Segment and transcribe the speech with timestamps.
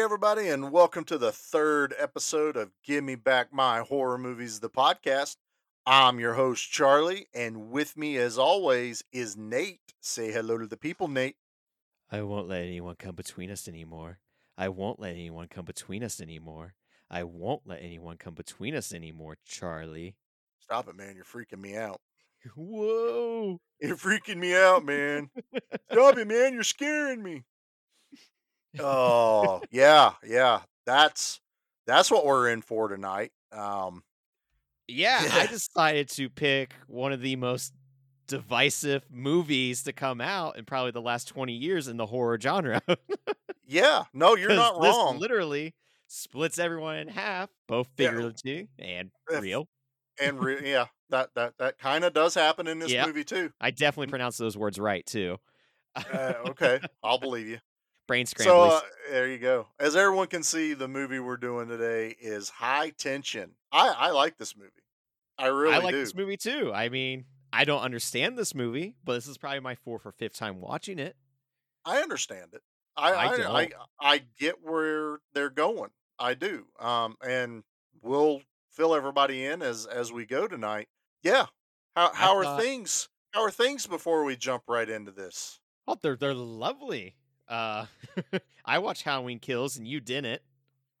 [0.00, 4.58] Hey, everybody, and welcome to the third episode of Give Me Back My Horror Movies,
[4.58, 5.36] the podcast.
[5.84, 9.92] I'm your host, Charlie, and with me, as always, is Nate.
[10.00, 11.36] Say hello to the people, Nate.
[12.10, 14.20] I won't let anyone come between us anymore.
[14.56, 16.76] I won't let anyone come between us anymore.
[17.10, 20.16] I won't let anyone come between us anymore, Charlie.
[20.60, 21.14] Stop it, man.
[21.14, 22.00] You're freaking me out.
[22.56, 23.60] Whoa.
[23.82, 25.28] You're freaking me out, man.
[25.92, 26.54] Stop it, man.
[26.54, 27.44] You're scaring me.
[28.78, 30.62] Oh, yeah, yeah.
[30.86, 31.40] That's
[31.86, 33.32] that's what we're in for tonight.
[33.52, 34.02] Um,
[34.88, 37.74] Yeah, I decided to pick one of the most
[38.26, 42.82] divisive movies to come out in probably the last 20 years in the horror genre.
[43.66, 44.04] yeah.
[44.12, 45.22] No, you're not this wrong.
[45.22, 45.74] literally
[46.06, 49.68] splits everyone in half, both Yeah, figuratively and if, real.
[50.20, 53.52] and yeah, that that that kind of does happen in this Yeah, movie too.
[53.60, 55.38] I definitely pronounced those words right too.
[56.08, 57.58] Uh, okay, I'll believe you.
[58.10, 59.68] Brain So uh, there you go.
[59.78, 63.52] As everyone can see, the movie we're doing today is High Tension.
[63.70, 64.72] I I like this movie.
[65.38, 66.00] I I really like do.
[66.00, 66.72] this movie too.
[66.74, 70.34] I mean, I don't understand this movie, but this is probably my fourth or fifth
[70.36, 71.14] time watching it.
[71.84, 72.62] I understand it.
[72.96, 73.68] I I I I.
[74.00, 75.90] I get where they're going.
[76.18, 76.64] I do.
[76.80, 77.62] Um, and
[78.02, 80.88] we'll fill everybody in as as we go tonight.
[81.22, 81.46] Yeah.
[81.94, 83.08] How I how are thought, things?
[83.30, 85.60] How are things before we jump right into this?
[85.86, 87.14] oh, they're they're lovely.
[87.50, 87.86] Uh,
[88.64, 90.40] I watched Halloween Kills and you didn't.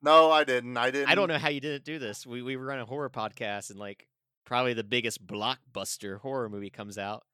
[0.02, 0.76] No, I didn't.
[0.76, 1.08] I didn't.
[1.08, 2.26] I don't know how you didn't do this.
[2.26, 4.08] We we run a horror podcast and like
[4.44, 7.24] probably the biggest blockbuster horror movie comes out,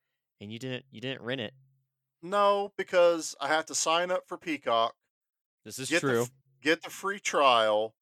[0.41, 1.55] and you didn't you didn't rent it.
[2.23, 4.95] No, because I have to sign up for Peacock,
[5.65, 6.23] This is get the true.
[6.23, 6.31] f-
[6.63, 7.95] get the free trial,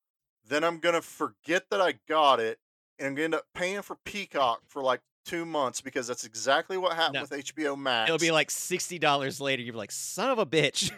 [0.48, 2.58] then I'm gonna forget that I got it,
[2.98, 6.76] and I'm gonna end up paying for Peacock for like two months because that's exactly
[6.76, 8.08] what happened No, with HBO Max.
[8.08, 9.62] it'll be like sixty dollars later.
[9.62, 10.90] You're like, son of a bitch.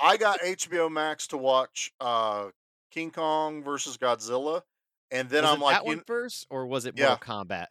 [0.00, 2.50] I got HBO Max to watch uh
[2.90, 4.62] King Kong versus Godzilla,
[5.10, 7.66] and then was I'm like, that one first, or was it yeah, Mortal Kombat?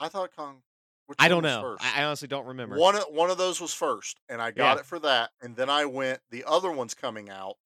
[0.00, 0.62] I thought Kong.
[1.06, 1.62] Which I don't know.
[1.62, 1.82] first?
[1.96, 2.76] I, honestly don't remember.
[2.76, 4.80] One of one of those was first, and I got Yeah.
[4.80, 5.30] it for that.
[5.40, 6.20] And then I went.
[6.30, 7.56] The other one's coming out,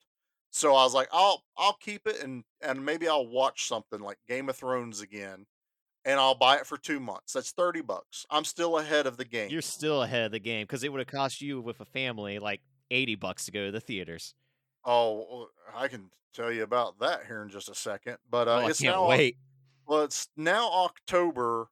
[0.53, 4.19] so I was like, I'll I'll keep it, and and maybe I'll watch something like
[4.29, 5.47] Game of Thrones again,
[6.05, 7.33] and I'll buy it for two months.
[7.33, 8.27] That's thirty bucks.
[8.31, 9.51] I'm still ahead of the game.
[9.51, 12.39] You're still ahead of the game because it would have cost you with a family
[12.39, 14.35] like eighty bucks to go to the theaters.
[14.85, 18.17] Oh, I can tell you about that here in just a second.
[18.29, 19.37] But uh, Oh, I it's can't now wait.
[19.87, 21.69] well, it's now October,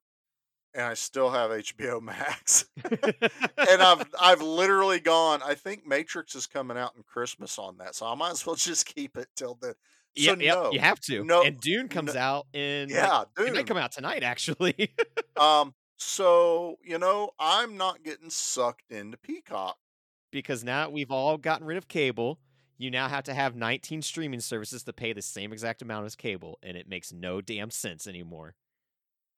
[0.75, 2.67] and I still have HBO Max.
[2.85, 5.41] and I've I've literally gone.
[5.45, 8.55] I think Matrix is coming out in Christmas on that, so I might as well
[8.57, 9.75] just keep it till then.
[10.17, 11.25] So yep, yep, you have to.
[11.25, 14.95] no, And Dune comes no out in like yeah, it might come out tonight actually.
[15.37, 19.79] Um, so you know, I'm not getting sucked into Peacock.
[20.31, 22.39] because now we've all gotten rid of cable.
[22.77, 26.17] You now have to have 19 streaming services to pay the same exact amount as
[26.17, 28.55] cable, and it makes no damn sense anymore.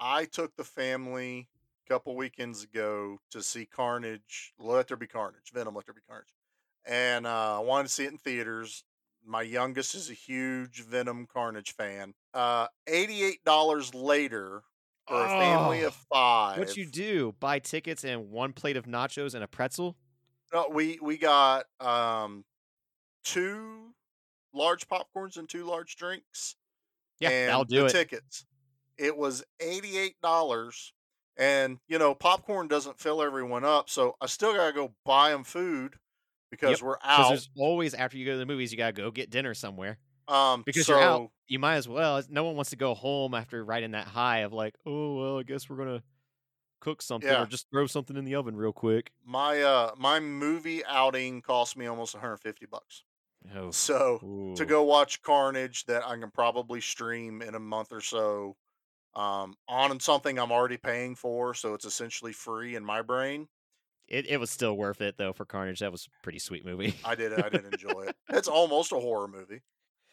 [0.00, 1.49] I took the family
[1.87, 4.53] a couple weekends ago to see Carnage.
[4.59, 5.50] Let there be Carnage.
[5.53, 5.75] Venom.
[5.75, 6.34] Let there be Carnage.
[6.84, 8.84] And uh, I wanted to see it in theaters.
[9.25, 12.15] My youngest is a huge Venom Carnage fan.
[12.34, 14.62] Uh, Eighty-eight dollars later
[15.06, 16.59] for a family of five.
[16.59, 17.34] what you do?
[17.41, 19.97] Buy tickets and one plate of nachos and a pretzel?
[20.53, 22.44] No, we we got um
[23.25, 23.94] two
[24.53, 26.56] large popcorns and two large drinks
[27.21, 27.93] Yeah, that'll do the it.
[27.93, 28.44] tickets.
[28.99, 30.93] It was eighty-eight dollars,
[31.37, 35.44] and you know popcorn doesn't fill everyone up, so I still gotta go buy them
[35.44, 35.97] food
[36.52, 37.16] because Yep, we're out.
[37.16, 39.98] because there's always after you go to the movies, you gotta go get dinner somewhere.
[40.28, 42.22] Um, Because you're out, you might as well.
[42.28, 45.42] No one wants to go home after riding that high of like, oh well, I
[45.44, 46.04] guess we're gonna
[46.81, 49.12] cook something yeah, or just throw something in the oven real quick.
[49.25, 53.05] my uh my movie outing cost me almost one hundred fifty bucks.
[53.55, 54.25] Oh, So
[54.55, 58.56] to go watch Carnage that I can probably stream in a month or so
[59.14, 63.48] um, on something I'm already paying for, so it's essentially free in my brain.
[64.08, 65.81] It it was still worth it though for Carnage.
[65.81, 66.94] That was a pretty sweet movie.
[67.04, 68.16] I did I did enjoy it.
[68.28, 69.62] It's almost a horror movie.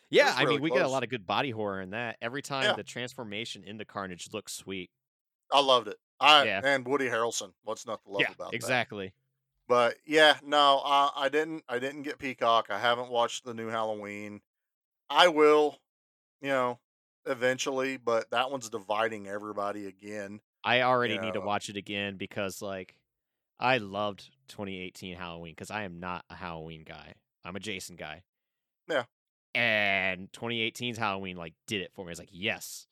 [0.09, 2.17] Yeah, I mean we get a lot of good body horror in that.
[2.21, 4.91] Every time Yeah, the transformation into Carnage looks sweet.
[5.51, 5.97] I loved it.
[6.19, 6.61] I Yeah.
[6.63, 7.53] and Woody Harrelson.
[7.63, 8.55] What's not to love Yeah, about that?
[8.55, 9.13] exactly.
[9.67, 11.63] But yeah, no, I, I didn't.
[11.69, 12.69] I didn't get Peacock.
[12.71, 14.41] I haven't watched the new Halloween.
[15.09, 15.79] I will,
[16.41, 16.79] you know,
[17.25, 17.97] eventually.
[17.97, 20.41] But that one's dividing everybody again.
[20.63, 22.95] I already You need to watch it again because like
[23.59, 27.13] I loved 2018 Halloween because I am not a Halloween guy.
[27.43, 28.23] I'm a Jason guy.
[28.89, 29.03] yeah.
[29.55, 32.11] And 2018's Halloween like did it for me.
[32.11, 32.85] It's like, yes.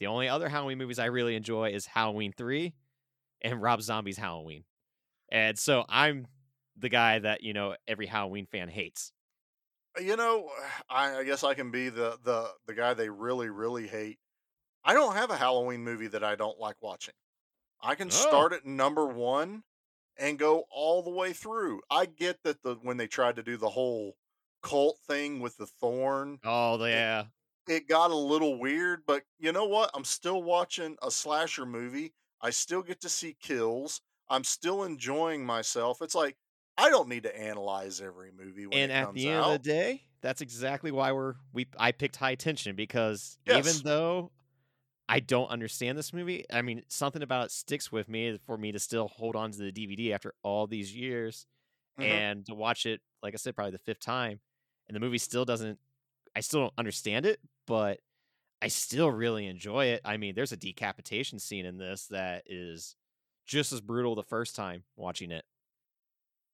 [0.00, 2.74] The only other Halloween movies I really enjoy is Halloween 3
[3.42, 4.64] and Rob Zombie's Halloween.
[5.32, 6.26] And so I'm
[6.76, 9.12] the guy that, you know, every Halloween fan hates.
[9.98, 10.50] Uh, you know,
[10.90, 14.18] I, I guess I can be the the the guy they really really hate.
[14.84, 17.14] I don't have a Halloween movie that I don't like watching.
[17.80, 18.10] I can Oh.
[18.10, 19.62] start at number one
[20.18, 21.80] and go all the way through.
[21.90, 24.16] I get that the when they tried to do the whole
[24.62, 27.24] cult thing with the thorn, Oh, yeah.
[27.68, 29.90] it got a little weird, but you know what?
[29.94, 32.14] I'm still watching a slasher movie.
[32.40, 34.00] I still get to see kills.
[34.28, 36.00] I'm still enjoying myself.
[36.02, 36.36] It's like
[36.76, 39.58] I don't need to analyze every movie when And it at the end of the
[39.58, 44.32] day, that's exactly why we're we I picked High Tension because even though
[45.14, 48.72] I don't understand this movie, I mean, something about it sticks with me for me
[48.72, 51.46] to still hold on to the DVD after all these years
[51.96, 54.40] hmm and to watch it, like I said, probably the fifth time.
[54.88, 55.80] And the movie still doesn't
[56.36, 58.00] I still don't understand it, but
[58.62, 60.02] I still really enjoy it.
[60.04, 62.96] I mean, there's a decapitation scene in this that is
[63.46, 65.44] just as brutal the first time watching it.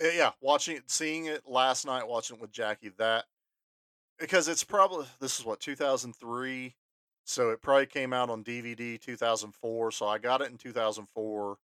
[0.00, 2.88] Eh, Yeah, watching it, seeing it last night, watching it with Jackie.
[2.90, 3.26] That
[4.18, 6.76] because it's probably this is what 2003,
[7.30, 9.92] so it probably came out on DVD 2004.
[9.92, 11.56] So I got it in 2004.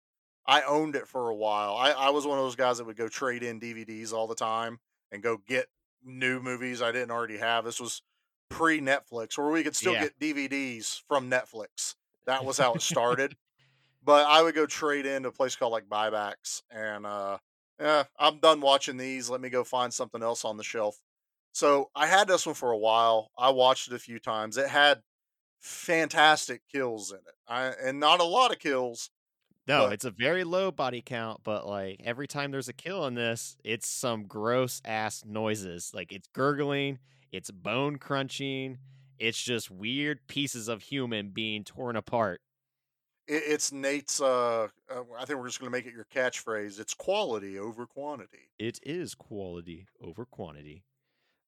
[0.47, 1.75] I owned it for a while.
[1.75, 4.37] I, I was one of those guys that would go trade in DVDs all the
[4.37, 4.79] time
[5.11, 5.67] and go get
[6.05, 7.65] new movies I didn't already have.
[7.65, 8.03] This was
[8.49, 10.05] pre Netflix, where we could still Yeah.
[10.05, 11.97] get DVDs from Netflix.
[12.27, 13.37] That was how it started.
[14.05, 17.39] But I would go trade in to a place called like Buybacks, and uh,
[17.81, 19.29] yeah, I'm done watching these.
[19.29, 21.01] Let me go find something else on the shelf.
[21.53, 23.33] So I had this one for a while.
[23.37, 24.59] I watched it a few times.
[24.59, 25.03] It had
[25.67, 29.11] fantastic kills in it, I, and not a lot of kills,
[29.67, 33.07] No, but it's a very low body count, but like every time there's a kill
[33.07, 35.93] in this, it's some gross ass noises.
[35.95, 36.99] Like it's gurgling,
[37.33, 38.79] it's bone crunching,
[39.19, 42.41] it's just weird pieces of human being torn apart.
[43.27, 44.21] it, it's Nate's.
[44.21, 46.79] Uh, uh, I think we're just gonna make it your catchphrase.
[46.81, 48.51] It's quality over quantity.
[48.59, 50.85] It is quality over quantity.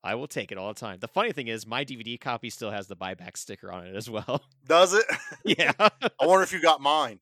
[0.03, 0.99] I will take it all the time.
[1.01, 4.09] The funny thing is, my DVD copy still has the buyback sticker on it as
[4.09, 4.45] well.
[4.67, 5.05] Does it?
[5.45, 5.73] yeah.
[5.79, 7.21] I wonder if you got mine.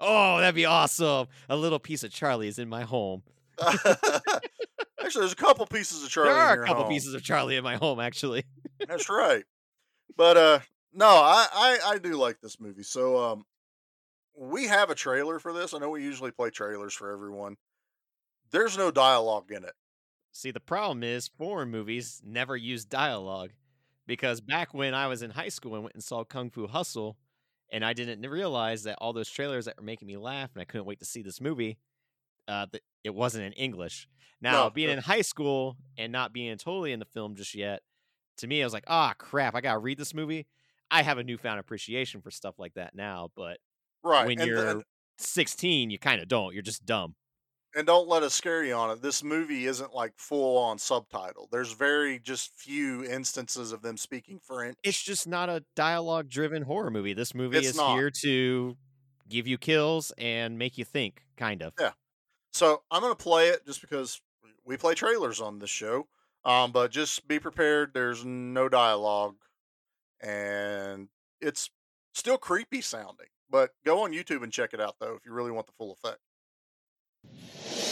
[0.00, 1.28] Oh, that'd be awesome.
[1.48, 3.22] A little piece of Charlie is in my home.
[3.62, 6.92] Actually, there's a couple pieces of Charlie there are a couple home.
[6.92, 8.44] pieces of Charlie in my home, actually.
[8.88, 9.44] That's right.
[10.16, 10.58] But uh
[10.92, 12.82] no, I, I I do like this movie.
[12.82, 13.44] So um
[14.36, 15.74] we have a trailer for this.
[15.74, 17.56] I know we usually play trailers for everyone.
[18.50, 19.74] There's no dialogue in it.
[20.36, 23.52] See, the problem is foreign movies never use dialogue
[24.04, 27.16] because back when I was in high school and went and saw Kung Fu Hustle,
[27.70, 30.64] and I didn't realize that all those trailers that were making me laugh and I
[30.64, 31.78] couldn't wait to see this movie,
[32.48, 32.66] uh,
[33.04, 34.08] it wasn't in English.
[34.40, 34.70] Now, No.
[34.70, 37.82] being uh, in high school and not being totally in the film just yet,
[38.38, 40.48] to me, I was like, ah, crap, I gotta read this movie.
[40.90, 43.58] I have a newfound appreciation for stuff like that now, but
[44.02, 44.26] right.
[44.26, 44.84] when And, you're and
[45.18, 46.52] 16, you kind of don't.
[46.54, 47.14] You're just dumb.
[47.74, 49.02] And don't let us scare you on it.
[49.02, 51.48] This movie isn't like full on subtitle.
[51.50, 54.76] There's very just few instances of them speaking French.
[54.82, 57.14] it's just not a dialogue driven horror movie.
[57.14, 57.96] This movie It's is not.
[57.96, 58.76] here to
[59.28, 61.72] give you kills and make you think, kind of.
[61.80, 61.92] Yeah.
[62.52, 64.20] So I'm gonna play it just because
[64.64, 66.06] we play trailers on this show.
[66.44, 67.94] Um, but just be prepared.
[67.94, 69.36] There's no dialogue,
[70.20, 71.08] and
[71.40, 71.70] it's
[72.12, 73.28] still creepy sounding.
[73.50, 75.92] But go on YouTube and check it out though if you really want the full
[75.92, 76.18] effect.
[77.24, 77.83] あ!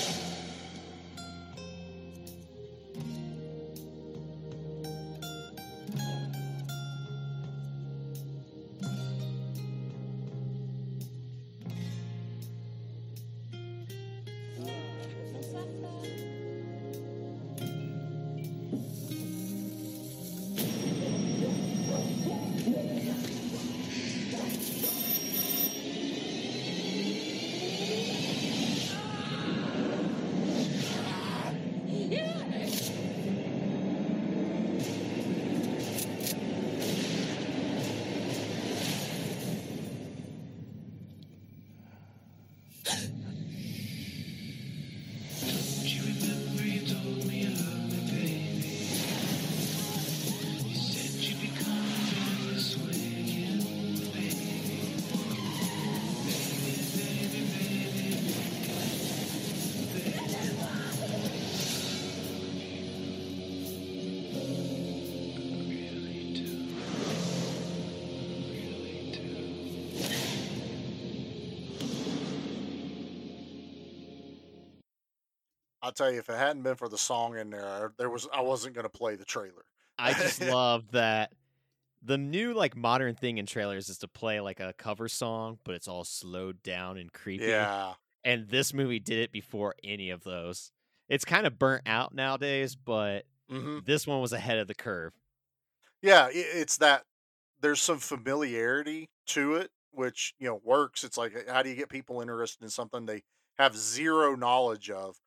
[75.92, 78.40] I'll tell you, if it hadn't been for the song in there, there was I
[78.40, 79.66] wasn't gonna play the trailer.
[79.98, 81.32] I just love that
[82.02, 85.76] the new like modern thing in trailers is to play like a cover song, but
[85.76, 87.70] it's all slowed down and creepy.
[87.70, 87.94] yeah,
[88.24, 90.72] And this movie did it before any of those.
[91.08, 95.14] It's kind of burnt out nowadays, but hmm This one was ahead of the curve.
[96.02, 97.04] Yeah, it's that
[97.60, 101.04] there's some familiarity to it, which you know works.
[101.04, 103.22] It's like, how do you get people interested in something they
[103.58, 105.18] have zero knowledge of?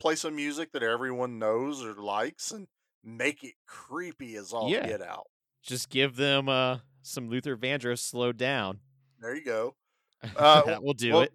[0.00, 2.66] Play some music that everyone knows or likes, and
[3.04, 4.86] make it creepy as all Yeah.
[4.86, 5.26] get out.
[5.62, 8.80] Just give them uh some Luther Vandross slowed down.
[9.20, 9.76] There you go.
[10.36, 11.32] Uh, that will do well, it.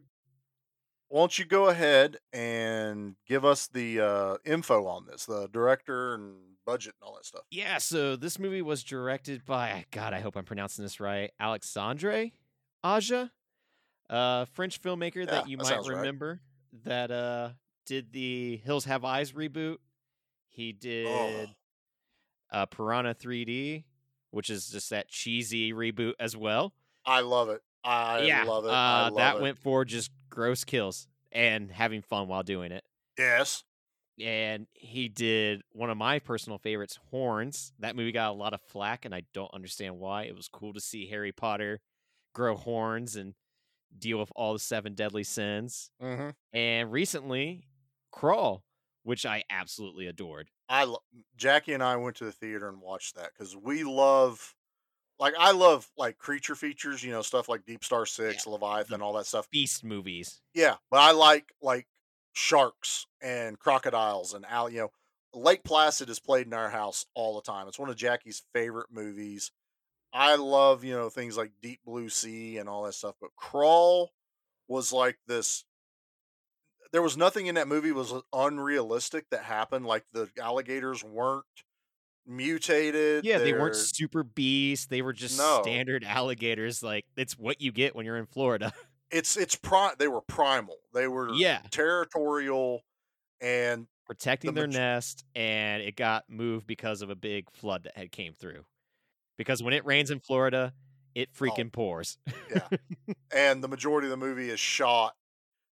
[1.10, 6.36] won't you go ahead and give us the uh, info on this, the director and
[6.68, 7.42] budget and all that stuff?
[7.50, 11.32] Yeah, so this movie was directed by God, I hope I'm pronouncing this right.
[11.40, 12.30] Alexandre
[12.84, 13.32] Aja,
[14.10, 15.98] a French filmmaker Yeah, that you that might sounds right.
[15.98, 16.42] remember
[16.84, 17.50] that uh
[17.86, 19.78] did the Hills Have Eyes reboot.
[20.50, 21.46] He did Oh,
[22.52, 23.84] uh Piranha 3D,
[24.32, 26.74] which is just that cheesy reboot as well.
[27.06, 27.62] I love it.
[27.84, 28.72] I yeah, love it.
[28.72, 29.42] Uh love that it.
[29.42, 32.84] went for just gross kills and having fun while doing it.
[33.18, 33.64] yes.
[34.20, 37.74] and he did one of my personal favorites, Horns.
[37.80, 40.24] That movie got a lot of flack, and I don't understand why.
[40.24, 41.82] It was cool to see Harry Potter
[42.34, 43.34] grow horns and
[43.98, 45.92] deal with all the seven deadly sins.
[46.02, 47.68] hmm And recently,
[48.16, 48.64] Crawl,
[49.04, 50.50] which I absolutely adored.
[50.70, 51.04] I lo-
[51.36, 54.56] Jackie and I went to the theater and watched that because we love,
[55.20, 59.14] like, I love like creature features, you know, stuff like Deep Star Six, Leviathan, all
[59.14, 59.50] that stuff.
[59.52, 60.42] Beast movies.
[60.54, 61.88] Yeah, but I like like
[62.34, 64.70] sharks and crocodiles and al.
[64.70, 64.92] You know,
[65.34, 67.68] Lake Placid is played in our house all the time.
[67.68, 69.52] It's one of Jackie's favorite movies.
[70.14, 74.14] I love you know things like Deep Blue Sea and all that stuff, but Crawl
[74.70, 75.66] was like this.
[76.96, 79.86] There was nothing in that movie was unrealistic that happened.
[79.86, 81.44] Like the alligators weren't
[82.26, 83.26] mutated.
[83.26, 84.86] Yeah, they weren't super beasts.
[84.86, 85.60] They were just No.
[85.62, 86.82] standard alligators.
[86.82, 88.72] Like, it's what you get when you're in Florida.
[89.12, 90.78] It's it's pri- They were primal.
[90.94, 91.62] They were yeah.
[91.70, 92.84] territorial,
[93.42, 97.84] and protecting the their maj- nest and it got moved because of a big flood
[97.84, 98.64] that had came through
[99.38, 100.74] because when it rains in florida
[101.16, 101.44] it Oh.
[101.44, 102.18] freaking pours
[102.50, 102.68] yeah,
[103.36, 105.16] and the majority of the movie is shot.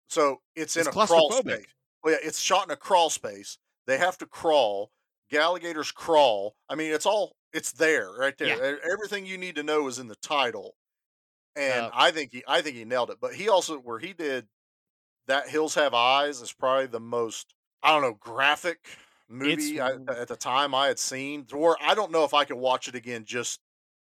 [0.10, 1.66] So it's in It's a crawl space.
[2.04, 3.58] Well, yeah, it's shot in a crawl space.
[3.86, 4.92] They have to crawl.
[5.34, 6.56] Alligators crawl.
[6.70, 8.48] I mean, it's all it's there right there.
[8.58, 8.78] Yeah.
[8.92, 10.76] Everything you need to know is in the title.
[11.56, 13.18] And Uh, I think he, I think he nailed it.
[13.20, 14.48] But he also, where he did
[15.28, 18.88] that, Hills Have Eyes is probably the most, I don't know, graphic
[19.28, 21.46] movie I, at the time I had seen.
[21.52, 23.26] Where I don't know if I could watch it again.
[23.26, 23.60] Just,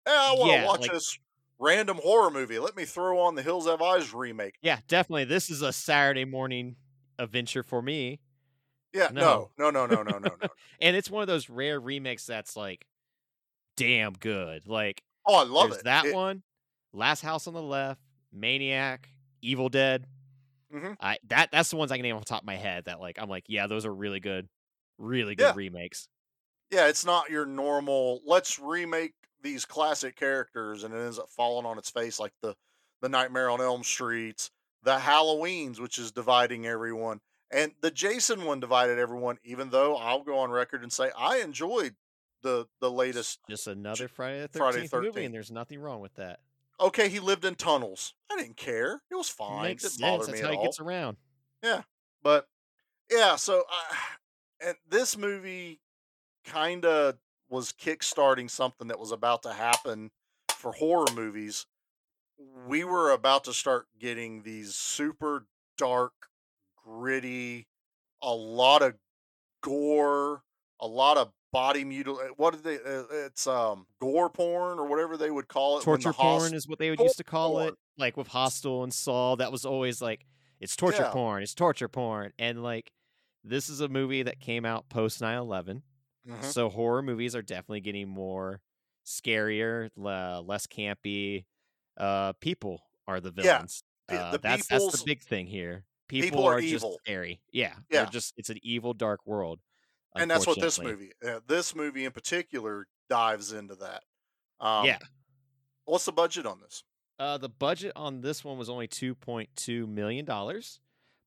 [0.07, 1.17] eh, I want to Yeah, watch like- this
[1.63, 2.59] random horror movie.
[2.59, 4.55] Let me throw on the Hills Have Eyes remake.
[4.61, 6.75] yeah definitely this is a saturday morning
[7.19, 8.19] adventure for me
[8.93, 9.51] Yeah, No.
[9.57, 10.47] no, no, no, no, no, no, no.
[10.81, 12.85] and it's one of those rare remakes that's like
[13.75, 15.83] damn good like Oh, I love it.
[15.85, 16.43] that It- one
[16.91, 18.01] last house on the left
[18.31, 19.09] maniac
[19.41, 20.05] evil dead
[20.73, 20.97] Mhm.
[20.99, 22.99] I that that's the ones I can name off the top of my head that
[22.99, 24.49] like I'm like, yeah, those are really good,
[24.97, 25.53] really good Yeah.
[25.55, 26.07] remakes.
[26.71, 28.21] Yeah, it's not your normal.
[28.25, 29.13] Let's remake
[29.43, 32.55] these classic characters, and it ends up falling on its face like the
[33.01, 34.49] the Nightmare on Elm Streets,
[34.81, 37.19] the Halloweens, which is dividing everyone,
[37.51, 39.37] and the Jason one divided everyone.
[39.43, 41.95] Even though I'll go on record and say I enjoyed
[42.41, 43.39] the the latest.
[43.49, 46.39] Just another Friday the Friday Thirteenth movie, and there's nothing wrong with that.
[46.79, 48.13] Okay, he lived in tunnels.
[48.31, 49.01] I didn't care.
[49.11, 49.63] It was fine.
[49.63, 50.01] Makes it didn't sense.
[50.01, 50.63] bother That's me how at he all.
[50.63, 51.17] gets around.
[51.63, 51.81] Yeah,
[52.21, 52.47] but
[53.11, 53.95] yeah, so uh, I,
[54.67, 55.79] and this movie
[56.45, 57.15] kind of
[57.53, 60.09] was kickstarting something that was about to happen
[60.49, 61.65] for horror movies.
[62.67, 65.45] We were about to start getting these super
[65.77, 66.13] dark,
[66.83, 67.67] gritty,
[68.21, 68.95] a lot of
[69.61, 70.43] gore,
[70.79, 72.17] a lot of body mutil.
[72.19, 72.75] uh, What did they?
[72.77, 75.83] Uh, it's um gore porn or whatever they would call it.
[75.83, 77.67] Torture porn is what they would used to call porn.
[77.69, 77.75] it.
[77.97, 80.25] Like with Hostel and Saw, that was always like
[80.59, 81.11] it's torture Yeah.
[81.11, 82.33] porn, it's torture porn.
[82.39, 82.91] And like
[83.43, 85.83] this is a movie that came out post 9/11.
[86.27, 86.43] Mhm.
[86.43, 88.61] So horror movies are definitely getting more
[89.05, 91.45] scarier, le- less campy.
[91.97, 93.83] Uh people are the Yeah, villains.
[94.07, 95.85] the- Uh, the that's that's the big thing here.
[96.07, 96.91] people People, are are, evil.
[96.91, 97.41] just scary.
[97.51, 97.79] Yeah.
[97.89, 98.03] Yeah.
[98.03, 99.59] They're just it's an evil dark world.
[100.15, 104.03] and that's what this movie, uh, this movie in particular, dives into that.
[104.59, 104.99] Um, Yeah.
[105.85, 106.83] What's the budget on this?
[107.19, 110.79] Uh, the budget on this one was only two point two million dollars,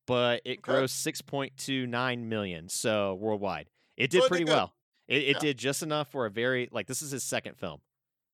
[0.07, 0.73] but it Okay.
[0.73, 2.69] grossed six point two nine million.
[2.69, 4.75] So worldwide, it did So it did pretty well.
[5.09, 5.41] It, it Yeah.
[5.41, 7.81] did just enough for a very like this is his second film,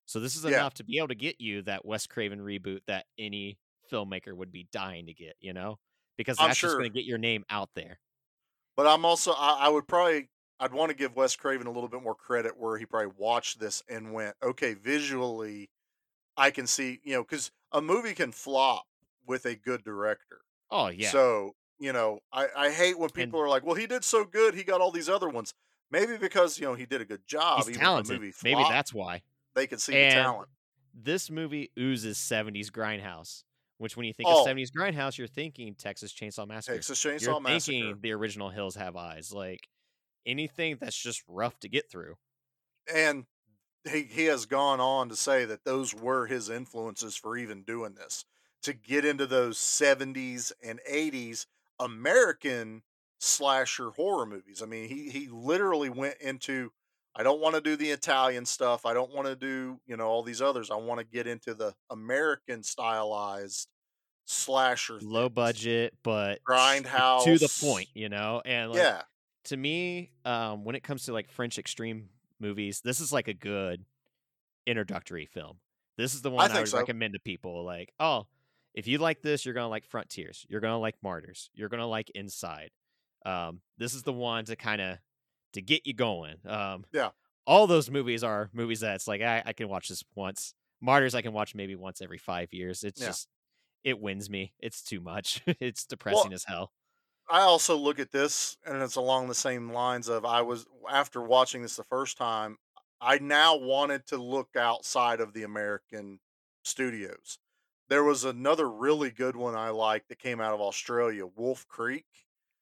[0.06, 0.46] so this is Yeah.
[0.46, 3.58] enough to be able to get you that Wes Craven reboot that any
[3.90, 5.36] filmmaker would be dying to get.
[5.40, 5.80] You know,
[6.18, 8.00] because I'm that's just going to get your name out there.
[8.76, 11.88] But I'm also, I, I would probably, I'd want to give Wes Craven a little
[11.88, 15.70] bit more credit where he probably watched this and went, okay, visually,
[16.36, 18.86] I can see, you know, because a movie can flop
[19.26, 20.42] with a good director.
[20.70, 24.04] Oh yeah, So, you know, I, I hate when people are like, well, he did
[24.04, 25.54] so good, he got all these other ones.
[25.92, 27.68] Maybe because you know he did a good job.
[27.68, 28.20] He's talented.
[28.20, 29.22] Movie Maybe that's why.
[29.54, 30.48] they could see And the talent.
[30.94, 33.44] This movie oozes 70s grindhouse,
[33.78, 34.40] which when you think Oh.
[34.40, 36.76] of 70s grindhouse, you're thinking Texas Chainsaw Massacre.
[36.76, 37.72] Texas Chainsaw you're Massacre.
[37.72, 39.68] thinking the original Hills Have Eyes, like
[40.26, 42.16] anything that's just rough to get through.
[42.92, 43.26] and
[43.90, 47.94] he he has gone on to say that those were his influences for even doing
[47.94, 48.24] this
[48.62, 51.46] to get into those 70s and 80s
[51.80, 52.82] American
[53.22, 54.62] slasher horror movies.
[54.62, 56.72] I mean, he he literally went into
[57.14, 58.84] I don't want to do the Italian stuff.
[58.84, 60.70] I don't want to do, you know, all these others.
[60.70, 63.68] I want to get into the American stylized
[64.24, 65.34] slasher Low things.
[65.34, 68.40] budget, but grindhouse to the point, you know?
[68.44, 69.02] And like, yeah.
[69.44, 72.08] to me, um, when it comes to like French extreme
[72.40, 73.84] movies, this is like a good
[74.66, 75.58] introductory film.
[75.98, 76.78] This is the one I, think would so.
[76.78, 77.62] recommend to people.
[77.62, 78.26] Like, oh,
[78.72, 80.46] if you like this, you're gonna like Frontiers.
[80.48, 81.50] You're gonna like Martyrs.
[81.54, 82.70] You're gonna like Inside.
[83.24, 84.98] Um, this is the one to kind of
[85.54, 86.36] to get you going.
[86.46, 87.12] Um, Yeah.
[87.46, 90.54] all those movies are movies that's like I, I can watch this once.
[90.80, 92.84] Martyrs I can watch maybe once every five years.
[92.84, 93.04] It's Yeah.
[93.04, 93.28] just
[93.84, 94.54] it wins me.
[94.60, 95.42] It's too much.
[95.46, 96.72] it's depressing as hell.
[97.28, 101.22] I also look at this and it's along the same lines of I was after
[101.22, 102.58] watching this the first time,
[103.00, 106.20] I now wanted to look outside of the American
[106.64, 107.38] studios.
[107.88, 112.06] There was another really good one I liked that came out of Australia, Wolf Creek.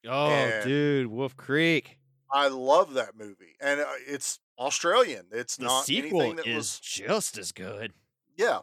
[0.06, 1.98] Oh, And- dude, Wolf Creek.
[2.32, 5.26] I love that movie, and uh, it's Australian.
[5.32, 7.92] It's The not sequel anything that is was just as good.
[8.36, 8.60] yeah.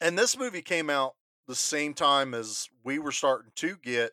[0.00, 1.16] And this movie came out
[1.48, 4.12] the same time as we were starting to get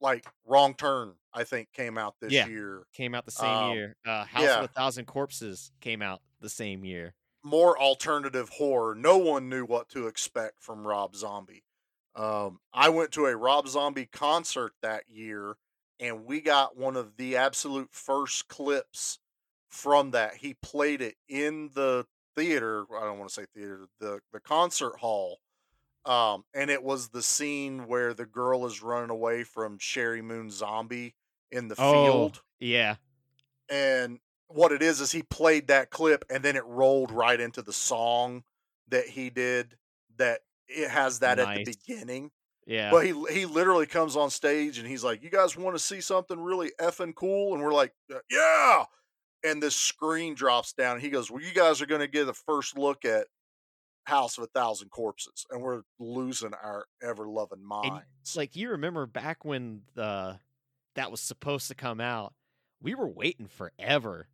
[0.00, 1.14] like Wrong Turn.
[1.32, 2.48] I think came out this Yeah.
[2.48, 2.84] year.
[2.94, 3.96] Came out the same Um, year.
[4.04, 4.58] Uh, House yeah.
[4.58, 7.14] of a Thousand Corpses came out the same year.
[7.44, 8.94] more alternative horror.
[8.96, 11.62] No one knew what to expect from Rob Zombie.
[12.16, 15.56] Um, I went to a Rob Zombie concert that year,
[16.00, 19.18] and we got one of the absolute first clips
[19.68, 20.34] from that.
[20.34, 22.84] He played it in the theater.
[22.96, 25.38] I don't want to say theater, the the concert hall.
[26.04, 30.50] Um, and it was the scene where the girl is running away from Sheri Moon
[30.50, 31.14] Zombie
[31.50, 32.96] in the field yeah.
[33.70, 34.18] and
[34.48, 37.72] what it is is he played that clip and then it rolled right into the
[37.72, 38.42] song
[38.88, 39.76] that he did
[40.16, 42.30] that it has that at the beginning
[42.66, 42.90] Yeah.
[42.90, 46.00] but he he literally comes on stage and he's like you guys want to see
[46.00, 48.84] something really effing cool and we're like "Uh, yeah
[49.44, 52.28] and this screen drops down and he goes well you guys are going to get
[52.28, 53.26] a first look at
[54.04, 58.70] house of a thousand corpses and we're losing our ever loving minds It's like you
[58.70, 60.38] remember back when the
[60.96, 62.34] that was supposed to come out,
[62.82, 64.26] we were waiting forever.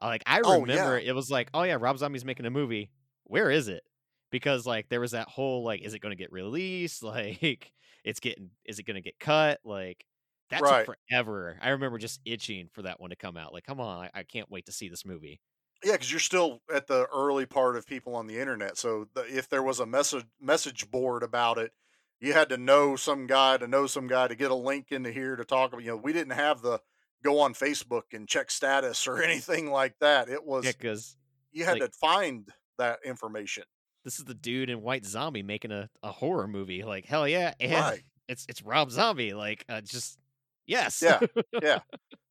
[0.00, 1.10] Like I Oh, remember yeah.
[1.10, 2.90] it was like, oh yeah, Rob Zombie's making a movie.
[3.24, 3.82] Where is it?
[4.30, 7.02] Because like there was that whole like, is it going to get released?
[7.10, 7.72] Like
[8.04, 9.60] it's getting, is it going to get cut?
[9.64, 10.04] Like
[10.50, 10.86] that Right.
[10.86, 11.58] took forever.
[11.60, 13.52] I remember just itching for that one to come out.
[13.52, 15.40] Like, come on, I, I can't wait to see this movie.
[15.84, 18.76] Yeah, because you're still at the early part of people on the internet.
[18.76, 21.72] So the, if there was a message message board about it,
[22.20, 25.10] you had to know some guy to know some guy to get a link into
[25.10, 25.82] here to talk about.
[25.82, 26.80] You know, we didn't have the
[27.22, 30.28] go on Facebook and check status or anything like that.
[30.28, 31.16] It was Yeah, because
[31.52, 33.64] you had like- to find that information.
[34.04, 36.82] This is the dude in White Zombie making a, a horror movie.
[36.82, 38.02] Like hell yeah, and Right.
[38.28, 39.32] it's it's Rob Zombie.
[39.34, 40.18] Like uh, just
[40.66, 41.20] yes, Yeah,
[41.62, 41.80] yeah.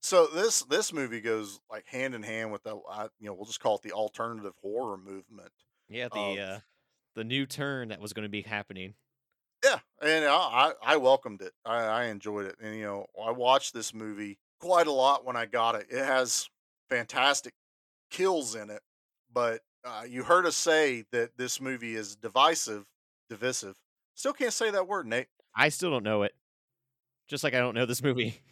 [0.02, 2.76] So this this movie goes like hand in hand with the
[3.20, 5.52] you know we'll just call it the alternative horror movement.
[5.90, 6.08] yeah.
[6.12, 6.60] The of- uh,
[7.16, 8.94] the new turn that was going to be happening.
[9.64, 11.52] Yeah, and I I, I welcomed it.
[11.66, 15.36] I, I enjoyed it, and you know I watched this movie quite a lot when
[15.36, 15.88] I got it.
[15.90, 16.48] It has
[16.90, 17.54] fantastic
[18.10, 18.82] kills in it,
[19.34, 22.86] but uh, you heard us say that this movie is divisive,
[23.30, 23.76] divisive.
[24.13, 25.28] Still can't say that word, Nate.
[25.56, 26.34] I still don't know it.
[27.28, 28.42] Just like I don't know this movie.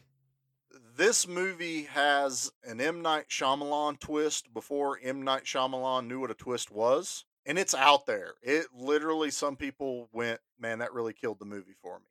[0.95, 6.33] This movie has an M Night Shyamalan twist before M Night Shyamalan knew what a
[6.33, 8.33] twist was, and it's out there.
[8.41, 12.05] It literally, some people went, "Man, that really killed the movie for me."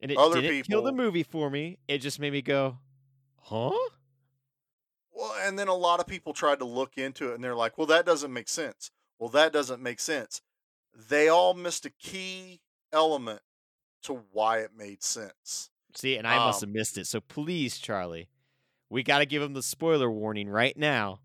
[0.00, 1.78] And it Other didn't kill the movie for me.
[1.88, 2.78] It just made me go,
[3.36, 3.70] huh?
[5.12, 7.76] Well, and then a lot of people tried to look into it and they're like,
[7.78, 8.90] well, that doesn't make sense.
[9.18, 10.40] Well, that doesn't make sense.
[11.08, 12.60] They all missed a key
[12.92, 13.40] element
[14.04, 15.70] to why it made sense.
[15.94, 17.06] See, and I must Um, have missed it.
[17.06, 18.28] So please, Charlie,
[18.88, 21.20] we got to give them the spoiler warning right now.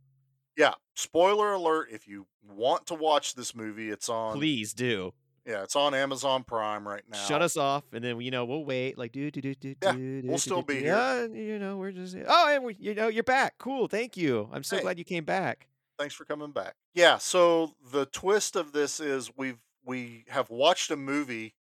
[0.57, 5.13] Yeah, spoiler alert if you want to watch this movie, it's on Please do.
[5.47, 7.17] Yeah, it's on Amazon Prime right now.
[7.25, 8.97] Shut us off, and then you know we'll wait.
[8.97, 10.21] Like do do do do Yeah, do.
[10.25, 10.79] we'll do, still do, be do.
[10.81, 10.93] here.
[10.95, 13.53] Yeah, you know we're just oh, and we, you know you're back.
[13.57, 14.49] Cool, thank you.
[14.51, 14.81] I'm so Hey.
[14.81, 15.67] glad you came back.
[15.97, 16.75] Thanks for coming back.
[16.93, 21.55] Yeah, so the twist of this is we've we have watched a movie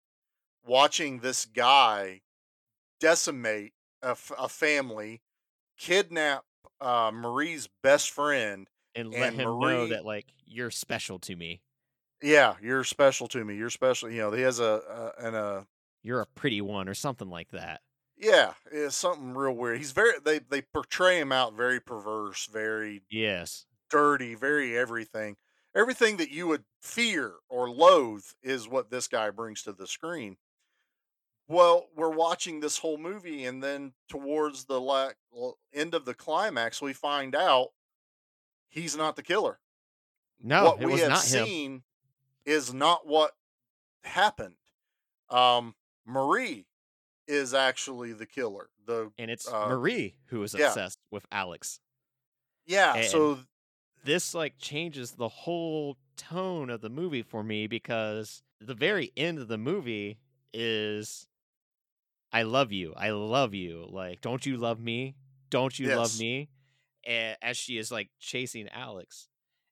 [0.66, 2.22] watching this guy
[3.01, 3.72] decimate
[4.03, 5.22] a, f- a family,
[5.79, 6.44] kidnap
[6.81, 8.68] uh, Marie's best friend.
[8.94, 11.61] And let And him know that, like, "You're special to me.
[12.23, 13.57] Yeah, you're special to me.
[13.57, 14.11] You're special.
[14.11, 15.65] You know, he has a, a an uh
[16.03, 17.83] You're a pretty one," or something like that.
[18.17, 19.79] yeah, it's something real weird.
[19.79, 23.67] He's very they they portray him out very perverse, very Yes.
[23.91, 25.37] dirty, very everything.
[25.75, 30.39] Everything that you would fear or loathe is what this guy brings to the screen.
[31.49, 35.13] Well, we're watching this whole movie, and then towards the la-
[35.73, 37.69] end of the climax, we find out
[38.69, 39.61] he's not the killer.
[40.43, 41.85] No, what it we was have not him.
[42.47, 43.33] Is not what
[44.05, 44.55] happened.
[45.29, 45.75] Um,
[46.07, 46.67] Marie
[47.27, 48.71] is actually the killer.
[48.87, 50.69] The And it's uh, Marie who is yeah.
[50.69, 51.81] obsessed with Alex.
[52.67, 53.39] yeah, And so
[54.05, 59.39] this like changes the whole tone of the movie for me because the very end
[59.39, 60.19] of the movie
[60.55, 61.27] is
[62.33, 62.95] I love you.
[62.97, 63.87] I love you.
[63.91, 65.17] Like, don't you love me?
[65.51, 66.49] Don't you love me?
[67.07, 69.29] A- As she is like chasing Alex.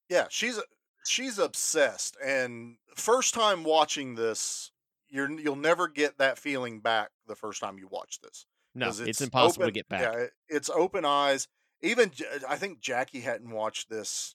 [0.08, 0.58] yeah, she's
[1.06, 2.16] she's obsessed.
[2.24, 4.72] And first time watching this,
[5.08, 8.46] you're you'll never get that feeling back the first time you watch this.
[8.74, 10.12] No, 'cause it's, impossible open, to get back.
[10.12, 11.48] Yeah, it's open eyes.
[11.82, 14.34] Even uh, i think Jackie hadn't watched this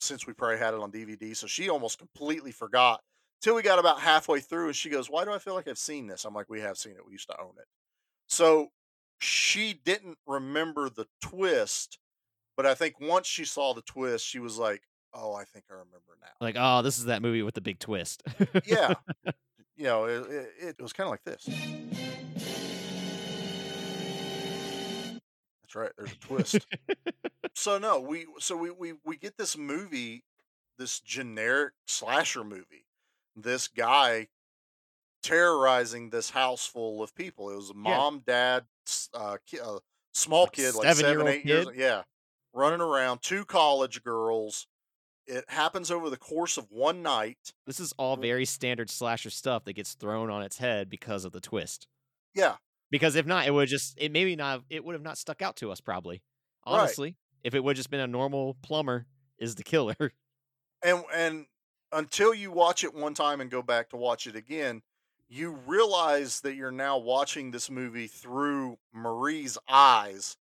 [0.00, 3.02] since we probably had it on DVD, so she almost completely forgot
[3.42, 5.78] till we got about halfway through, and she goes, "Why do I feel like I've
[5.78, 7.06] seen this?" I'm like, "We have seen it.
[7.06, 7.68] We used to own it."
[8.28, 8.72] So
[9.20, 11.98] she didn't remember the twist,
[12.56, 15.74] but I think once she saw the twist, she was like, "Oh, I think I
[15.74, 18.22] remember now." Like, oh, this is that movie with the big twist.
[18.64, 18.94] yeah,
[19.76, 21.46] you know, it, it, it was kind of like this.
[25.62, 25.90] That's right.
[25.98, 26.66] There's a twist.
[27.54, 30.24] so no, we so we we we get this movie,
[30.78, 32.86] this generic slasher movie.
[33.34, 34.28] This guy
[35.22, 37.50] terrorizing this house full of people.
[37.50, 37.80] It was a Yeah.
[37.96, 38.64] mom, dad,
[39.12, 39.78] uh, ki- uh
[40.14, 41.66] small Like kid, like seven, seven-year-old eight years.
[41.74, 42.02] Yeah,
[42.54, 43.22] running around.
[43.22, 44.66] Two college girls.
[45.26, 47.52] It happens over the course of one night.
[47.66, 48.22] this is all mm.
[48.22, 51.88] very standard slasher stuff that gets thrown on its head because of the twist.
[52.34, 52.56] Yeah,
[52.90, 55.56] Because if not, it would just it maybe not it would have not stuck out
[55.56, 56.22] to us probably.
[56.66, 56.74] Right.
[56.74, 57.16] Honestly.
[57.42, 59.06] If it would just been a normal plumber
[59.38, 59.96] is the killer.
[60.82, 61.46] and and
[61.92, 64.82] until you watch it one time and go back to watch it again,
[65.28, 70.36] you realize that you're now watching this movie through Marie's eyes,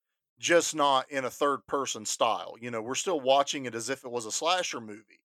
[0.43, 2.56] just not in a third person style.
[2.60, 5.21] You know, we're still watching it as if it was a slasher movie,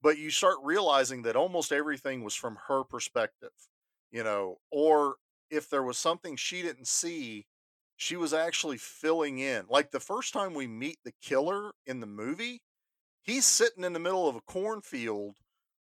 [0.00, 3.50] but you start realizing that almost everything was from her perspective,
[4.12, 5.16] you know, or
[5.50, 7.46] if there was something she didn't see,
[7.96, 9.64] she was actually filling in.
[9.68, 12.62] Like the first time we meet the killer in the movie,
[13.22, 15.34] he's sitting in the middle of a cornfield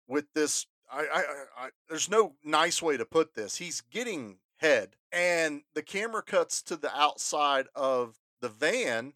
[0.07, 4.95] with this I, I, I, there's no nice way to put this he's getting head
[5.11, 9.13] and the camera cuts to the outside of the van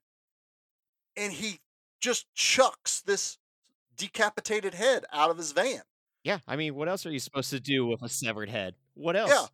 [1.15, 1.59] and he
[2.01, 3.38] just chucks this
[3.95, 5.81] decapitated head out of his van
[6.25, 8.75] yeah, I mean, what else are you supposed to do with a severed head?
[8.93, 9.29] What else?
[9.29, 9.45] yeah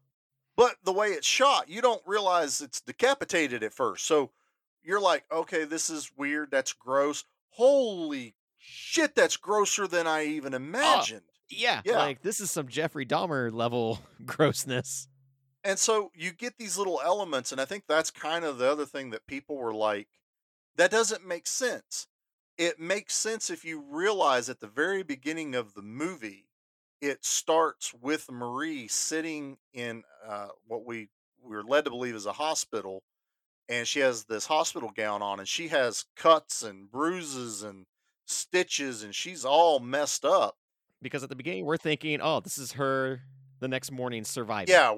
[0.56, 4.32] but the way it's shot you don't realize it's decapitated at first so
[4.84, 10.54] you're like okay this is weird that's gross holy shit that's grosser than i even
[10.54, 11.98] oh, imagined Yeah, Yeah.
[11.98, 15.08] like this is some Jeffrey Dahmer level grossness.
[15.64, 18.86] And so you get these little elements, and I think that's kind of the other
[18.86, 20.08] thing that people were like,
[20.78, 22.08] that doesn't make sense.
[22.58, 26.48] It makes sense if you realize at the very beginning of the movie,
[27.02, 31.10] it starts with Marie sitting in uh, what we
[31.42, 33.04] we were led to believe is a hospital,
[33.70, 37.86] and she has this hospital gown on, and she has cuts and bruises and
[38.26, 40.58] stitches, and she's all messed up.
[41.02, 43.22] Because at the beginning we're thinking, oh, this is her
[43.60, 44.74] the next morning surviving.
[44.74, 44.96] Yeah,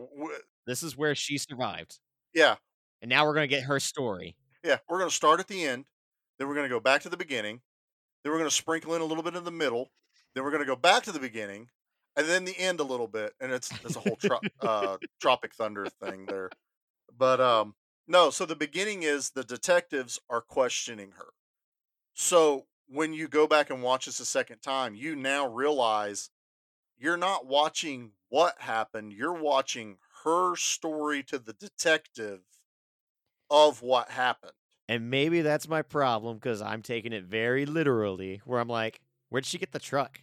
[0.66, 2.00] This is where she survived.
[2.34, 2.56] yeah,
[3.02, 4.36] And now we're gonna get her story.
[4.64, 5.86] Yeah, we're going to start at the end.
[6.38, 7.62] Then we're going to go back to the beginning.
[8.24, 9.90] Then we're going to sprinkle in a little bit in the middle.
[10.36, 11.70] Then we're going to go back to the beginning,
[12.16, 13.34] and then the end a little bit.
[13.40, 16.52] And it's it's a whole tro- uh, Tropic Thunder thing there.
[17.18, 17.74] But um,
[18.08, 18.30] no.
[18.30, 21.30] So the beginning is the detectives are questioning her.
[22.14, 26.30] So when you go back and watch this a second time, you now realize
[27.00, 29.12] you're not watching what happened.
[29.14, 32.42] You're watching her story to the detective
[33.50, 34.54] of what happened.
[34.88, 39.46] And maybe that's my problem because I'm taking it very literally, where I'm like, where'd
[39.46, 40.22] she get the truck?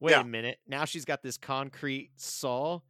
[0.00, 0.20] Wait Yeah.
[0.20, 0.58] a minute.
[0.66, 2.80] Now she's got this concrete saw.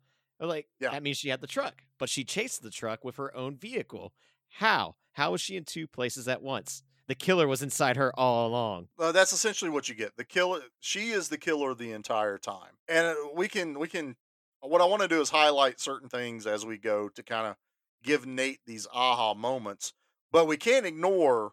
[0.41, 0.91] Like, Yeah.
[0.91, 4.13] that means she had the truck, but she chased the truck with her own vehicle.
[4.49, 4.97] How?
[5.13, 6.83] How was she in two places at once?
[7.09, 8.89] The killer was inside her all along.
[8.99, 10.17] Uh, that's essentially what you get.
[10.17, 14.17] The killer, she is the killer the entire time, and uh, we can we can.
[14.63, 17.57] What I want to do is highlight certain things as we go to kind of
[18.03, 19.93] give Nate these aha moments,
[20.31, 21.53] but we can't ignore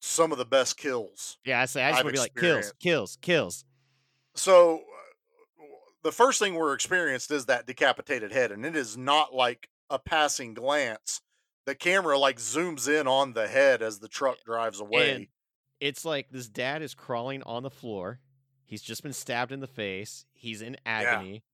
[0.00, 1.38] some of the best kills.
[1.44, 3.64] Yeah, I say I just want to be like kills, kills, kills.
[4.34, 5.64] So uh,
[6.02, 9.98] the first thing we're experienced is that decapitated head, and it is not like a
[9.98, 11.20] passing glance.
[11.64, 15.10] The camera like zooms in on the head as the truck drives away.
[15.12, 15.26] And
[15.80, 18.20] it's like this dad is crawling on the floor.
[18.64, 20.24] He's just been stabbed in the face.
[20.32, 21.44] He's in agony.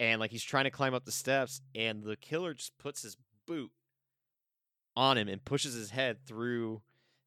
[0.00, 3.16] And like he's trying to climb up the steps, and the killer just puts his
[3.46, 3.70] boot
[4.96, 6.82] on him and pushes his head through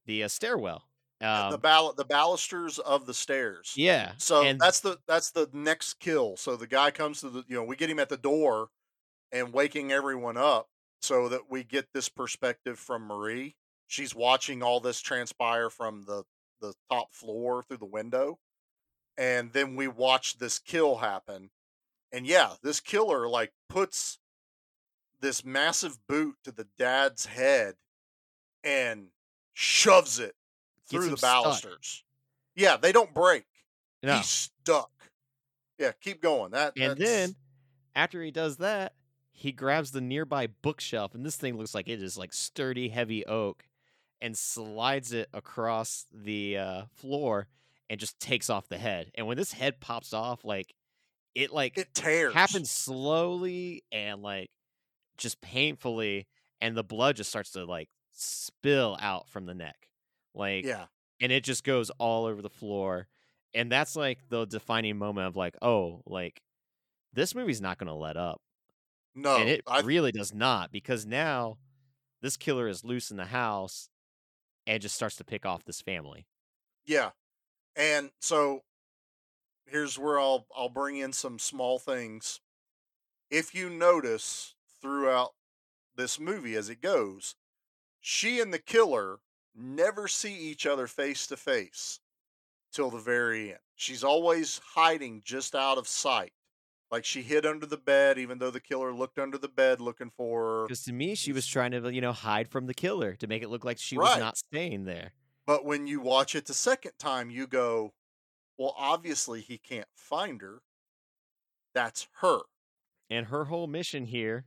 [0.06, 0.84] the uh, stairwell.
[1.20, 3.74] Um, the ball the balusters of the stairs.
[3.76, 4.12] yeah.
[4.18, 6.38] So and that's the that's the next kill.
[6.38, 8.70] So the guy comes to the you know we get him at the door
[9.32, 10.68] and waking everyone up
[11.02, 13.56] so that we get this perspective from Marie.
[13.88, 16.24] She's watching all this transpire from the
[16.62, 18.38] the top floor through the window,
[19.18, 21.50] and then we watch this kill happen.
[22.12, 24.20] And yeah, this killer like puts
[25.20, 27.76] this massive boot to the dad's head
[28.63, 29.08] and
[29.54, 30.36] shoves it
[30.89, 31.43] Gets through the stuck.
[31.43, 32.04] balusters.
[32.56, 33.46] Yeah, they don't break.
[34.04, 34.17] no.
[34.17, 34.91] He's stuck.
[35.80, 36.52] Yeah, keep going.
[36.52, 37.36] That And that's- then
[37.96, 38.93] after he does that,
[39.32, 43.24] he grabs the nearby bookshelf, and this thing looks like it is like sturdy, heavy
[43.26, 43.63] oak,
[44.22, 47.48] and slides it across the uh, floor
[47.89, 49.12] and just takes off the head.
[49.13, 50.74] And when this head pops off, like
[51.38, 52.34] it like it tears.
[52.34, 54.50] happens slowly and like
[55.17, 56.28] just painfully,
[56.62, 59.89] and the blood just starts to like spill out from the neck,
[60.34, 60.88] like Yeah,
[61.19, 63.08] and it just goes all over the floor
[63.54, 66.41] and that's like the defining moment of like oh like
[67.13, 68.41] this movie's not to let up
[69.15, 71.58] no, and it I, really does not because now
[72.21, 73.89] this killer is loose in the house
[74.67, 76.28] and just starts to pick off this family
[76.86, 77.12] yeah,
[77.76, 78.62] and so
[79.68, 82.40] here's where I'll I'll bring in some small things.
[83.30, 85.32] If you notice throughout
[85.96, 87.36] this movie as it goes,
[88.00, 89.20] she and the killer
[89.56, 92.00] never see each other face to face
[92.72, 93.60] till the very end.
[93.76, 96.32] She's always hiding just out of sight.
[96.90, 100.10] Like she hid under the bed, even though the killer looked under the bed looking
[100.16, 100.64] for her.
[100.68, 103.44] because to me she was trying to you know hide from the killer to make
[103.44, 105.12] it look like she was not staying there
[105.46, 107.94] But when you watch it the second time, you go,
[108.58, 110.62] well, obviously he can't find her.
[111.74, 112.39] That's her.
[113.10, 114.46] and her whole mission here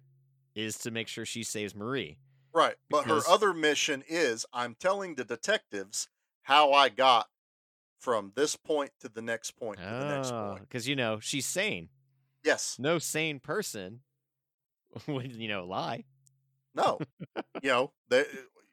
[0.54, 2.18] is to make sure she saves marie
[2.52, 2.74] Right.
[2.88, 6.08] But Because- her other mission is I'm telling the detectives
[6.42, 7.28] how I got
[8.00, 10.62] from this point to the next point to the next oh, point.
[10.68, 11.88] because you know she's sane
[12.42, 12.76] Yes.
[12.80, 14.00] no sane person
[15.06, 16.04] would you know lie
[16.74, 16.98] No.
[17.62, 18.24] you know, they, uh,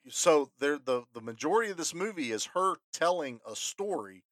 [0.10, 4.24] so there the the majority of this movie is her telling a story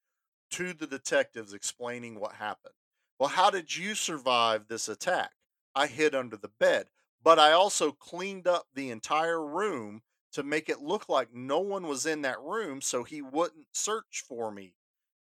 [0.56, 2.74] to the detectives explaining what happened.
[3.20, 5.32] Well, how did you survive this attack?
[5.74, 6.88] I hid under the bed,
[7.24, 10.02] but I also cleaned up the entire room
[10.34, 14.24] to make it look like no one was in that room so he wouldn't search
[14.28, 14.76] for me.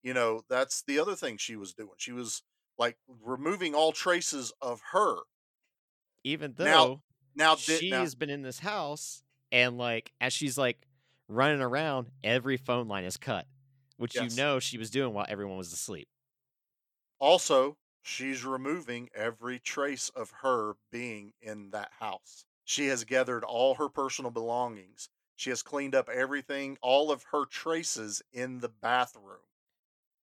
[0.03, 1.91] You know, that's the other thing she was doing.
[1.99, 2.43] She was
[2.79, 5.17] like removing all traces of her.
[6.25, 7.03] even though Now-
[7.35, 10.87] Now, did, she's now been in this house and like as she's like
[11.29, 13.47] running around every phone line is cut
[14.01, 14.21] which Yes.
[14.21, 16.09] you know she was doing while everyone was asleep
[17.21, 22.45] Also, she's removing every trace of her being in that house.
[22.65, 25.09] She has gathered all her personal belongings.
[25.37, 29.45] She has cleaned up everything, all of her traces in the bathroom.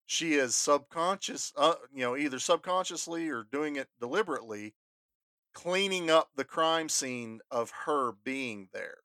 [0.06, 4.76] She is subconscious, uh, you know, either subconsciously or doing it deliberately,
[5.54, 9.03] cleaning up the crime scene of her being there.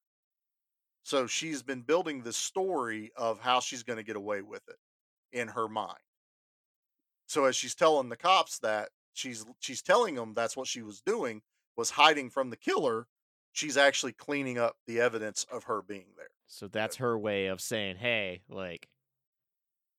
[1.10, 4.76] So she's been building the story of how she's going to get away with it
[5.32, 5.98] in her mind.
[7.26, 11.02] So as she's telling the cops that she's she's telling them that's what she was
[11.02, 11.42] doing
[11.76, 13.08] was hiding from the killer,
[13.54, 16.28] she's actually cleaning up the evidence of her being there.
[16.46, 18.88] so that's her way of saying hey like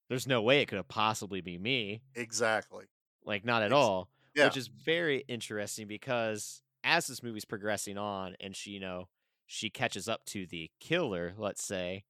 [0.08, 2.84] there's no way it could have possibly be me Exactly.
[3.24, 4.44] like not at all Yeah.
[4.44, 9.08] which is very interesting because as this movie's progressing on and she you know
[9.52, 12.04] she catches up to the killer let's say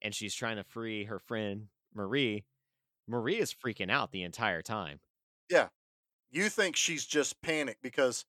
[0.00, 2.44] and she's trying to free her friend marie
[3.06, 5.00] marie is freaking out the entire time.
[5.50, 5.68] Yeah.
[6.30, 8.26] you think she's just panicked because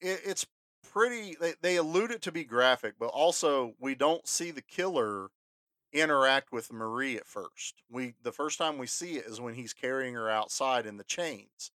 [0.00, 0.46] it, it's
[0.90, 5.28] pretty they, they allude it to be graphic but also we don't see the killer
[5.92, 7.82] interact with marie at first.
[7.90, 11.04] We the first time we see it is when he's carrying her outside in the
[11.04, 11.70] chains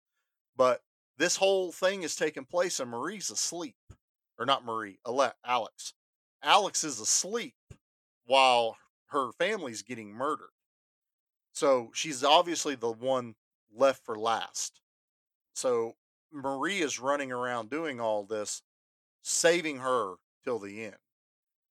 [0.56, 0.82] but
[1.18, 3.76] this whole thing is taking place and marie's asleep
[4.38, 5.94] or not marie Ale- alex
[6.42, 7.54] alex is asleep
[8.24, 8.76] while
[9.08, 10.50] her family's getting murdered
[11.52, 13.34] so she's obviously the one
[13.74, 14.80] left for last
[15.54, 15.94] so
[16.32, 18.62] Marie is running around doing all this,
[19.22, 20.96] saving her till the end.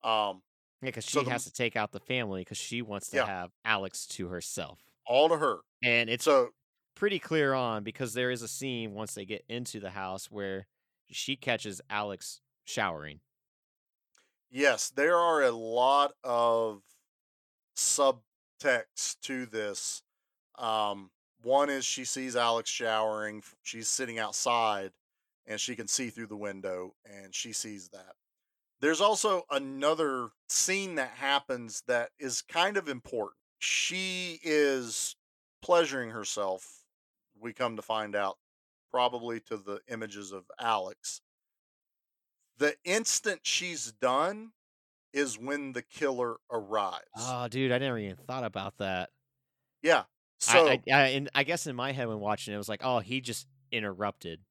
[0.04, 0.44] Um,
[0.82, 3.18] Yeah, because she So the has to take out the family because she wants to
[3.18, 3.26] Yeah.
[3.26, 4.82] have Alex to herself.
[5.06, 5.62] all to her.
[5.84, 6.52] And it's So
[6.96, 10.68] pretty clear on because there is a scene once they get into the house where
[11.12, 13.22] she catches Alex showering.
[14.50, 16.82] Yes, there are a lot of
[17.76, 20.04] subtext to this.
[20.58, 21.12] Um,
[21.44, 23.44] one is she sees Alex showering.
[23.62, 24.92] She's sitting outside,
[25.46, 28.16] and she can see through the window, and she sees that.
[28.82, 33.38] There's also another scene that happens that is kind of important.
[33.60, 35.16] She is
[35.62, 36.84] pleasuring herself.
[37.40, 38.38] We come to find out,
[38.92, 41.22] probably to the images of Alex.
[42.58, 44.52] The instant she's done
[45.14, 47.06] is when the killer arrives.
[47.18, 49.10] Oh, dude, I never even thought about that.
[49.82, 50.04] yeah.
[50.40, 52.68] So I, I, I, and I guess in my head when watching it, it was
[52.70, 54.42] like, oh, he just interrupted.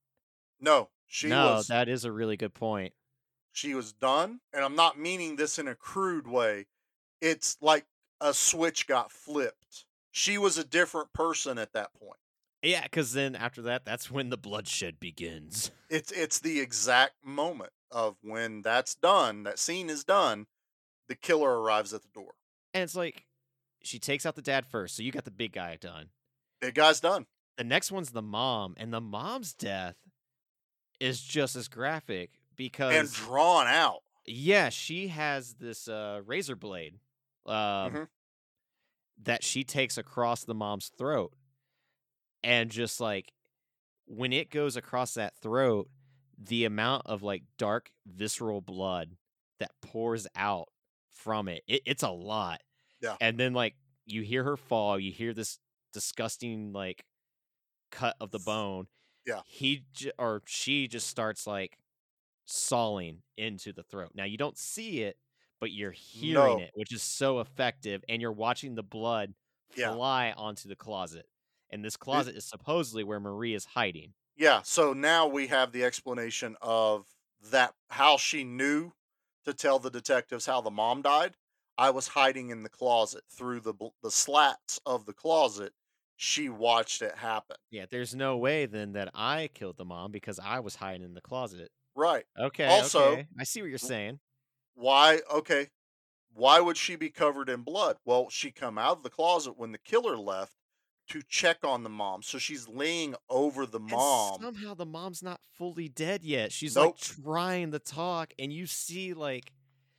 [0.61, 2.95] no, she no, was that is a really good point.
[3.53, 6.67] she was done, and I'm not meaning this in a crude way.
[7.21, 7.85] It's like
[8.21, 9.85] a switch got flipped.
[10.11, 12.19] She was a different person at that point.
[12.63, 15.71] Yeah, because then after that, that's when the bloodshed begins.
[15.91, 20.47] It's it's the exact moment of when that's done, that scene is done,
[21.09, 22.33] the killer arrives at the door.
[22.75, 23.25] And it's like,
[23.83, 26.09] she takes out the dad first, so you got the big guy done.
[26.61, 27.27] Big guy's done.
[27.57, 29.97] The next one's the mom, and the mom's death
[31.01, 34.03] is just as graphic because and drawn out.
[34.27, 36.99] yeah, she has this uh, razor blade
[37.47, 37.55] um,
[37.93, 38.09] Mhm.
[39.23, 41.33] that she takes across the mom's throat,
[42.43, 43.33] and just like
[44.07, 45.89] when it goes across that throat,
[46.39, 49.17] the amount of like dark visceral blood
[49.61, 50.69] that pours out
[51.13, 52.61] from it, it it's a lot.
[53.01, 53.17] Yeah.
[53.21, 53.75] and then like
[54.07, 55.59] you hear her fall, you hear this
[55.93, 57.05] disgusting like
[57.91, 58.87] cut of the bone.
[59.27, 59.41] Yeah.
[59.47, 61.79] he j- or she just starts like
[62.47, 64.11] sawing into the throat.
[64.15, 65.17] Now you don't see it,
[65.61, 66.63] but you're hearing No.
[66.63, 69.35] it, which is so effective, and you're watching the blood
[69.77, 69.95] Yeah.
[69.95, 71.27] fly onto the closet.
[71.71, 74.13] And this closet is supposedly where Marie is hiding.
[74.37, 77.07] Yeah, so now we have the explanation of
[77.51, 78.93] that how she knew
[79.45, 81.37] to tell the detectives how the mom died.
[81.77, 85.73] I was hiding in the closet through the the slats of the closet.
[86.17, 87.57] She watched it happen.
[87.71, 91.15] Yeah, there's no way then that I killed the mom because I was hiding in
[91.15, 91.71] the closet.
[91.97, 92.25] Right.
[92.39, 93.27] Okay, Also- okay.
[93.39, 94.21] I see what you're saying.
[94.75, 95.69] Why okay.
[96.33, 97.99] Why would she be covered in blood?
[98.05, 100.55] Well, she come out of the closet when the killer left
[101.09, 102.23] to check on the mom.
[102.23, 104.41] So she's laying over the And mom.
[104.41, 106.53] somehow the mom's not fully dead yet.
[106.53, 106.97] She's Nope.
[106.97, 109.53] like trying to talk, and you see like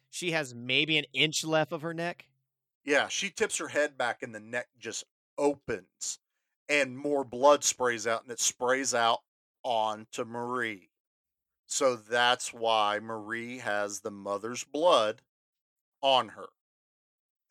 [0.09, 2.25] she has maybe an inch left of her neck.
[2.83, 5.03] Yeah, she tips her head back and the neck just
[5.37, 6.19] opens
[6.69, 9.19] and more blood sprays out and it sprays out
[9.63, 10.89] onto Marie.
[11.67, 15.21] So that's why Marie has the mother's blood
[16.01, 16.47] on her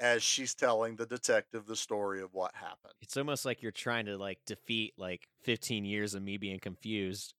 [0.00, 2.94] as she's telling the detective the story of what happened.
[3.00, 7.34] It's almost like you're trying to like defeat like 15 years of me being confused.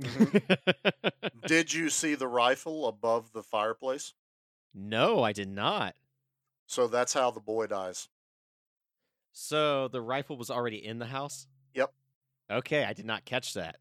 [0.00, 1.08] Mm-hmm.
[1.46, 4.14] Did you see the rifle above the fireplace?
[4.74, 5.94] no, I did not.
[6.66, 8.08] So that's how the boy dies.
[9.32, 11.46] So the rifle was already in the house?
[11.74, 11.92] Yep.
[12.50, 13.76] Okay, I did not catch that.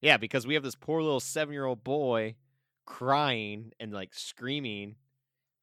[0.00, 2.36] Yeah, because we have this poor little seven year old boy
[2.86, 4.96] crying and like screaming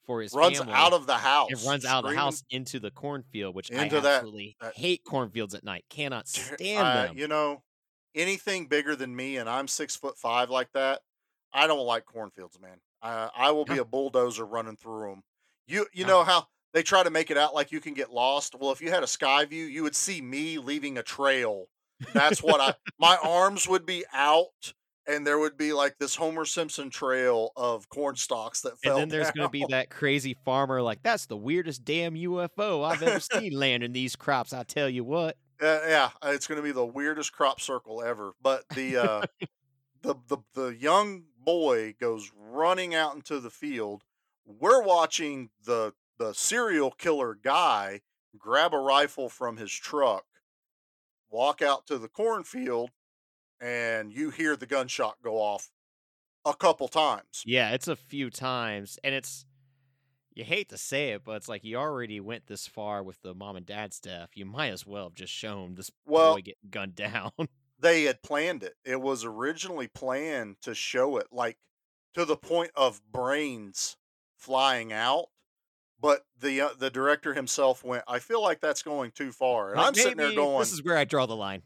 [0.06, 0.74] for his runs family.
[0.74, 1.50] out of the house.
[1.52, 4.76] It runs out of the house into the cornfield, which I Into that- absolutely that-
[4.76, 5.86] hate cornfields at night.
[5.90, 7.18] Cannot stand I- them.
[7.18, 7.64] You know,
[8.16, 11.02] anything bigger than me, and I'm six foot five like that.
[11.54, 12.80] I don't like cornfields, man.
[13.02, 15.24] I I will be a bulldozer running through them.
[15.68, 16.20] You you No.
[16.20, 18.56] know how they try to make it out like you can get lost.
[18.56, 21.68] Well, if you had a sky view, you would see me leaving a trail.
[22.14, 22.74] That's what I.
[23.00, 24.74] My arms would be out,
[25.08, 28.98] and there would be like this Homer Simpson trail of corn stalks that fell.
[28.98, 32.86] and then there's going to be that crazy farmer like, that's the weirdest damn UFO
[32.86, 34.54] I've ever seen landing these crops.
[34.54, 35.38] I tell you what.
[35.62, 38.34] Uh, yeah, it's going to be the weirdest crop circle ever.
[38.42, 39.22] But the uh,
[40.02, 44.04] the the the young boy goes running out into the field.
[44.46, 48.02] We're watching the the serial killer guy
[48.38, 50.26] grab a rifle from his truck,
[51.30, 52.90] walk out to the cornfield,
[53.64, 55.72] and you hear the gunshot go off
[56.46, 57.46] a couple times.
[57.46, 59.46] Yeah, it's a few times, and it's
[60.34, 63.36] you hate to say it, but it's like you already went this far with the
[63.36, 64.32] mom and dad stuff.
[64.36, 67.32] You might as well have just shown this Well, boy getting gunned down.
[67.80, 68.76] they had planned it.
[68.84, 71.58] It was originally planned to show it like
[72.14, 73.98] to the point of brains
[74.38, 75.28] flying out,
[76.04, 79.78] but the uh, the director himself went, "I feel like that's going too far." And
[79.78, 81.64] Like, I'm sitting there going, "This is where I draw the line."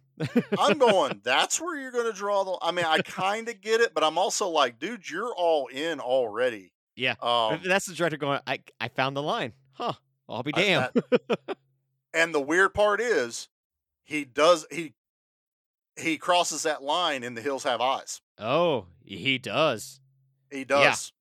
[0.59, 3.81] "I'm going, that's where you're going to draw the." I mean, I kind of get
[3.81, 6.71] it, but I'm also like, dude, you're all in already.
[6.95, 7.15] Yeah.
[7.19, 9.53] Um, That's the director going, I I found the line.
[9.73, 9.93] Huh.
[10.29, 10.89] I'll be I- damned.
[12.13, 13.49] and the weird part is,
[14.03, 14.93] he does he
[15.99, 18.21] he crosses that line in The Hills Have Eyes.
[18.37, 19.99] oh, he does.
[20.51, 21.11] He does.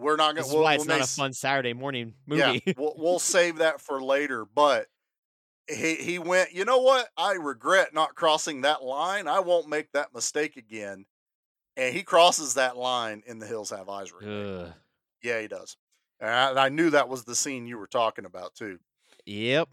[0.00, 0.46] We're not gonna.
[0.46, 2.74] is We'll, why it's we'll not a fun Saturday morning Yeah, movie.
[2.78, 4.44] we'll, we'll save that for later.
[4.44, 4.86] But
[5.68, 6.52] he he went.
[6.52, 7.08] You know what?
[7.16, 9.28] I regret not crossing that line.
[9.28, 11.06] I won't make that mistake again.
[11.76, 14.12] And he crosses that line in The Hills Have Eyes.
[14.26, 14.72] Ugh.
[15.22, 15.76] Yeah, he does.
[16.18, 18.78] And I, I knew that was the scene you were talking about too.
[19.26, 19.68] Yep.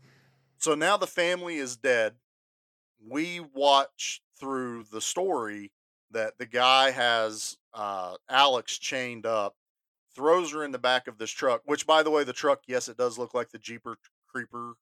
[0.59, 2.13] So now the family is dead.
[3.05, 5.71] We watch through the story
[6.11, 9.55] that the guy has uh, Alex chained up,
[10.17, 11.61] throws her in the back of this truck.
[11.65, 13.97] Which, by the way, the truck, yes, it does look like the Jeeper
[14.27, 14.73] Creeper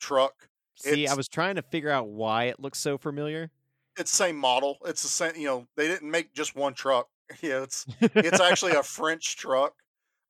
[0.00, 0.48] truck.
[0.76, 3.50] See, I was trying to figure out why it looks so familiar.
[3.98, 4.78] It's the same model.
[4.86, 5.32] It's the same.
[5.36, 7.08] You know, they didn't make just one truck.
[7.42, 9.74] Yeah, it's it's actually a French truck.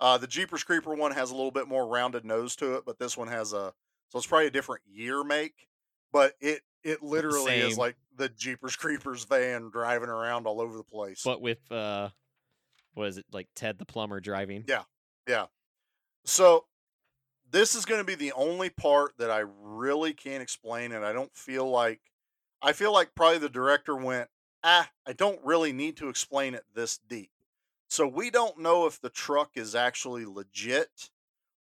[0.00, 2.98] Uh, the Jeepers Creeper one has a little bit more rounded nose to it, but
[2.98, 3.72] this one has a
[4.10, 5.54] so it's probably a different year make.
[6.12, 10.84] But it it literally is like the Jeepers Creepers van driving around all over the
[10.84, 11.22] place.
[11.24, 12.10] but with uh
[13.00, 14.64] what is it, like Ted the plumber driving?
[14.68, 14.82] Yeah,
[15.26, 15.46] yeah.
[16.24, 16.66] So
[17.50, 21.12] this is going to be the only part that I really can't explain, and I
[21.12, 22.00] don't feel like
[22.62, 24.28] I feel like probably the director went,
[24.62, 27.30] ah, I don't really need to explain it this deep.
[27.88, 31.10] So we don't know if the truck is actually legit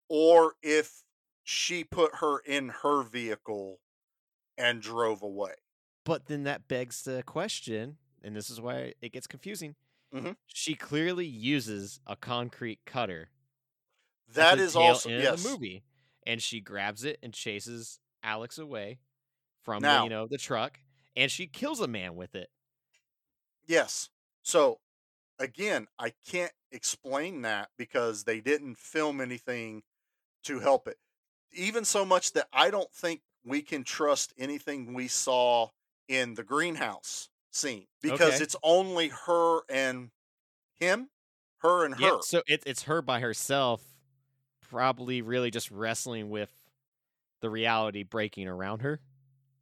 [0.09, 1.03] or if
[1.43, 3.79] she put her in her vehicle
[4.57, 5.53] and drove away.
[6.03, 9.75] But then that begs the question, and this is why it gets confusing.
[10.13, 10.35] Mhm.
[10.47, 13.31] She clearly uses a concrete cutter.
[14.27, 15.41] That is That the is also yes.
[15.43, 15.83] the movie,
[16.25, 18.99] and she grabs it and chases Alex away
[19.61, 20.79] from the, you know the truck,
[21.15, 22.49] and she kills a man with it.
[23.65, 24.09] Yes.
[24.41, 24.79] So
[25.39, 29.83] again, I can't explain that because they didn't film anything
[30.45, 30.99] to help it.
[31.51, 35.69] Even so much that I don't think we can trust anything we saw
[36.07, 38.43] in the greenhouse scene because Okay.
[38.43, 40.11] it's only her and
[40.75, 41.09] him,
[41.59, 42.21] her and her.
[42.21, 43.81] So it, it's her by herself,
[44.61, 46.49] probably really just wrestling with
[47.41, 48.99] the reality breaking around her.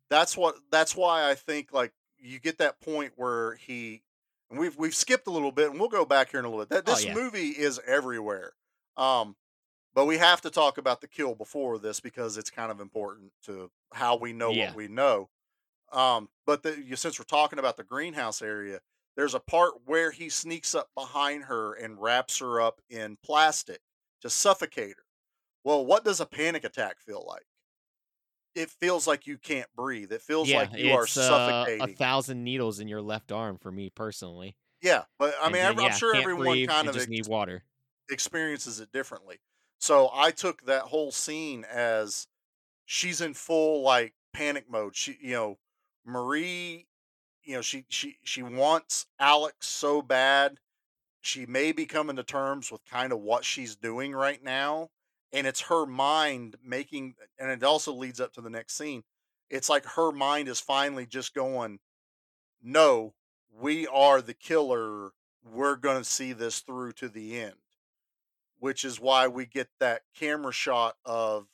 [0.09, 4.03] that's what that's why I think like you get that point where he
[4.49, 6.63] and we've we've skipped a little bit and we'll go back here in a little
[6.65, 6.69] bit.
[6.69, 7.13] That Oh, this yeah.
[7.13, 8.53] movie is everywhere.
[8.97, 9.35] Um
[9.93, 13.31] but we have to talk about the kill before this because it's kind of important
[13.43, 14.67] to how we know Yeah.
[14.67, 15.29] what we know.
[15.91, 18.81] Um but the, you- since we're talking about the greenhouse area,
[19.15, 23.81] there's a part where he sneaks up behind her and wraps her up in plastic
[24.21, 25.05] to suffocate her.
[25.63, 27.45] Well, what does a panic attack feel like?
[28.55, 30.11] It feels like you can't breathe.
[30.13, 31.79] It feels yeah, like you are it's uh, suffocating.
[31.79, 34.57] a thousand needles in your left arm for me personally.
[34.81, 37.07] yeah, but I And mean, then, I'm, I'm yeah, sure everyone breathe kind of just
[37.07, 37.65] ex- need water.
[38.09, 39.39] experiences it differently.
[39.79, 42.27] So I took that whole scene as
[42.85, 44.95] she's in full like panic mode.
[44.95, 45.59] She, you know,
[46.05, 46.87] Marie,
[47.43, 50.59] you know, she she she wants Alex so bad.
[51.21, 54.89] She may be coming to terms with kind of what she's doing right now,
[55.33, 57.15] and it's her mind making.
[57.39, 59.03] And it also leads up to the next scene.
[59.49, 61.79] It's like her mind is finally just going,
[62.61, 63.15] "No,
[63.51, 65.13] we are the killer.
[65.43, 67.57] We're going to see this through to the end."
[68.59, 71.47] which is why we get that camera shot of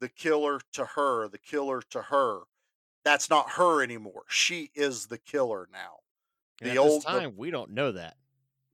[0.00, 2.40] the killer to her, the killer to her.
[3.04, 4.22] That's not her anymore.
[4.28, 5.98] She is the killer now.
[6.60, 8.16] And The at old- this the- time, we don't know that.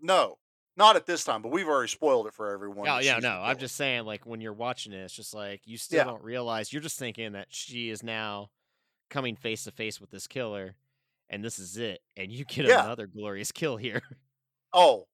[0.01, 0.39] No,
[0.77, 2.89] not at this time, but we've already spoiled it for everyone.
[2.89, 3.41] Oh yeah, no.
[3.43, 6.05] I'm just saying, like when you're watching it, it's just like you still Yeah.
[6.05, 6.73] don't realize.
[6.73, 8.51] You're just thinking that she is now
[9.11, 10.77] coming face to face with this killer,
[11.29, 12.01] and this is it.
[12.17, 12.85] And you get Yeah.
[12.85, 14.03] another glorious kill here.
[14.73, 15.09] Oh,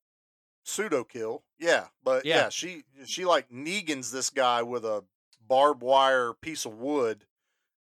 [0.64, 1.43] pseudo kill.
[1.59, 2.37] Yeah, but yeah.
[2.37, 2.49] Yeah.
[2.51, 5.03] she she like Negans this guy with a
[5.41, 7.25] barbed wire piece of wood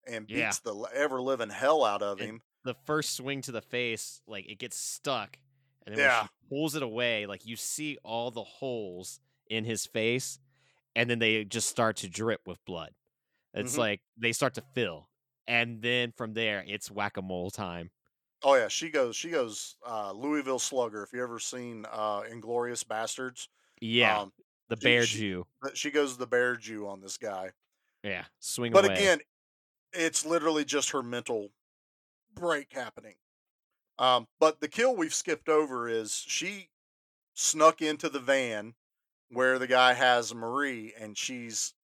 [0.06, 0.52] and beats Yeah.
[0.64, 2.42] the ever living hell out of And him.
[2.64, 5.38] the first swing to the face, like it gets stuck,
[5.86, 6.20] and then Yeah.
[6.20, 10.38] when she pulls it away, like you see all the holes in his face,
[10.94, 12.94] and then they just start to drip with blood.
[13.54, 13.78] It's Mhm.
[13.78, 15.08] like they start to fill,
[15.46, 17.90] and then from there, it's whack a mole time.
[18.42, 19.16] Oh yeah, she goes.
[19.16, 19.76] She goes.
[19.84, 21.02] Uh, Louisville Slugger.
[21.02, 23.48] If you ever seen uh, Inglourious Basterds,
[23.80, 24.32] Yeah, um,
[24.68, 25.46] the she- bear she- Jew.
[25.62, 27.52] but she goes the bear Jew on this guy.
[28.02, 28.94] Yeah, swing But away.
[28.94, 29.20] again,
[29.96, 31.50] it's literally just her mental
[32.34, 33.14] break happening.
[33.98, 36.68] Um, but the kill we've skipped over is she
[37.34, 38.74] snuck into the van
[39.30, 41.74] where the guy has Marie, and she's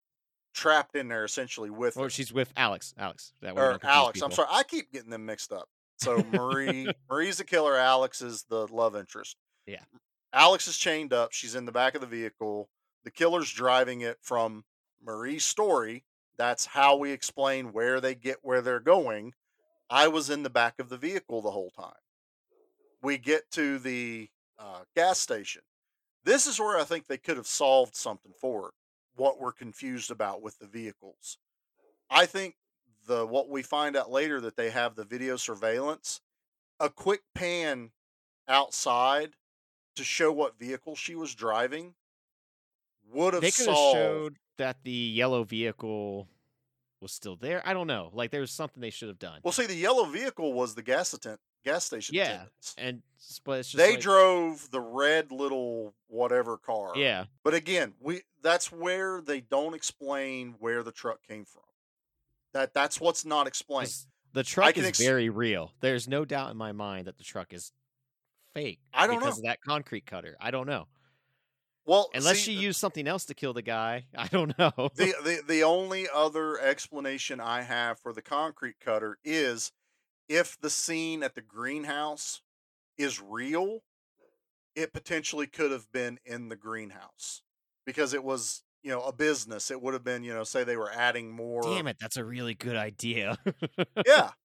[0.54, 2.10] trapped in there essentially with or her.
[2.10, 2.94] she's with Alex.
[2.98, 3.32] Alex.
[3.40, 4.20] That way or Alex.
[4.22, 5.68] I'm sorry, I keep getting them mixed up.
[5.98, 7.76] So Marie, Marie's the killer.
[7.76, 9.36] Alex is the love interest.
[9.66, 9.84] Yeah.
[10.32, 11.32] Alex is chained up.
[11.32, 12.68] She's in the back of the vehicle.
[13.04, 14.64] The killer's driving it from
[15.04, 16.04] Marie's story.
[16.43, 19.34] That's how we explain where they get where they're going.
[19.88, 21.93] I was in the back of the vehicle the whole time.
[23.01, 24.28] We get to the
[24.59, 25.62] uh, gas station.
[26.24, 28.74] This is where I think they could have solved something for it,
[29.14, 31.38] what we're confused about with the vehicles.
[32.11, 32.57] I think
[33.07, 36.22] the what we find out later that they have the video surveillance,
[36.80, 37.93] a quick pan
[38.49, 39.34] outside
[39.95, 41.95] to show what vehicle she was driving
[43.12, 43.97] would have They could have solved.
[43.97, 46.28] showed that the yellow vehicle
[47.03, 47.61] was still there.
[47.66, 48.11] I don't know.
[48.12, 49.40] Like there was something they should have done.
[49.42, 52.74] Well, see, the yellow vehicle was the gas attent gas station Yeah, attendants.
[52.78, 53.03] and
[53.44, 56.92] but They like, drove the red little whatever car.
[56.96, 61.62] Yeah, But again, we that's where they don't explain where the truck came from.
[62.55, 63.92] That that's what's not explained.
[64.32, 65.72] the truck is ex- very real.
[65.80, 67.72] There's no doubt in my mind that the truck is
[68.55, 68.80] fake.
[68.92, 69.20] I don't know.
[69.20, 69.40] because know.
[69.40, 70.36] of that concrete cutter.
[70.40, 70.86] I don't know.
[71.84, 74.06] Well, Unless see, she uh used something else to kill the guy.
[74.16, 74.72] I don't know.
[74.94, 79.72] the, the the only other explanation I have for the concrete cutter is
[80.28, 82.42] if the scene at the greenhouse
[82.96, 83.80] is real,
[84.76, 87.42] it potentially could have been in the greenhouse
[87.84, 89.70] because it was you know a business.
[89.70, 91.62] It would have been you know say they were adding more.
[91.62, 93.36] Damn it, that's a really good idea.
[94.06, 94.30] yeah.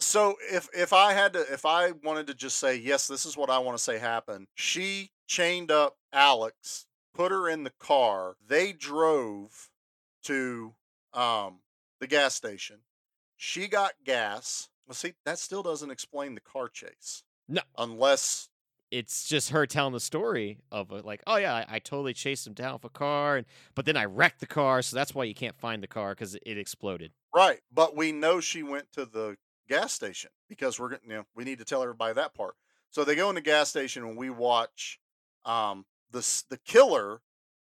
[0.00, 3.36] So if if I had to if I wanted to just say yes, this is
[3.36, 4.46] what I want to say happened.
[4.54, 8.36] She chained up Alex, put her in the car.
[8.44, 9.70] They drove
[10.24, 10.74] to
[11.12, 11.60] um
[12.00, 12.78] the gas station.
[13.36, 14.68] She got gas.
[14.86, 17.22] Well, see, that still doesn't explain the car chase.
[17.48, 17.60] No.
[17.76, 18.48] Unless
[18.90, 22.46] it's just her telling the story of it, like, oh yeah, I, I totally chased
[22.46, 25.24] him down with a car, and but then I wrecked the car, so that's why
[25.24, 27.12] you can't find the car because it, it exploded.
[27.34, 29.36] Right, but we know she went to the
[29.68, 32.54] gas station because we're you know, we need to tell everybody that part.
[32.90, 34.98] So they go in the gas station and we watch
[35.48, 37.22] um the the killer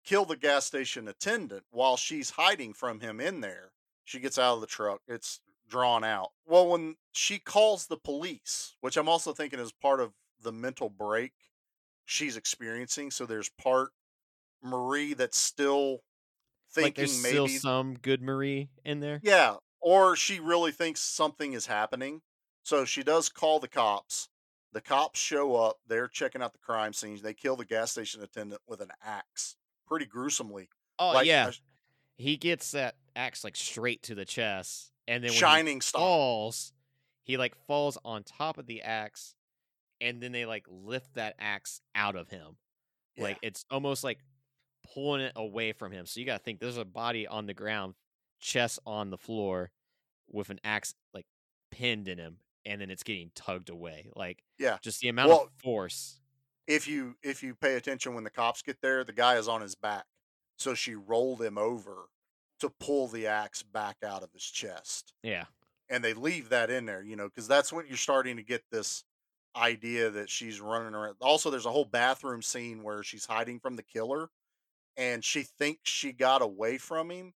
[0.04, 3.72] kill the gas station attendant while she's hiding from him in there.
[4.04, 5.00] She gets out of the truck.
[5.08, 6.30] It's drawn out.
[6.46, 10.12] Well, when she calls the police, which I'm also thinking is part of
[10.42, 11.32] the mental break
[12.04, 13.90] she's experiencing, so there's part
[14.62, 16.00] Marie that's still
[16.70, 19.20] thinking like there's maybe still some good Marie in there.
[19.22, 22.22] yeah, or she really thinks something is happening.
[22.62, 24.28] So she does call the cops.
[24.74, 25.78] The cops show up.
[25.86, 27.22] They're checking out the crime scenes.
[27.22, 29.56] They kill the gas station attendant with an axe,
[29.86, 30.68] pretty gruesomely.
[30.98, 31.52] Oh like yeah,
[32.16, 36.00] he gets that axe like straight to the chest, and then when shining star.
[36.00, 36.72] falls,
[37.22, 39.36] he like falls on top of the axe,
[40.00, 42.56] and then they like lift that axe out of him.
[43.16, 44.18] Like it's almost like
[44.92, 46.04] pulling it away from him.
[46.04, 47.94] So you got to think there's a body on the ground,
[48.40, 49.70] chest on the floor,
[50.28, 51.26] with an axe like
[51.70, 54.10] pinned in him, and then it's getting tugged away.
[54.16, 54.78] Like Yeah.
[54.82, 56.20] just the amount Well, of force.
[56.66, 59.60] If you if you pay attention when the cops get there, the guy is on
[59.60, 60.06] his back.
[60.58, 62.06] So she rolled him over
[62.60, 65.12] to pull the axe back out of his chest.
[65.22, 65.46] Yeah,
[65.90, 68.64] and they leave that in there, you know, because that's when you're starting to get
[68.70, 69.04] this
[69.56, 71.16] idea that she's running around.
[71.20, 74.30] Also, there's a whole bathroom scene where she's hiding from the killer,
[74.96, 77.34] and she thinks she got away from him,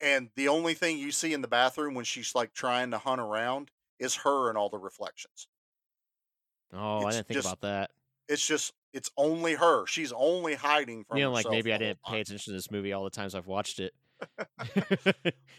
[0.00, 3.20] and the only thing you see in the bathroom when she's like trying to hunt
[3.20, 3.70] around
[4.00, 5.46] is her and all the reflections.
[6.72, 7.90] Oh, I didn't think just about that.
[8.28, 9.86] It's just it's only her.
[9.86, 11.18] She's only hiding from.
[11.18, 13.46] You know, like maybe I didn't pay attention to this movie all the times I've
[13.46, 13.92] watched it.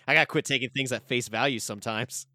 [0.07, 2.27] I gotta quit taking things at face value sometimes.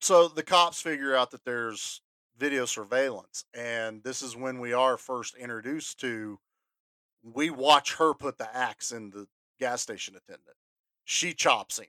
[0.00, 2.02] So the cops figure out that there's
[2.38, 6.38] video surveillance, and this is when we are first introduced to.
[7.22, 9.26] We watch her put the axe in the
[9.58, 10.56] gas station attendant.
[11.04, 11.86] She chops him,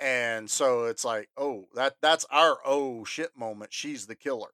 [0.00, 3.72] and so it's like, oh, that that's our oh shit moment.
[3.72, 4.48] She's the killer.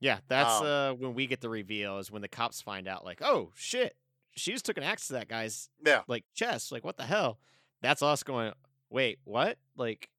[0.00, 3.04] Yeah, that's Um, uh when we get the reveal is when the cops find out
[3.04, 3.96] like, oh shit,
[4.36, 6.72] she just took an axe to that guy's Yeah, like chest.
[6.72, 7.38] Like what the hell?
[7.82, 8.52] That's us going,
[8.90, 9.58] wait, what?
[9.76, 10.10] Like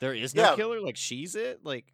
[0.00, 0.56] there is no Yeah.
[0.56, 0.80] killer?
[0.80, 1.60] Like she's it?
[1.64, 1.92] Like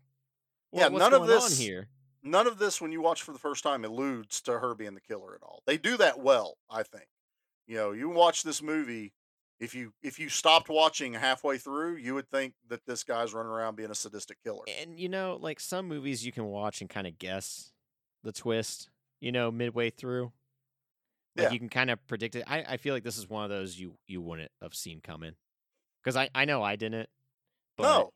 [0.71, 1.89] what, Yeah, what's none of this- here?
[2.23, 5.01] none of this when you watch for the first time alludes to her being the
[5.01, 5.63] killer at all.
[5.65, 7.07] They do that well, I think.
[7.69, 9.13] You know, you watch this movie.
[9.59, 13.51] If you if you stopped watching halfway through, you would think that this guy's running
[13.51, 14.65] around being a sadistic killer.
[14.81, 17.73] And you know, like some movies you can watch and kind of guess
[18.23, 18.91] the twist,
[19.21, 20.33] you know, midway through.
[21.37, 21.51] Like Yeah.
[21.53, 22.45] you can kind of predict it.
[22.47, 25.33] I, I feel like this is one of those you you wouldn't have seen coming.
[26.03, 27.09] Because I, I know I didn't.
[27.77, 28.13] But no,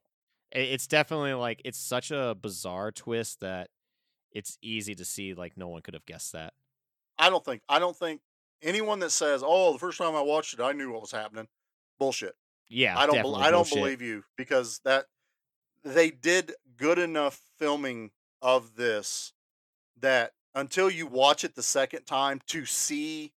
[0.55, 3.71] i- it's definitely like it's such a bizarre twist that
[4.33, 6.53] it's easy to see like no one could have guessed that.
[7.19, 8.21] I don't think I don't think
[8.63, 11.49] anyone that says, "Oh, the first time I watched it, I knew what was happening."
[11.99, 12.35] Bullshit.
[12.69, 13.17] Yeah, I don't.
[13.17, 13.79] definitely I don't bullshit.
[13.79, 15.07] believe you because that
[15.85, 18.11] they did good enough filming
[18.43, 19.33] of this
[19.99, 23.33] that until you watch it the second time to see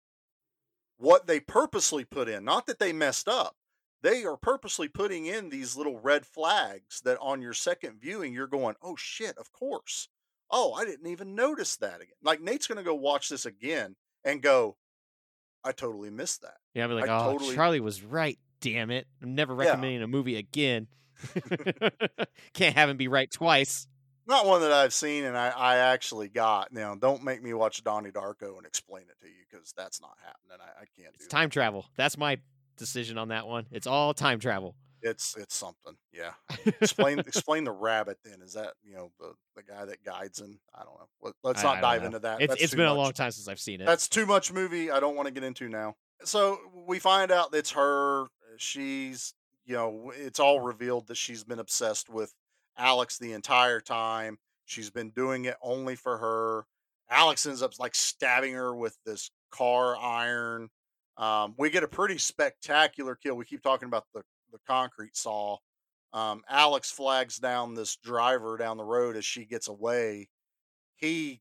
[0.99, 2.45] what they purposely put in.
[2.45, 3.57] Not that they messed up.
[4.03, 8.47] They are purposely putting in these little red flags that on your second viewing, you're
[8.47, 10.09] going, oh shit, of course.
[10.51, 12.15] Oh, I didn't even notice that again.
[12.23, 13.95] Like Nate's going to go watch this again
[14.25, 14.77] and go,
[15.65, 16.57] I totally missed that.
[16.75, 18.39] Yeah, I'd be like, I oh, totally- Charlie was right.
[18.61, 19.07] Damn it!
[19.23, 19.71] I'm never Yeah.
[19.71, 20.87] recommending a movie again.
[22.55, 23.87] Can't have him be right twice.
[24.27, 26.73] Not one that I've seen and I, I actually got.
[26.73, 30.17] Now, don't make me watch Donnie Darko and explain it to you because that's not
[30.25, 30.59] happening.
[30.61, 31.87] I, I can't do It's time travel.
[31.97, 32.39] That's my
[32.77, 33.67] decision on that one.
[33.73, 34.77] It's all time travel.
[35.03, 35.95] It's it's something.
[36.13, 36.33] Yeah.
[36.67, 38.41] explain explain the rabbit then.
[38.43, 40.59] Is that, you know, the, the guy that guides him?
[40.75, 41.09] I don't know.
[41.21, 42.07] Let, let's not I don't dive know.
[42.07, 42.43] into that.
[42.43, 43.87] It's, it's been a long time since I've seen it.
[43.87, 44.91] That's too much movie.
[44.91, 45.97] I don't want to get into now.
[46.25, 48.27] So we find out it's her.
[48.57, 49.35] She's,
[49.65, 52.33] you know, it's all revealed that she's been obsessed with
[52.79, 54.39] Alex the entire time.
[54.67, 56.65] She's been doing it only for her.
[57.11, 60.71] Alex ends up like stabbing her with this car iron.
[61.17, 63.37] Um, we get a pretty spectacular kill.
[63.37, 64.23] We keep talking about the,
[64.53, 65.57] the concrete saw.
[66.13, 70.29] Um, Alex flags down this driver down the road as she gets away.
[70.97, 71.41] He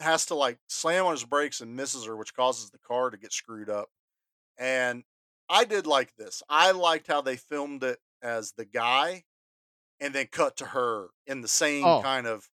[0.00, 3.16] has to like slam on his brakes and misses her, which causes the car to
[3.18, 3.88] get screwed up.
[4.58, 5.04] And
[5.48, 6.42] I did like this.
[6.48, 9.24] I liked how they filmed it as the guy
[10.00, 12.00] and then cut to her in the same Oh.
[12.02, 12.48] kind of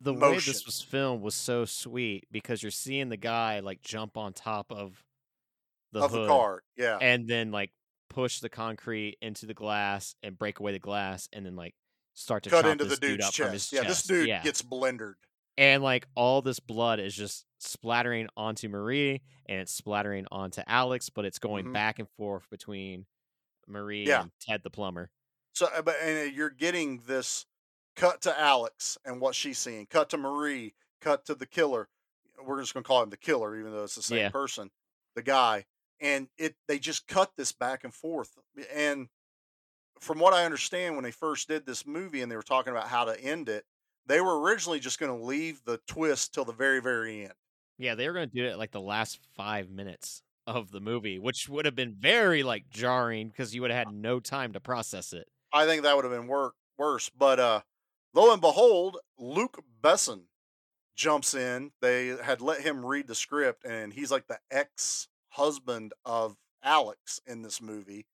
[0.00, 4.16] the way this was filmed was so sweet because you're seeing the guy like jump
[4.16, 5.04] on top of
[5.92, 6.62] the of hood the car.
[6.76, 6.96] Yeah.
[7.00, 7.70] and then like
[8.10, 11.74] push the concrete into the glass and break away the glass and then like
[12.12, 13.72] start to cut chop into the dude dude's his chest.
[13.72, 14.42] Yeah, this dude yeah.
[14.42, 15.14] gets blendered.
[15.56, 21.08] and like all this blood is just splattering onto Marie and it's splattering onto Alex,
[21.08, 21.72] but it's going Mhm.
[21.72, 23.06] back and forth between
[23.66, 24.22] Marie Yeah.
[24.22, 25.10] and Ted the plumber.
[25.54, 27.46] So, uh, but and uh, you're getting this
[27.96, 31.88] cut to Alex and what she's seeing, cut to Marie, cut to the killer.
[32.42, 34.30] We're just gonna call him the killer, even though it's the same Yeah.
[34.30, 34.70] person,
[35.14, 35.66] the guy.
[36.00, 38.30] And it they just cut this back and forth.
[38.74, 39.08] And
[40.00, 42.88] from what I understand, when they first did this movie and they were talking about
[42.88, 43.64] how to end it,
[44.06, 47.34] they were originally just gonna leave the twist till the very, very end.
[47.80, 51.18] Yeah, they were going to do it like the last five minutes of the movie,
[51.18, 54.60] which would have been very like jarring because you would have had no time to
[54.60, 55.26] process it.
[55.50, 57.08] I think that would have been wor- worse.
[57.08, 57.60] But uh,
[58.12, 60.24] lo and behold, Luc Besson
[60.94, 61.72] jumps in.
[61.80, 67.20] They had let him read the script, and he's like the ex husband of Alex
[67.26, 68.06] in this movie.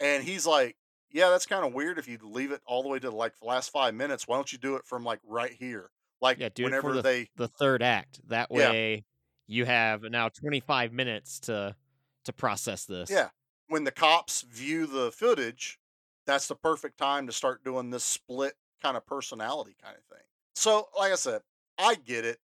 [0.00, 0.76] And he's like,
[1.10, 3.46] Yeah, that's kind of weird if you leave it all the way to like the
[3.46, 4.26] last five minutes.
[4.28, 5.90] Why don't you do it from like right here?
[6.20, 8.20] Like Yeah, do it whenever the, they the third act.
[8.28, 8.70] That Yeah.
[8.70, 9.04] way
[9.46, 11.76] you have now 25 minutes to
[12.24, 13.10] to process this.
[13.10, 13.30] Yeah.
[13.68, 15.78] When the cops view the footage,
[16.26, 20.24] that's the perfect time to start doing this split kind of personality kind of thing.
[20.54, 21.42] So, like I said,
[21.78, 22.38] I get it.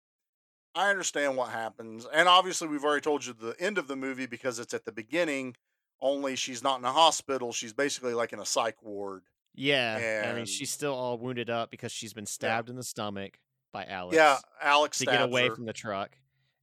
[0.76, 2.06] I understand what happens.
[2.12, 4.92] And obviously, we've already told you the end of the movie because it's at the
[4.92, 5.56] beginning.
[6.00, 7.52] Only she's not in a hospital.
[7.52, 9.22] She's basically like in a psych ward.
[9.54, 10.28] Yeah.
[10.30, 13.38] I mean, she's still all wounded up because she's been stabbed in the stomach
[13.72, 14.14] by Alex.
[14.14, 15.54] Yeah, Alex To get away her.
[15.54, 16.10] from the truck.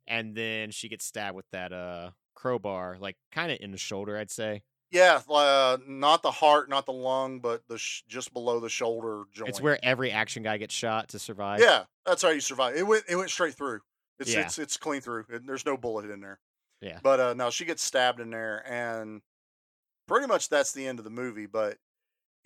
[0.07, 4.17] And then she gets stabbed with that uh crowbar, like kind of in the shoulder,
[4.17, 4.61] I'd say.
[4.91, 9.23] Yeah, uh, not the heart, not the lung, but the sh- just below the shoulder
[9.33, 9.49] joint.
[9.49, 11.61] It's where every action guy gets shot to survive.
[11.61, 12.75] Yeah, that's how you survive.
[12.75, 13.79] It went it went straight through.
[14.19, 14.35] It's Yeah.
[14.35, 15.25] it's it's clean through.
[15.29, 16.39] There's no bullet in there.
[16.81, 16.99] Yeah.
[17.01, 19.21] But uh no, she gets stabbed in there and
[20.07, 21.77] pretty much that's the end of the movie, but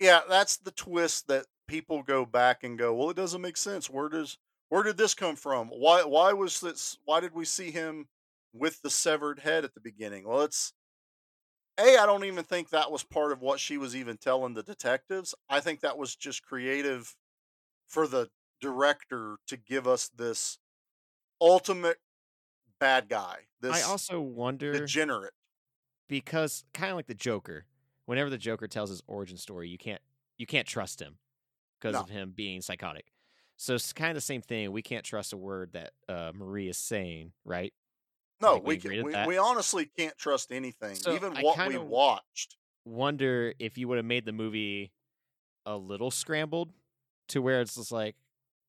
[0.00, 3.90] yeah, that's the twist that people go back and go, "Well, it doesn't make sense.
[3.90, 4.38] Where does
[4.70, 5.68] where did this come from?
[5.70, 8.08] Why why was this why did we see him
[8.52, 10.72] with the severed head at the beginning?" Well, it's
[11.78, 14.62] a, I don't even think that was part of what she was even telling the
[14.62, 15.34] detectives.
[15.48, 17.14] I think that was just creative
[17.88, 20.58] for the director to give us this
[21.40, 21.98] ultimate
[22.80, 25.34] bad guy, this I also wonder degenerate.
[26.08, 27.66] because kind of like the Joker,
[28.06, 30.02] whenever the Joker tells his origin story, you can't
[30.38, 31.18] you can't trust him
[31.80, 32.00] because No.
[32.00, 33.12] of him being psychotic.
[33.56, 34.70] So it's kind of the same thing.
[34.70, 37.72] We can't trust a word that uh, Marie is saying, right?
[38.40, 41.66] No, think we we can, we, we honestly can't trust anything, So even I what
[41.66, 42.56] we watched.
[42.84, 44.92] Wonder if you would have made the movie
[45.66, 46.72] a little scrambled
[47.28, 48.16] to where it's just like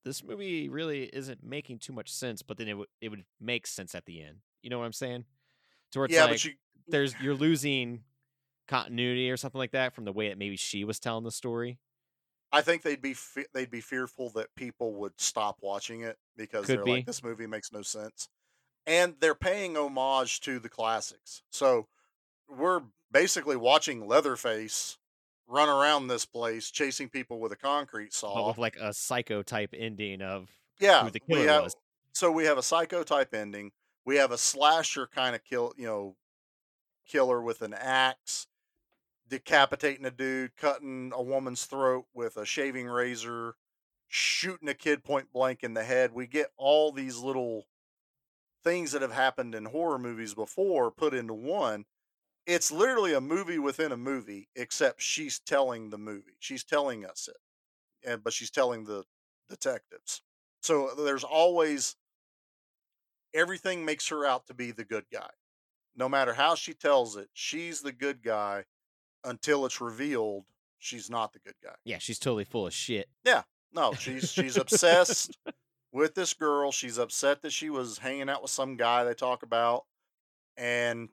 [0.06, 3.68] this movie really isn't making too much sense, but then it would it would make
[3.68, 4.40] sense at the end.
[4.62, 5.26] You know what I'm saying?
[5.92, 6.54] To where it's Yeah, like but you
[6.88, 8.06] there's you're losing
[8.68, 11.80] continuity or something like that from the way that maybe she was telling the story.
[12.52, 16.66] I think they'd be fe- they'd be fearful that people would stop watching it because
[16.68, 16.92] Could they're be.
[16.92, 18.30] like this movie makes no sense.
[18.88, 21.44] And they're paying homage to the classics.
[21.52, 21.90] So
[22.50, 25.00] we're basically watching Leatherface
[25.50, 28.48] run around this place chasing people with a concrete but saw.
[28.48, 31.76] with like a psycho type ending of yeah, who the we have was.
[32.14, 33.72] So we have a psycho type ending.
[34.06, 36.16] We have a slasher kind of kill, you know,
[37.08, 38.48] killer with an axe,
[39.28, 43.56] decapitating a dude, cutting a woman's throat with a shaving razor,
[44.08, 46.14] shooting a kid point blank in the head.
[46.14, 47.68] We get all these little
[48.64, 51.86] things that have happened in horror movies before put into one.
[52.46, 56.38] It's literally a movie within a movie, except she's telling the movie.
[56.40, 59.04] She's telling us it, and but she's telling the
[59.50, 60.22] detectives.
[60.62, 61.96] So there's always
[63.34, 65.30] everything makes her out to be the good guy.
[65.96, 68.66] No matter how she tells it, she's the good guy
[69.24, 70.46] until it's revealed
[70.80, 71.76] she's not the good guy.
[71.84, 73.10] Yeah, she's totally full of shit.
[73.24, 73.44] Yeah.
[73.72, 75.38] No, she's she's obsessed
[75.92, 76.72] with this girl.
[76.72, 79.86] She's upset that she was hanging out with some guy they talk about.
[80.58, 81.10] And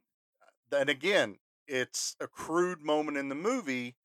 [0.70, 3.96] then again, it's a crude moment in the movie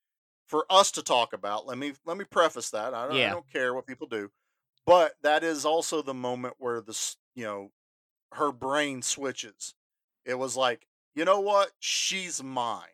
[0.47, 1.65] for us to talk about.
[1.67, 2.93] Let me let me preface that.
[2.93, 4.31] I don't, I don't care what people do.
[4.85, 7.71] But that is also the moment where this, you know,
[8.33, 9.75] her brain switches.
[10.25, 11.71] It was like, you know what?
[11.79, 12.87] She's mine.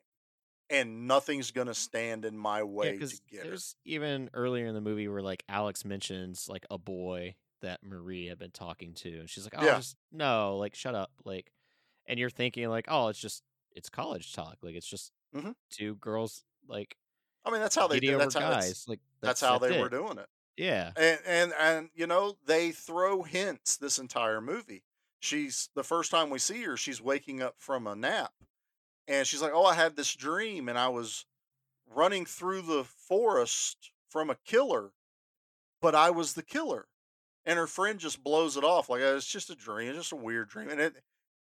[0.69, 1.75] And nothing's gonna mm.
[1.75, 3.47] stand in my Yeah, way to because get her.
[3.49, 8.27] there's even earlier in the movie where like Alex mentions like a boy that Marie
[8.27, 9.75] had been talking to, and she's like, "Oh, Yeah.
[9.75, 11.51] just no, like shut up," like,
[12.05, 13.43] and you're thinking like, "Oh, it's just
[13.77, 15.53] it's college talk, like it's just Mhm.
[15.71, 16.97] two girls like
[17.45, 18.17] I mean, that's how they do.
[18.17, 20.29] That's how that's, guys, like that's that's how that's they were doing it.
[20.57, 24.83] Yeah, and and and you know they throw hints this entire movie
[25.21, 28.33] she's the first time we see her she's waking up from a nap
[29.07, 31.25] and she's like oh i had this dream and i was
[31.87, 34.93] running through the forest from a killer
[35.81, 36.87] but i was the killer
[37.45, 40.11] and her friend just blows it off like "Oh, it's just a dream it's just
[40.13, 41.03] a weird dream and it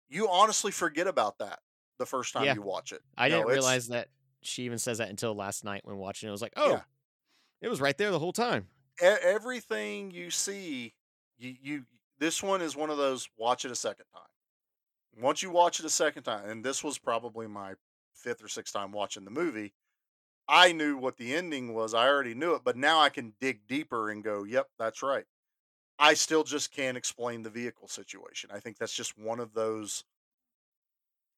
[0.09, 1.59] you honestly forget about that
[2.01, 2.55] the first time Yeah.
[2.55, 4.09] you watch it I you didn't realize that
[4.41, 6.31] she even says that until last night when watching it.
[6.31, 6.81] I was like, "Oh, Yeah.
[7.61, 8.67] it was right there the whole time."
[9.01, 10.93] e- everything you see
[11.37, 11.85] you, you
[12.19, 14.27] this one is one of those watch it a second time
[15.21, 17.73] once you watch it a second time and this was probably my
[18.13, 19.73] fifth or sixth time watching the movie
[20.47, 23.65] i knew what the ending was i already knew it but now i can dig
[23.67, 25.25] deeper and go yep that's right
[25.99, 30.03] i still just can't explain the vehicle situation i think that's just one of those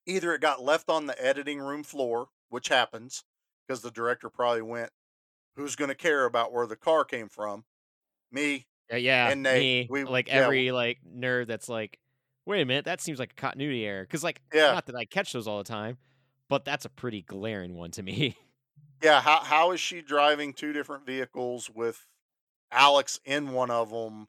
[0.05, 3.23] either it got left on the editing room floor which happens
[3.67, 4.89] because the director probably went
[5.55, 7.63] who's going to care about where the car came from
[8.31, 11.99] me Uh, yeah, And they- me, we- like yeah, every like nerd that's like,
[12.45, 14.03] wait a minute, that seems like a continuity error.
[14.03, 14.73] Because like, Yeah.
[14.73, 15.97] not that I catch those all the time,
[16.49, 18.35] but that's a pretty glaring one to me.
[19.01, 22.05] Yeah, how how is she driving two different vehicles with
[22.71, 24.27] Alex in one of them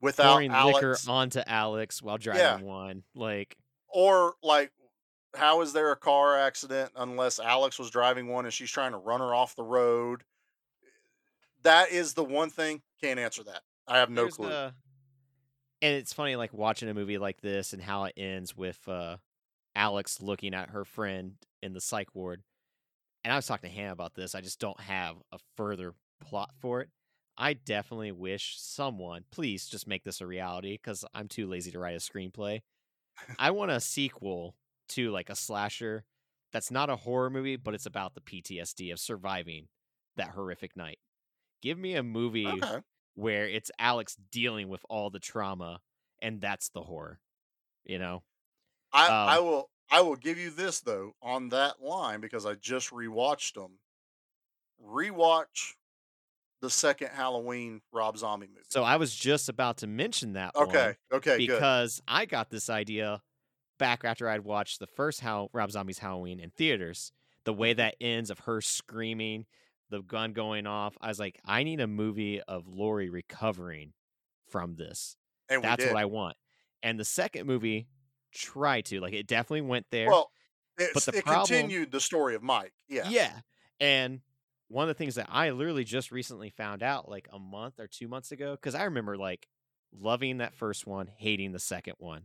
[0.00, 2.60] without Pouring liquor Alex, onto Alex while driving Yeah.
[2.60, 3.56] one, like,
[3.88, 4.70] or like
[5.34, 8.98] how is there a car accident unless Alex was driving one and she's trying to
[8.98, 10.24] run her off the road?
[11.62, 13.62] That is the one thing can't answer that.
[13.86, 14.48] I have no there's clue.
[14.48, 14.74] a-
[15.82, 19.16] and it's funny, like watching a movie like this and how it ends with uh
[19.76, 22.42] Alex looking at her friend in the psych ward.
[23.24, 24.34] And I was talking to Hannah about this.
[24.34, 26.90] I just don't have a further plot for it.
[27.36, 31.78] I definitely wish someone, please just make this a reality because I'm too lazy to
[31.78, 32.62] write a screenplay.
[33.38, 34.54] I want a sequel
[34.90, 36.04] to like a slasher
[36.52, 39.68] that's not a horror movie, but it's about the PTSD of surviving
[40.16, 40.98] that horrific night.
[41.62, 42.82] Give me a movie Okay.
[43.14, 45.80] where it's Alex dealing with all the trauma
[46.22, 47.20] and that's the horror.
[47.84, 48.22] You know?
[48.92, 52.54] I, I Um, will I will give you this though on that line because I
[52.54, 53.78] just rewatched them.
[54.82, 55.74] Rewatch
[56.60, 58.62] the second Halloween Rob Zombie movie.
[58.70, 61.48] So I was just about to mention that one okay, okay, good.
[61.48, 63.22] because I got this idea
[63.78, 67.12] back after I'd watched the first How Rob Zombie's Halloween in theaters.
[67.44, 67.78] The way Mm-hmm.
[67.78, 69.46] that ends of her screaming,
[69.90, 73.92] the gun going off, I was like, I need a movie of Laurie recovering
[74.48, 75.16] from this.
[75.50, 76.36] And That's what I want.
[76.82, 77.88] And the second movie
[78.32, 80.08] tried to like it definitely went there.
[80.08, 80.30] Well,
[80.78, 82.72] it's, the it problem- continued the story of Mike.
[82.88, 83.08] Yeah.
[83.08, 83.32] Yeah.
[83.78, 84.20] And
[84.68, 87.86] one of the things that I literally just recently found out like a month or
[87.86, 89.46] two months ago, because I remember like
[89.92, 92.24] loving that first one, hating the second one.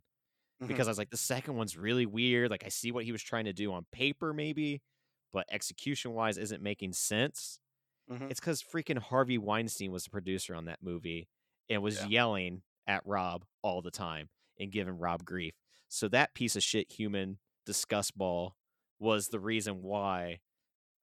[0.62, 0.68] Mhm.
[0.68, 2.52] Because I was like, the second one's really weird.
[2.52, 4.82] Like I see what he was trying to do on paper, maybe,
[5.32, 7.60] but execution wise isn't making sense.
[8.10, 8.30] Mhm.
[8.32, 11.30] It's because freaking Harvey Weinstein was the producer on that movie
[11.70, 12.08] and was Yeah.
[12.08, 15.54] yelling at Rob all the time and giving Rob grief.
[15.88, 18.56] So that piece of shit human disgust ball
[19.00, 20.42] was the reason why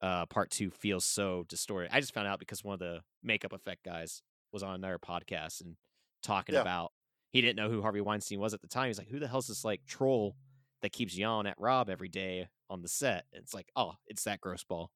[0.03, 1.91] uh, part two feels so distorted.
[1.91, 5.63] I just found out because one of the makeup effect guys was on another podcast
[5.63, 5.79] and
[6.23, 6.61] talking Yeah.
[6.61, 6.93] about
[7.31, 8.89] he didn't know who Harvey Weinstein was at the time.
[8.89, 10.37] He's like, who the hell's this like troll
[10.83, 13.25] that keeps yelling at Rob every day on the set?
[13.33, 14.91] And it's like, oh, it's that gross ball.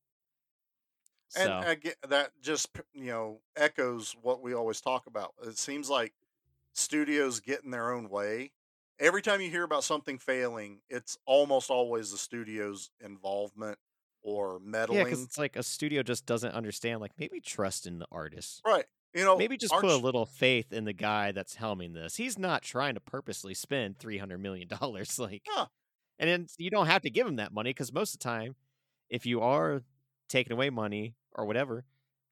[1.36, 5.34] And So again, that just you know echoes what we always talk about.
[5.46, 6.12] It seems like
[6.72, 8.52] studios get in their own way.
[8.98, 13.78] Every time you hear about something failing, it's almost always the studio's involvement
[14.22, 14.98] or meddling.
[14.98, 17.00] Yeah, because it's like a studio just doesn't understand.
[17.00, 18.60] Like maybe trust in the artist.
[18.66, 18.84] Right.
[19.14, 22.16] You know, Maybe just put a little faith in the guy that's helming this.
[22.16, 25.18] He's not trying to purposely spend three hundred million dollars.
[25.18, 25.66] Like, Yeah.
[26.18, 28.56] and then you don't have to give him that money because most of the time,
[29.10, 29.82] if you are
[30.28, 31.84] taking away money or whatever,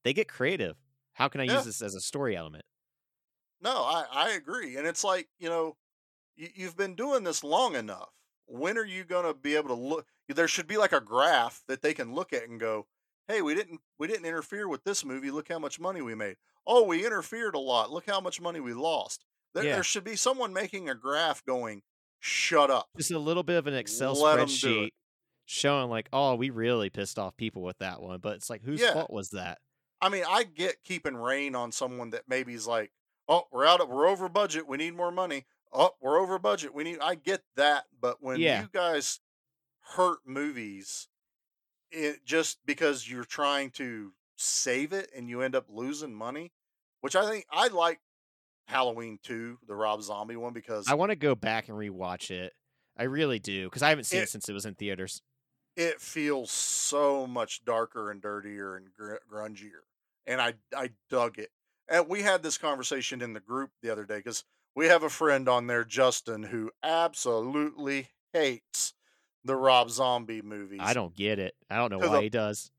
[0.04, 0.76] they get creative.
[1.14, 1.54] How can I Yeah.
[1.54, 2.64] use this as a story element?
[3.60, 4.76] No, I, I agree.
[4.76, 5.76] And it's like, you know,
[6.36, 8.10] you, you've been doing this long enough.
[8.46, 10.06] When are you going to be able to look?
[10.28, 12.88] There should be like a graph that they can look at and go,
[13.28, 15.30] "Hey, we didn't we didn't interfere with this movie.
[15.30, 16.36] Look how much money we made.
[16.66, 17.90] Oh, we interfered a lot.
[17.90, 19.24] Look how much money we lost."
[19.54, 19.74] There, Yeah.
[19.74, 21.82] there should be someone making a graph going,
[22.18, 24.58] "Shut up." Just a little bit of an Excel Let 'em do it.
[24.58, 24.90] spreadsheet
[25.46, 28.20] showing like, oh, we really pissed off people with that one.
[28.20, 28.92] But it's like, whose Yeah.
[28.92, 29.60] fault was that?
[30.00, 32.92] I mean, I get keeping rain on someone that maybe is like,
[33.26, 34.66] "Oh, we're out of we're over budget.
[34.66, 36.72] We need more money." Oh, we're over budget.
[36.72, 36.98] We need.
[37.00, 38.62] I get that, but when Yeah.
[38.62, 39.20] you guys
[39.80, 41.08] hurt movies,
[41.90, 46.52] it just because you're trying to save it and you end up losing money,
[47.00, 48.00] which I think I like
[48.66, 52.52] Halloween two, the Rob Zombie one, because I want to go back and rewatch it.
[52.96, 55.22] I really do because I haven't seen it, It- since it was in theaters.
[55.76, 59.82] it feels so much darker and dirtier and gr- grungier,
[60.26, 61.50] and I I dug it.
[61.88, 65.08] And we had this conversation in the group the other day because we have a
[65.08, 68.92] friend on there, Justin, who absolutely hates
[69.48, 70.80] the Rob Zombie movies.
[70.82, 71.54] I don't get it.
[71.70, 72.70] I don't know why the he does.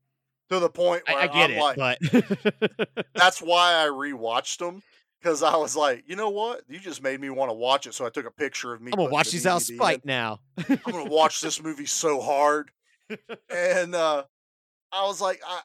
[0.48, 4.58] to the point I, where I get I'm it, like, but that's why I rewatched
[4.58, 4.82] them
[5.20, 7.92] because I was like, you know what, you just made me want to watch it,
[7.92, 8.92] so I took a picture of me.
[8.92, 10.38] I'm gonna watch the these out DVD spite now.
[10.68, 12.70] I'm gonna watch this movie so hard.
[13.50, 14.22] and uh,
[14.92, 15.60] I was like, I,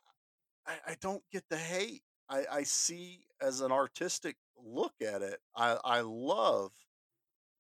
[0.65, 2.01] I, I don't get the hate.
[2.27, 5.39] I, I see as an artistic look at it.
[5.55, 6.71] I, I love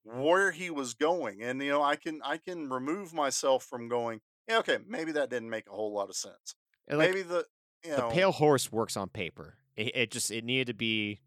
[0.05, 4.21] where he was going, and you know, I can I can remove myself from going.
[4.47, 6.55] Yeah, okay, maybe that didn't make a whole lot of sense.
[6.87, 7.45] And, like, maybe the
[7.83, 9.55] you the pale horse works on paper.
[9.75, 11.19] It, it just it needed to be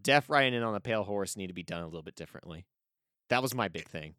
[0.00, 2.66] Death riding in on the pale horse needed to be done a little bit differently.
[3.30, 4.14] That was my big thing.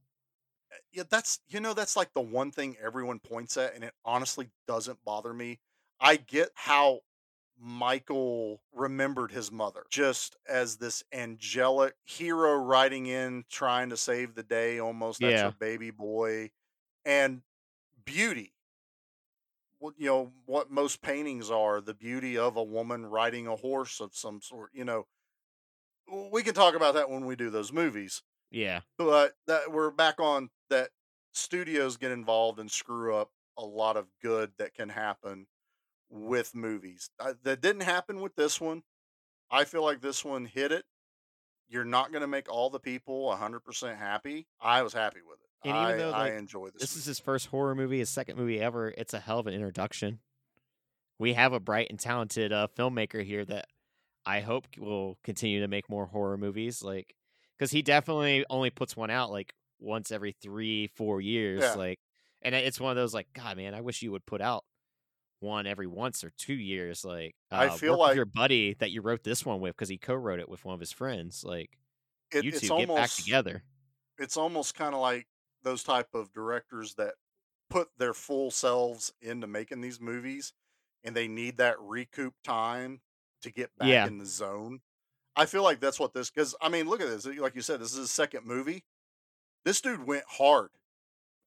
[0.72, 3.94] Eh, yeah, that's you know that's like the one thing everyone points at, and it
[4.04, 5.60] honestly doesn't bother me.
[6.00, 7.00] I get how
[7.60, 14.44] Michael remembered his mother just as this angelic hero riding in, trying to save the
[14.44, 14.80] day.
[14.80, 15.42] Almost that's Yeah.
[15.42, 16.52] her baby boy,
[17.06, 17.44] and
[18.06, 18.56] beauty.
[19.82, 24.14] You know what most paintings are the beauty of a woman riding a horse of
[24.16, 24.72] some sort.
[24.74, 25.08] You know,
[26.32, 28.82] we can talk about that when we do those movies Yeah.
[28.98, 30.92] but that we're back on that
[31.34, 35.48] studios get involved and screw up a lot of good that can happen
[36.10, 37.10] with movies.
[37.20, 38.84] Uh, that didn't happen with this one.
[39.52, 40.86] I feel like this one hit it.
[41.68, 44.48] You're not going to make all the people 100% happy.
[44.60, 45.70] I was happy with it.
[45.70, 46.82] And even I, though, I enjoy this.
[46.82, 48.94] This is his first horror movie, his second movie ever.
[48.98, 50.20] It's a hell of an introduction.
[51.20, 53.68] We have a bright and talented uh, filmmaker here that
[54.26, 56.82] I hope will continue to make more horror movies.
[56.82, 57.14] Like,
[57.58, 61.62] because he definitely only puts one out like once every three, four years.
[61.62, 61.74] Yeah.
[61.74, 62.00] Like,
[62.42, 64.64] and it's one of those like, God, man, I wish you would put out
[65.40, 67.04] one every once or two years.
[67.06, 69.76] Like, I uh, feel work with like- your buddy that you wrote this one with
[69.76, 71.44] because he co-wrote it with one of his friends.
[71.44, 71.78] Like,
[72.32, 73.64] It- you two it's get back together.
[74.18, 75.28] it's almost kind of like
[75.64, 77.16] those type of directors that
[77.70, 80.54] put their full selves into making these movies
[81.04, 83.02] and they need that recoup time
[83.42, 84.08] to get back Yeah.
[84.08, 84.82] in the zone.
[85.36, 87.26] I feel like that's what this cuz I mean, look at this.
[87.26, 88.84] Like you said this is his second movie.
[89.64, 90.72] This dude went hard.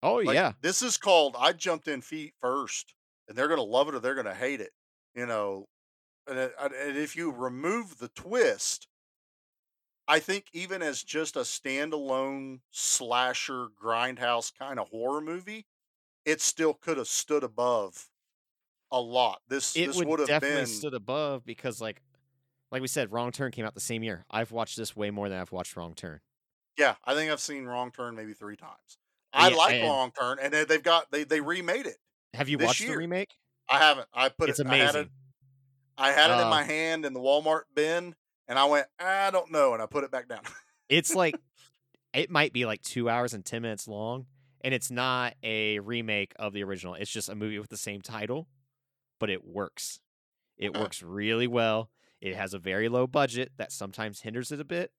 [0.03, 2.95] Oh Like, yeah, This is called I jumped in feet first
[3.33, 4.73] and they're going to love it or they're going to hate it.
[5.15, 5.65] You know,
[6.29, 8.87] and, it- and if you remove the twist,
[10.07, 15.65] I think even as just a standalone slasher grindhouse kind of horror movie,
[16.27, 18.11] it still could have stood above
[18.91, 19.41] a lot.
[19.49, 22.03] This it this would have definitely been stood above because like
[22.71, 25.29] like we said wrong turn came out the same year i've watched this way more
[25.29, 26.21] than i've watched wrong turn
[26.79, 26.95] yeah.
[27.05, 28.99] I think I've seen Wrong Turn maybe three times.
[29.33, 31.99] I Yeah, like and- Wrong Turn, and they- they've got they they remade it.
[32.35, 33.31] Have you watched the remake
[33.71, 34.09] I haven't.
[34.13, 34.67] I put it's it.
[34.67, 34.99] I had it.
[34.99, 35.11] amazing
[35.99, 38.15] I had it in Uh, my hand in the Walmart bin,
[38.49, 40.41] and I went, I don't know, and I put it back down.
[40.89, 41.37] it's like
[42.15, 44.27] it might be like two hours and 10 minutes long
[44.63, 48.01] and it's not a remake of the original it's just a movie with the same
[48.03, 48.49] title
[49.19, 50.01] but it works
[50.59, 50.81] it Okay.
[50.81, 54.93] works really well it has a very low budget that sometimes hinders it a bit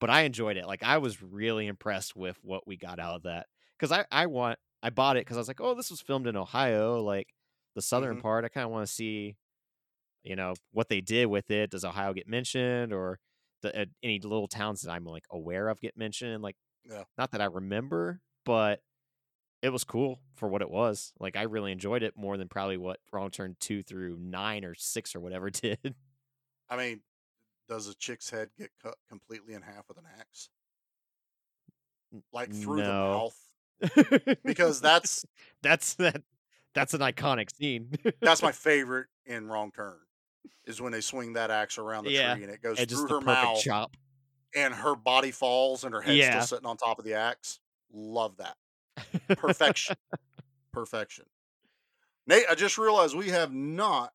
[0.00, 3.22] but i enjoyed it like i was really impressed with what we got out of
[3.22, 3.46] that
[3.78, 6.26] because I, I want i bought it because i was like oh this was filmed
[6.26, 7.28] in ohio like
[7.74, 8.22] the southern Mhm.
[8.22, 9.36] part i kind of want to see
[10.24, 13.18] you know what they did with it does ohio get mentioned or
[13.62, 16.42] the, uh, any little towns that I'm like aware of get mentioned.
[16.42, 17.04] Like, Yeah.
[17.16, 18.80] not that I remember, but
[19.62, 21.12] it was cool for what it was.
[21.20, 24.74] Like, I really enjoyed it more than probably what Wrong Turn two through nine or
[24.74, 25.94] six or whatever did.
[26.68, 27.02] I mean,
[27.68, 30.50] does a chick's head get cut completely in half with an axe?
[32.32, 33.41] Like through the mouth?
[34.44, 35.24] Because that's
[35.62, 36.22] that's that.
[36.74, 37.90] That's an iconic scene.
[38.22, 39.96] that's my favorite in Wrong Turn.
[40.64, 43.08] Is when they swing that axe around the Yeah, tree and it goes and through
[43.08, 43.96] her mouth chop.
[44.54, 46.30] and her body falls and her head's Yeah.
[46.40, 47.58] still sitting on top of the axe.
[47.92, 48.56] Love that.
[49.38, 49.96] Perfection.
[50.72, 51.24] Perfection.
[52.26, 54.12] Nate, I just realized we have not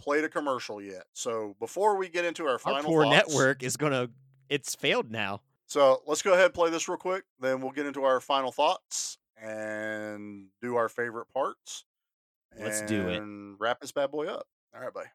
[0.00, 1.04] played a commercial yet.
[1.14, 4.10] So before we get into our Our final poor thoughts, network is gonna.
[4.48, 5.40] It's failed now.
[5.72, 7.24] So let's go ahead and play this real quick.
[7.40, 11.86] Then we'll get into our final thoughts and do our favorite parts.
[12.60, 13.16] Let's do it.
[13.16, 14.46] And wrap this bad boy up.
[14.74, 15.06] All right, bye.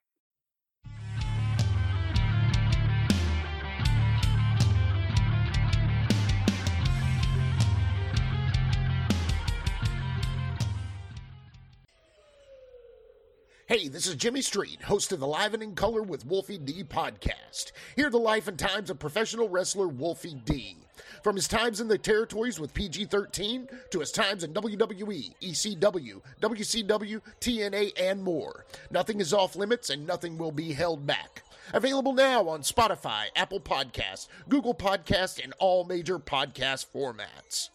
[13.67, 16.85] Hey, this is Jimmy Street, host of the Live and in Color with Wolfie D
[16.85, 17.73] podcast.
[17.97, 20.77] Hear the life and times of professional wrestler Wolfie D.
[21.21, 26.21] From his times in the territories with PG 13 to his times in WWE, ECW,
[26.41, 28.65] WCW, TNA, and more.
[28.89, 31.43] Nothing is off limits and nothing will be held back.
[31.73, 37.67] Available now on Spotify, Apple Podcasts, Google Podcasts, and all major podcast formats.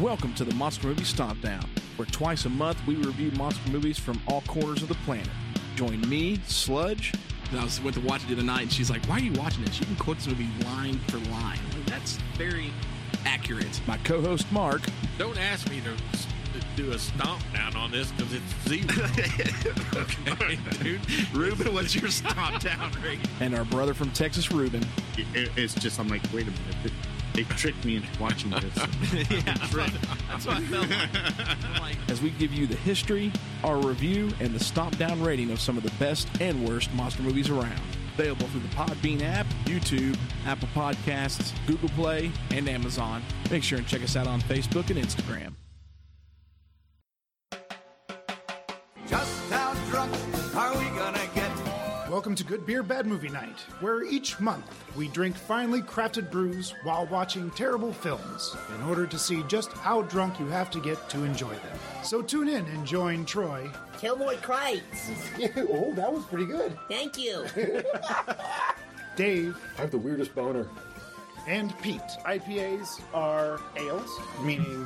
[0.00, 1.68] Welcome to the Monster Movie Stomp Down,
[1.98, 5.28] where twice a month we review monster movies from all corners of the planet.
[5.74, 7.12] Join me, Sludge,
[7.50, 9.20] And I was went to watch it the other night, and she's like, "Why are
[9.20, 9.78] you watching this?
[9.80, 11.58] You can quote this movie line for line.
[11.74, 12.72] Like, That's very
[13.26, 14.82] accurate." my co host Mark,
[15.18, 15.94] Don't ask me to
[16.58, 19.04] to do a stomp down on this because it's zero.
[20.32, 21.00] okay, dude.
[21.34, 23.20] Ruben, what's your stomp down rate?
[23.40, 24.82] and our brother from Texas, Ruben.
[25.34, 26.92] it, it's just I'm like, wait a minute,
[27.34, 28.64] they, they tricked me into watching this.
[29.30, 29.90] yeah, that's what,
[30.28, 31.80] that's what I felt like.
[31.80, 33.32] Like, as we give you the history,
[33.64, 37.22] our review, and the stomp down rating of some of the best and worst monster
[37.22, 37.80] movies around.
[38.14, 43.22] Available through the Podbean app, YouTube, Apple Podcasts, Google Play, and Amazon.
[43.50, 45.54] Make sure and check us out on Facebook and Instagram.
[52.28, 56.74] Welcome to Good Beer Bad Movie Night, where each month we drink finely crafted brews
[56.82, 61.08] while watching terrible films in order to see just how drunk you have to get
[61.08, 61.78] to enjoy them.
[62.02, 65.10] So tune in and join Troy, Kilroy Kreitz.
[65.70, 66.76] oh, that was pretty good.
[66.86, 67.46] Thank you.
[69.16, 70.68] Dave, I have the weirdest boner.
[71.46, 72.02] and Pete.
[72.26, 74.10] IPAs are ales,
[74.42, 74.84] meaning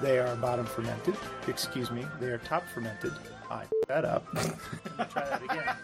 [0.00, 1.16] they are bottom fermented.
[1.48, 3.14] Excuse me, they are top fermented.
[3.50, 4.26] I f- that up.
[5.10, 5.74] Try that again.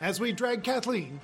[0.00, 1.20] As we drag Kathleen,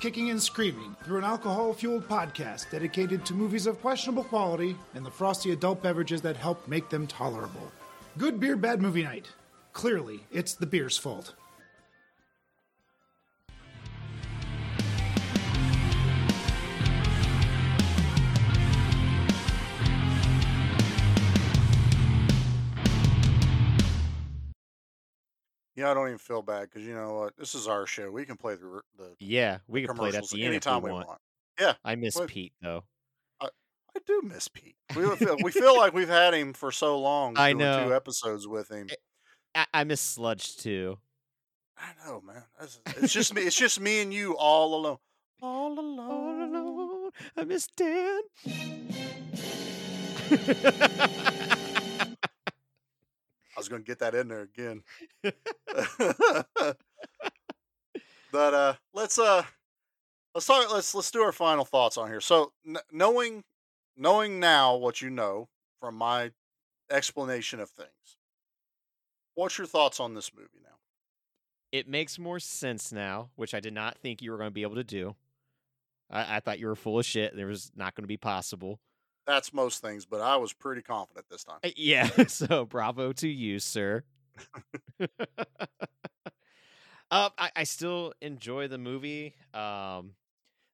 [0.00, 5.04] kicking and screaming through an alcohol fueled podcast dedicated to movies of questionable quality and
[5.04, 7.72] the frosty adult beverages that help make them tolerable.
[8.18, 9.30] Good beer, bad movie night.
[9.72, 11.34] Clearly, it's the beer's fault.
[25.76, 27.36] Yeah, I don't even feel bad because you know what?
[27.36, 28.10] This is our show.
[28.10, 30.90] We can play the the Yeah, we can play it at the end anytime we
[30.90, 31.08] we want.
[31.08, 31.20] want.
[31.60, 32.84] Yeah, I miss What- Pete though.
[33.96, 34.74] I do miss Pete.
[34.96, 37.34] We feel, we feel like we've had him for so long.
[37.38, 37.86] I know.
[37.86, 38.88] two episodes with him.
[39.54, 40.98] I, I miss Sludge too.
[41.78, 42.42] I know, man.
[42.58, 43.42] That's- It's just me.
[43.42, 44.96] It's just me and you all alone.
[45.40, 46.54] All All alone.
[46.54, 48.20] alone, I miss Dan.
[53.56, 54.82] I was gonna get that in there again.
[58.32, 59.44] but uh let's uh
[60.34, 62.20] let's talk let's let's do our final thoughts on here.
[62.20, 63.44] So kn- knowing
[63.96, 65.48] knowing now what you know
[65.80, 66.32] from my
[66.90, 68.16] explanation of things.
[69.34, 70.74] What's your thoughts on this movie now?
[71.74, 74.62] it makes more sense now, which I did not think you were going to be
[74.62, 75.16] able to do.
[76.08, 77.34] I, I thought you were full of shit.
[77.34, 78.78] There was not going to be possible.
[79.26, 81.58] That's most things, but I was pretty confident this time.
[81.64, 84.04] Uh, Yeah, so bravo to you, sir.
[85.00, 85.08] um,
[87.10, 89.34] I, I still enjoy the movie.
[89.54, 90.12] Um,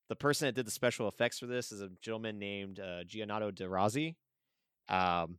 [0.08, 3.54] the person that did the special effects for this is a gentleman named uh, Giannetto
[3.54, 4.16] De Rossi.
[4.88, 5.38] Um,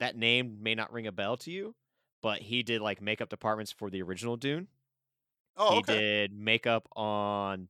[0.00, 1.74] that name may not ring a bell to you,
[2.22, 4.68] but he did like makeup departments for the original Dune.
[5.56, 5.94] Oh, he okay.
[5.94, 7.68] did makeup on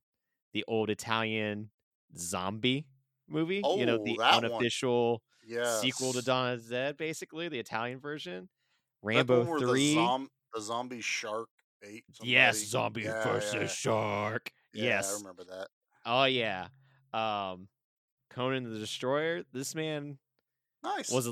[0.52, 1.70] the old Italian
[2.16, 2.86] zombie
[3.28, 3.56] movie.
[3.56, 5.78] you know, Oh, the unofficial Yeah.
[5.80, 8.48] sequel to Dawn of the Dead, basically the Italian version.
[9.02, 9.88] Rambo three.
[9.88, 11.48] The, zom- the zombie shark
[11.82, 12.04] ate.
[12.22, 13.66] Yes, zombie Yeah, versus yeah.
[13.66, 14.50] shark.
[14.72, 15.12] Yeah, yes.
[15.14, 15.68] I remember that.
[16.06, 16.68] Oh yeah.
[17.12, 17.68] Um
[18.30, 20.18] Conan the Destroyer, this man
[20.82, 21.10] Nice.
[21.10, 21.28] was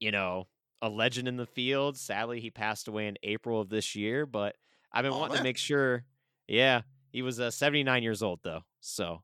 [0.00, 0.48] you know,
[0.82, 1.96] a legend in the field.
[1.96, 4.56] Sadly, he passed away in April of this year, but
[4.92, 5.38] I've been Oh, wanting man.
[5.38, 6.04] to make sure.
[6.48, 8.62] Yeah, he was uh, 79 years old though.
[8.80, 9.22] So,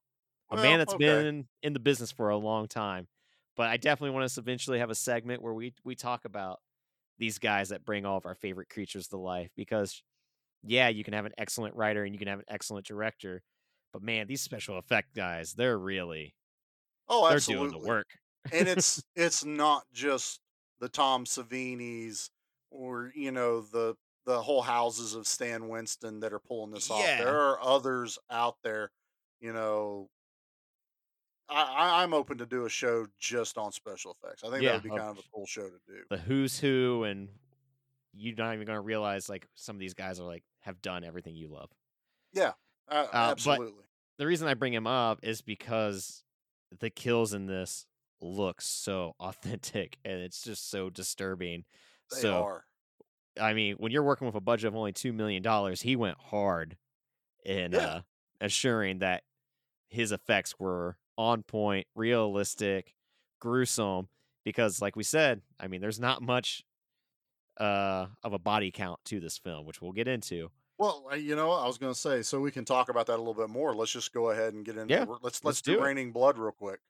[0.51, 1.24] a Well, man that's okay.
[1.24, 3.09] been in the business for a long time.
[3.57, 6.61] But I definitely want us to eventually have a segment where we we talk about
[7.18, 10.03] these guys that bring all of our favorite creatures to life because
[10.62, 13.42] yeah, you can have an excellent writer and you can have an excellent director,
[13.92, 16.34] but man, these special effect guys, they're really
[17.09, 17.40] Oh, they're absolutely.
[17.40, 18.09] doing the work.
[18.51, 20.40] and it's it's not just
[20.80, 22.30] the Tom Savinis
[22.70, 23.96] or you know the
[24.26, 27.12] the whole houses of Stan Winston that are pulling this off.
[27.16, 28.92] There are others out there.
[29.40, 30.11] You know,
[31.51, 34.44] I, I'm open to do a show just on special effects.
[34.44, 36.03] I think Yeah, that would be kind of a cool show to do.
[36.11, 37.28] the who's who and
[38.12, 41.34] you're not even gonna realize like some of these guys are like have done everything
[41.36, 41.70] you love.
[42.36, 42.53] Uh,
[42.88, 43.84] but- absolutely.
[44.18, 46.24] The reason I bring him up is because
[46.80, 47.86] the kills in this
[48.20, 51.64] look so authentic and it's just so disturbing.
[52.12, 52.64] They so are.
[53.40, 56.18] I mean, when you're working with a budget of only two million dollars, he went
[56.18, 56.76] hard
[57.44, 57.78] in Yeah.
[57.78, 58.01] uh,
[58.40, 59.22] assuring that
[59.88, 62.95] his effects were on point, realistic,
[63.41, 64.09] gruesome.
[64.43, 66.64] Because, like we said, I mean, there's not much
[67.59, 70.51] uh, of a body count to this film, which we'll get into.
[70.79, 73.16] Well, you know, what I was going to say, so we can talk about that
[73.16, 73.75] a little bit more.
[73.75, 74.95] Let's just go ahead and get into.
[74.95, 75.83] Yeah, let's let's, let's do, do.
[75.83, 76.81] Raining Blood real quick.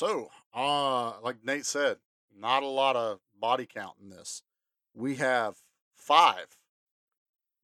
[0.00, 1.98] So, uh, like Nate said,
[2.34, 4.40] not a lot of body count in this.
[4.94, 5.56] We have
[5.94, 6.56] five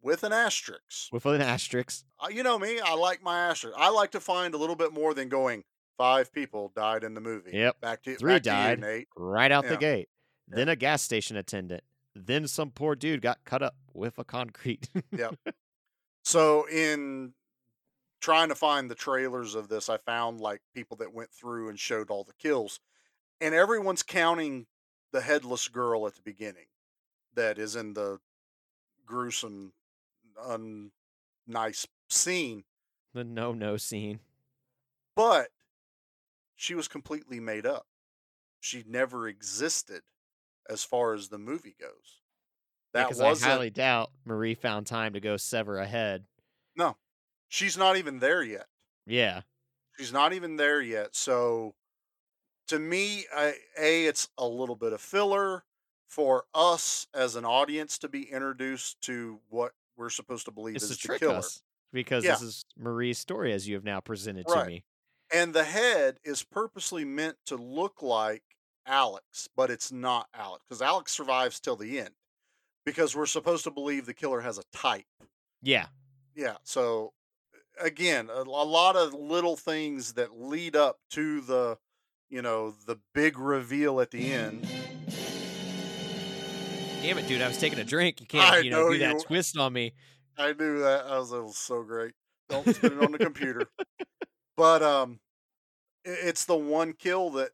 [0.03, 1.11] with an asterisk.
[1.11, 3.75] With an asterisk, Uh, you know me, I like my asterisk.
[3.79, 5.65] I like to find a little bit more than going
[5.97, 7.53] five people died in the movie.
[7.55, 7.81] Yep.
[7.81, 8.81] Back to Three back to you, died.
[8.81, 9.09] Nate.
[9.17, 9.71] right out Yeah.
[9.71, 10.09] the gate.
[10.47, 11.85] Then a gas station attendant.
[12.15, 14.91] Then some poor dude got cut up with a concrete.
[15.11, 15.37] Yep.
[16.23, 17.33] So in
[18.27, 21.79] trying to find the trailers of this, I found like people that went through and
[21.79, 22.81] showed all the kills,
[23.41, 24.67] and everyone's counting
[25.13, 26.67] the headless girl at the beginning,
[27.37, 28.19] that is in the
[29.07, 29.75] gruesome,
[30.45, 30.91] un
[31.47, 32.65] nice scene.
[33.15, 34.19] the no no scene.
[35.15, 35.51] But
[36.57, 37.87] she was completely made up.
[38.59, 40.03] She never existed,
[40.69, 42.23] as far as the movie goes.
[42.93, 43.45] That because.
[43.45, 46.25] I highly doubt Marie found time to go sever a head.
[46.77, 46.97] no,
[47.49, 48.67] she's not even there yet.
[49.07, 49.43] Yeah.
[49.99, 51.15] She's not even there yet.
[51.17, 51.75] So
[52.69, 55.65] to me, I, A, it's a little bit of filler
[56.09, 60.91] for us as an audience to be introduced to what we're supposed to believe It's
[60.91, 61.35] is to the killer.
[61.37, 62.33] us because Yeah.
[62.33, 64.63] this is Marie's story as you have now presented Right.
[64.65, 64.85] to me.
[65.33, 68.43] And the head is purposely meant to look like
[68.87, 72.15] Alex, but it's not Alex because Alex survives till the end
[72.85, 75.07] because we're supposed to believe the killer has a type.
[75.63, 75.89] Yeah.
[76.37, 76.59] Yeah.
[76.63, 77.13] So
[77.81, 81.79] again, a, a lot of little things that lead up to the,
[82.29, 84.67] you know, the big reveal at the end.
[87.03, 87.41] Damn it, dude!
[87.43, 88.21] I was taking a drink.
[88.21, 89.93] You can't, I you know, know do that you- twist on me.
[90.39, 91.07] I knew that.
[91.07, 92.13] I was, it was so great.
[92.49, 93.67] Don't spit it on the computer.
[94.57, 95.21] But um,
[96.07, 97.51] i- it's the one kill that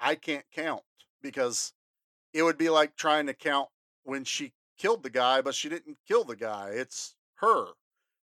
[0.00, 0.80] I can't count
[1.22, 1.74] because
[2.32, 3.68] it would be like trying to count
[4.04, 6.70] when she killed the guy, but she didn't kill the guy.
[6.72, 7.66] It's her,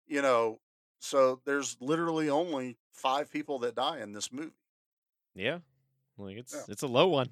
[0.06, 0.58] you know.
[1.00, 4.52] So there's literally only five people that die in this movie.
[5.34, 5.58] Yeah.
[6.18, 6.62] Like it's Yeah.
[6.68, 7.30] it's a low one,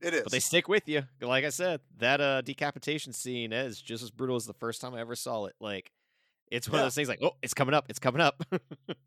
[0.00, 0.22] It is.
[0.22, 1.02] but they stick with you.
[1.20, 4.94] Like I said, that uh decapitation scene is just as brutal as the first time
[4.94, 5.54] I ever saw it.
[5.60, 5.92] Like
[6.50, 6.80] it's one Yeah.
[6.82, 8.42] of those things like, oh, it's coming up, it's coming up.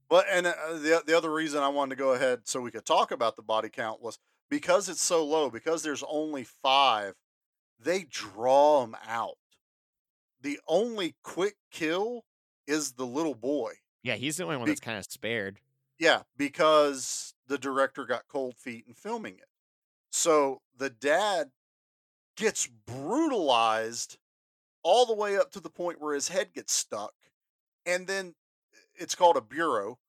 [0.09, 2.85] But and uh, the the other reason I wanted to go ahead so we could
[2.85, 7.15] talk about the body count was because it's so low because there's only 5
[7.79, 9.37] they draw them out.
[10.41, 12.25] The only quick kill
[12.67, 13.73] is the little boy.
[14.03, 15.59] yeah, he's the only one Be- that's kind of spared.
[15.99, 19.45] Yeah, because the director got cold feet in filming it.
[20.11, 21.51] So the dad
[22.35, 24.17] gets brutalized
[24.83, 27.13] all the way up to the point where his head gets stuck.
[27.85, 28.33] And then
[28.95, 29.99] it's called a bureau.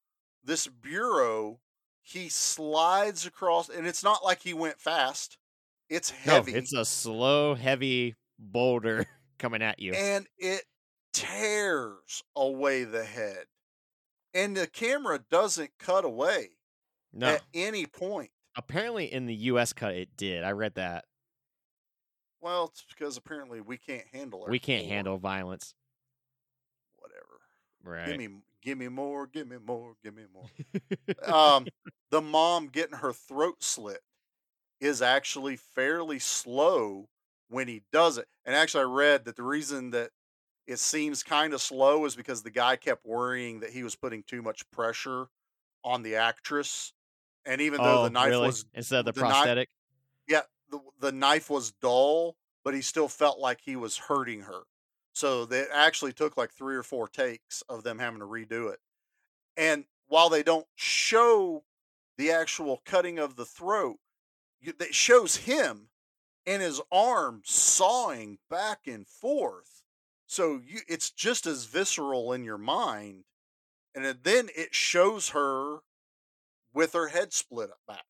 [0.43, 1.61] This bureau,
[2.01, 5.37] he slides across, and it's not like he went fast.
[5.91, 6.53] It's heavy.
[6.53, 9.07] No, it's a slow, heavy boulder
[9.39, 9.93] coming at you.
[9.93, 10.63] and it
[11.13, 13.45] tears away the head.
[14.35, 16.51] And the camera doesn't cut away
[17.13, 18.31] No, at any point.
[18.57, 19.73] Apparently, in the U.S.
[19.73, 20.45] cut, it did.
[20.45, 21.05] I read that.
[22.41, 24.51] Well, it's because apparently we can't handle it.
[24.51, 25.75] We can't handle violence.
[26.99, 27.41] whatever.
[27.85, 28.07] Right.
[28.07, 31.35] Give me, give me more, give me more, give me more.
[31.35, 31.67] um,
[32.11, 34.01] the mom getting her throat slit
[34.81, 37.09] is actually fairly slow
[37.49, 38.27] when he does it.
[38.45, 40.11] And actually, I read that the reason that
[40.67, 44.23] it seems kind of slow is because the guy kept worrying that he was putting
[44.23, 45.27] too much pressure
[45.85, 46.93] on the actress.
[47.45, 48.47] And even though oh, the knife really?
[48.47, 49.69] was instead of the, the prosthetic.
[50.29, 54.63] yeah, the the knife was dull, but he still felt like he was hurting her.
[55.13, 58.79] So they actually took like three or four takes of them having to redo it.
[59.57, 61.65] And while they don't show
[62.17, 63.99] the actual cutting of the throat,
[64.63, 65.89] it shows him
[66.47, 69.82] and his arm sawing back and forth.
[70.33, 73.25] So you, it's just as visceral in your mind.
[73.95, 75.81] And it- then it shows her
[76.73, 78.07] with her head split up back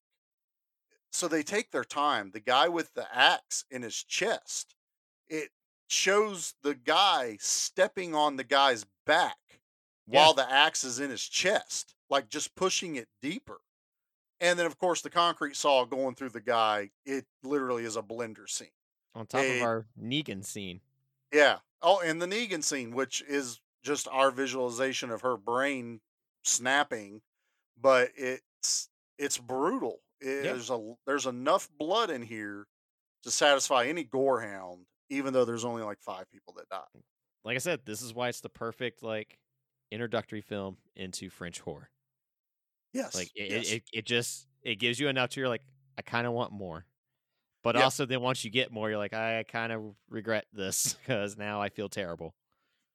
[1.11, 2.31] so they take their time.
[2.31, 4.77] The guy with the axe in his chest,
[5.29, 5.51] it
[5.89, 9.61] shows the guy stepping on the guy's back
[10.07, 10.21] Yeah.
[10.21, 13.61] while the axe is in his chest, like just pushing it deeper.
[14.39, 16.93] And then, of course, the concrete saw going through the guy.
[17.05, 18.71] It literally is a blender scene.
[19.17, 20.81] On top of our Negan scene.
[21.33, 21.59] Yeah.
[21.83, 26.01] Oh, and the Negan scene, which is just our visualization of her brain
[26.45, 27.23] snapping,
[27.77, 28.89] but it's
[29.19, 30.01] it's brutal.
[30.21, 30.53] It- Yeah.
[30.53, 32.67] There's a there's enough blood in here
[33.25, 37.01] to satisfy any gorehound, even though there's only like five people that die.
[37.45, 39.39] Like I said, this is why it's the perfect like
[39.91, 41.91] introductory film into French horror.
[42.93, 43.15] Yes.
[43.15, 43.71] Like it, yes.
[43.71, 45.63] it, it, it just it gives you enough to you're like,
[45.99, 46.87] I kind of want more.
[47.63, 51.37] But also then once you get more, you're like, I kind of regret this because
[51.37, 52.35] now I feel terrible.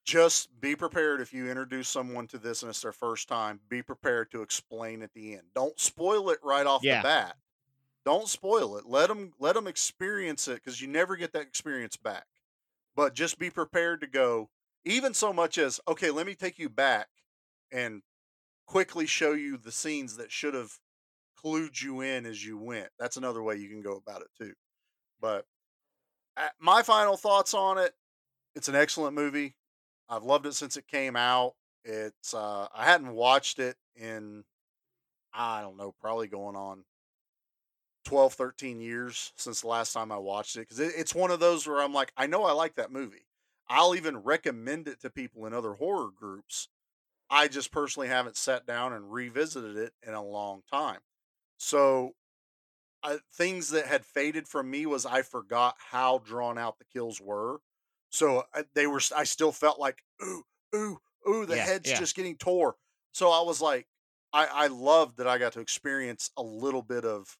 [0.06, 3.60] just be prepared if you introduce someone to this and it's their first time.
[3.70, 5.44] Be prepared to explain at the end.
[5.56, 7.02] Don't spoil it right off Yeah.
[7.02, 7.38] the bat.
[8.06, 8.86] Don't spoil it.
[8.86, 12.26] Let them let them experience it because you never get that experience back.
[12.96, 14.50] But just be prepared to go.
[14.86, 17.10] Even so much as okay, let me take you back
[17.72, 18.02] and
[18.66, 20.80] quickly show you the scenes that should have
[21.44, 22.90] clued you in as you went.
[23.00, 24.54] That's another way you can go about it too.
[25.22, 25.46] But
[26.60, 27.94] my final thoughts on it:
[28.56, 29.56] it's an excellent movie.
[30.10, 31.56] I've loved it since it came out.
[31.84, 34.44] It's uh I hadn't watched it in
[35.34, 36.86] I don't know, probably going on
[38.06, 41.40] 12, 13 years since the last time I watched it cuz it, it's one of
[41.40, 43.28] those where I'm like I know I like that movie.
[43.70, 46.70] I'll even recommend it to people in other horror groups.
[47.30, 51.02] I just personally haven't sat down and revisited it in a long time.
[51.58, 52.14] So
[53.04, 57.22] I, things that had faded from me was I forgot how drawn out the kills
[57.22, 57.62] were.
[58.12, 59.02] So uh, they were.
[59.16, 60.44] I still felt like ooh,
[60.76, 61.46] ooh, ooh.
[61.46, 61.94] The Yeah, head's yeah.
[61.94, 62.78] just getting tore.
[63.14, 63.88] So I was like,
[64.34, 67.38] I, I loved that I got to experience a little bit of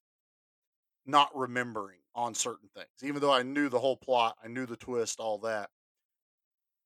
[1.06, 4.76] not remembering on certain things, even though I knew the whole plot, I knew the
[4.76, 5.70] twist, all that.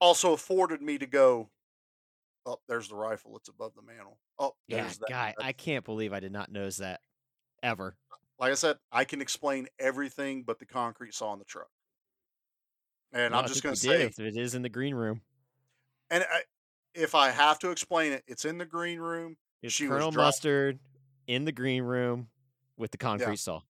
[0.01, 1.51] Also afforded me to go.
[2.47, 3.37] Oh, there's the rifle.
[3.37, 4.21] It's above the mantle.
[4.39, 7.01] Oh, Yeah, guy, I can't believe I did not notice that
[7.63, 7.97] ever.
[8.39, 11.69] like I said, I can explain everything but the concrete saw in the truck.
[13.13, 15.21] And No, I'm just going to say, if it is in the green room.
[16.11, 16.43] and I,
[16.95, 19.37] if I have to explain it, it's in the green room.
[19.63, 20.79] It's She Colonel Mustard
[21.27, 22.29] in the green room
[22.77, 23.61] with the concrete saw.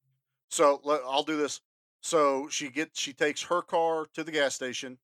[0.48, 1.60] So I'll do this.
[2.00, 4.98] So she gets, she takes her car to the gas station,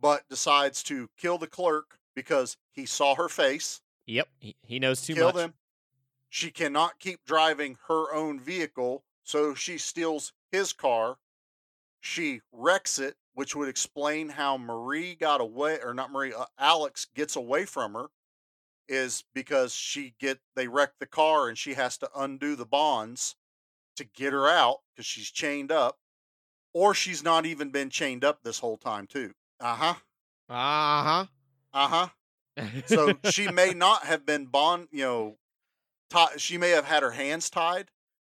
[0.00, 3.80] but decides to kill the clerk because he saw her face.
[4.06, 5.36] Yep, he, he knows too kill much.
[5.36, 5.54] them.
[6.34, 11.20] She cannot keep driving her own vehicle, so she steals his car.
[12.00, 17.04] She wrecks it, which would explain how Marie got away, or not Marie, uh, Alex
[17.14, 18.08] gets away from her,
[18.88, 23.36] is because she get they wreck the car and she has to undo the bonds
[23.94, 26.00] to get her out because she's chained up,
[26.72, 29.32] or she's not even been chained up this whole time too.
[29.60, 29.94] Uh huh.
[30.48, 31.26] Uh huh.
[31.72, 32.08] Uh huh.
[32.58, 32.82] huh.
[32.86, 35.38] So she may not have been bond, you know,
[36.36, 37.90] she may have had her hands tied,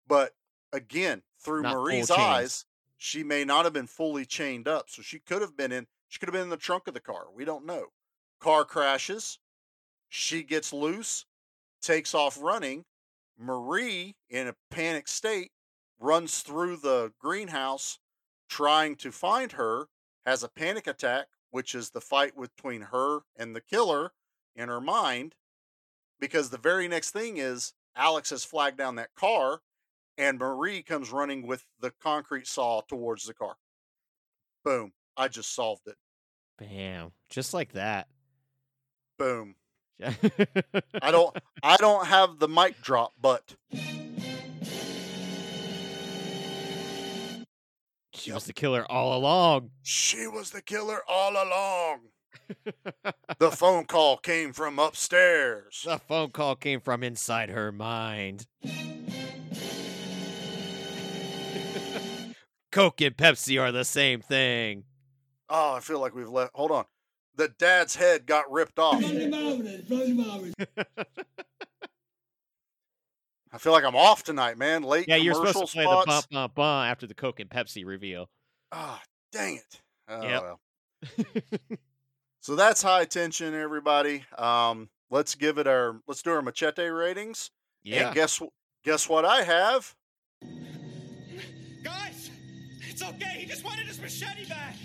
[0.08, 0.34] but
[0.72, 2.66] again, through Not Marie's eyes,
[2.98, 4.90] she may not have been fully chained up.
[4.90, 7.00] So she could have been in, she could have been in the trunk of the
[7.00, 7.26] car.
[7.34, 7.88] We don't know.
[8.40, 9.40] Car crashes.
[10.10, 11.26] She gets loose,
[11.82, 12.86] takes off running.
[13.38, 15.52] Marie, in a panic state,
[16.00, 18.00] runs through the greenhouse
[18.48, 19.88] trying to find her,
[20.26, 24.14] has a panic attack, which is the fight between her and the killer
[24.56, 25.36] in her mind
[26.20, 29.62] because the very next thing is Alex has flagged down that car
[30.18, 33.56] and Marie comes running with the concrete saw towards the car.
[34.64, 34.94] Boom.
[35.18, 35.96] I just solved it.
[36.58, 37.12] Bam.
[37.30, 38.08] Just like that.
[39.18, 39.56] Boom.
[41.02, 43.56] I don't I don't have the mic drop but
[48.14, 48.36] She yep.
[48.36, 49.72] was the killer all along.
[49.84, 52.00] She was the killer all along
[53.40, 55.84] the phone call came from upstairs.
[55.86, 58.48] The phone call came from inside her mind.
[62.72, 64.84] Coke and Pepsi are the same thing.
[65.50, 66.52] Oh, I feel like we've left.
[66.56, 66.86] Hold on.
[67.36, 69.02] The dad's head got ripped off.
[73.52, 74.84] I feel like I'm off tonight, man.
[74.84, 76.06] Late Yeah, you're commercial supposed to play spots.
[76.06, 78.30] the bump bump bump after the Coke and Pepsi reveal.
[78.72, 79.02] Ah,
[79.32, 79.82] dang it.
[80.10, 80.42] Oh, Yep.
[80.42, 80.60] well.
[82.46, 84.24] So that's high tension, everybody.
[84.38, 87.50] Um, let's give it our let's do our machete ratings.
[87.84, 88.06] Yeah.
[88.06, 88.54] And guess wh-
[88.84, 89.96] guess what I have?
[91.84, 92.30] Guys,
[92.88, 93.38] it's okay.
[93.40, 94.76] He just wanted his machete back.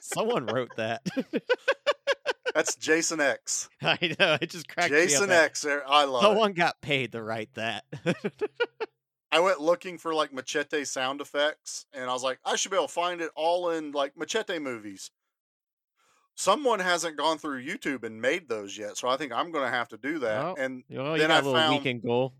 [0.00, 1.02] Someone wrote that.
[2.54, 3.68] That's Jason X.
[3.82, 4.38] I know.
[4.40, 5.02] It just cracked me up.
[5.02, 5.60] Jason that X.
[5.60, 6.26] there- I love it.
[6.28, 7.84] Someone got paid to write that.
[9.32, 12.76] I went looking for like machete sound effects, and I was like, I should be
[12.76, 15.10] able to find it all in like machete movies.
[16.34, 19.70] Someone hasn't gone through YouTube and made those yet, so I think I'm going to
[19.70, 20.44] have to do that.
[20.44, 22.32] Oh, and you then I found, weekend goal.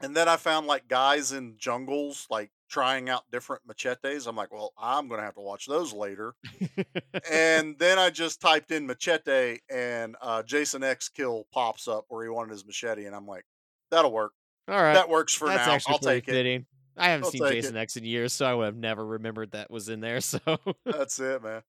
[0.00, 4.26] and then I found like guys in jungles like trying out different machetes.
[4.26, 6.34] I'm like, well, I'm going to have to watch those later.
[7.30, 12.22] and then I just typed in machete, and uh, Jason X kill pops up where
[12.22, 13.44] he wanted his machete, and I'm like,
[13.90, 14.34] that'll work.
[14.68, 14.94] All right.
[14.94, 15.92] That works for That's now.
[15.92, 16.64] I'll take it.
[16.96, 17.80] I haven't I'll seen Jason it.
[17.80, 20.20] X in years, so I would have never remembered that was in there.
[20.20, 20.40] So
[20.84, 21.62] That's it, man.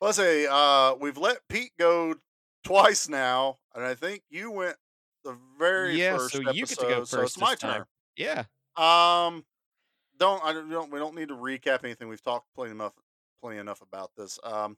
[0.00, 2.14] Let's say uh, we've let Pete go
[2.64, 4.76] twice now, and I think you went
[5.24, 6.54] the very Yeah, first so episode.
[6.54, 7.84] you get to go so first it's my time.
[7.84, 7.86] turn.
[8.16, 8.40] yeah,
[8.76, 9.44] Um,
[10.18, 12.08] don't I don't, we don't need to recap anything.
[12.08, 12.92] We've talked plenty enough
[13.40, 14.38] plenty enough about this.
[14.44, 14.76] Um,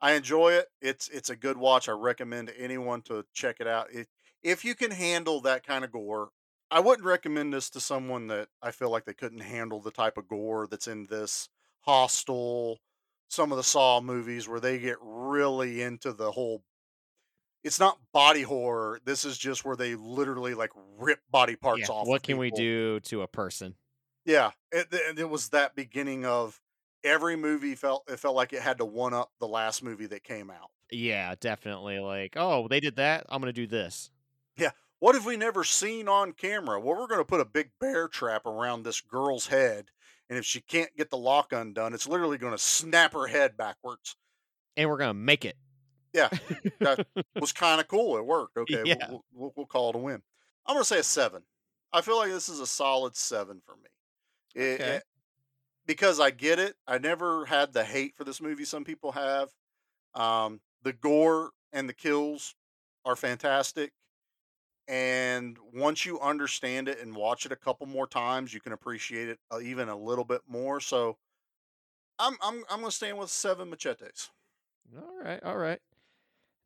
[0.00, 0.66] I enjoy it.
[0.80, 1.88] It's it's a good watch.
[1.88, 3.92] I recommend anyone to check it out.
[3.92, 4.06] It,
[4.42, 6.30] if you can handle that kind of gore,
[6.70, 10.16] I wouldn't recommend this to someone that I feel like they couldn't handle the type
[10.16, 11.48] of gore that's in this
[11.80, 12.78] Hostel,
[13.28, 16.62] some of the Saw movies where they get really into the whole.
[17.64, 19.00] It's not body horror.
[19.04, 21.94] This is just where they literally like rip body parts yeah.
[21.94, 22.06] off.
[22.06, 23.74] What of can we do to a person?
[24.24, 26.60] Yeah, it, it, it was that beginning of
[27.04, 30.22] every movie felt it felt like it had to one up the last movie that
[30.22, 30.70] came out.
[30.90, 31.98] Yeah, definitely.
[31.98, 33.26] Like, oh, they did that.
[33.28, 34.10] I'm gonna do this.
[35.00, 36.78] What have we never seen on camera?
[36.80, 39.86] Well, we're going to put a big bear trap around this girl's head,
[40.28, 43.56] and if she can't get the lock undone, it's literally going to snap her head
[43.56, 44.16] backwards.
[44.76, 45.56] And we're gonna make it.
[46.12, 46.28] Yeah,
[46.80, 47.06] that
[47.40, 48.16] was kind of cool.
[48.16, 48.56] It worked.
[48.56, 49.08] Okay, Yeah.
[49.10, 50.22] we'll, we'll, we'll call it a win.
[50.66, 51.42] I'm going to say a seven.
[51.92, 53.88] I feel like this is a solid seven for me.
[54.54, 54.96] It- Okay.
[54.96, 55.04] it-
[55.86, 56.76] because I get it.
[56.86, 59.48] I never had the hate for this movie some people have.
[60.14, 62.54] Um, the gore and the kills
[63.04, 63.90] are fantastic.
[64.90, 69.28] And once you understand it and watch it a couple more times, you can appreciate
[69.28, 70.80] it uh, even a little bit more.
[70.80, 71.16] So
[72.18, 74.30] I'm I'm I'm gonna stand with seven machetes.
[74.96, 75.78] All right, all right.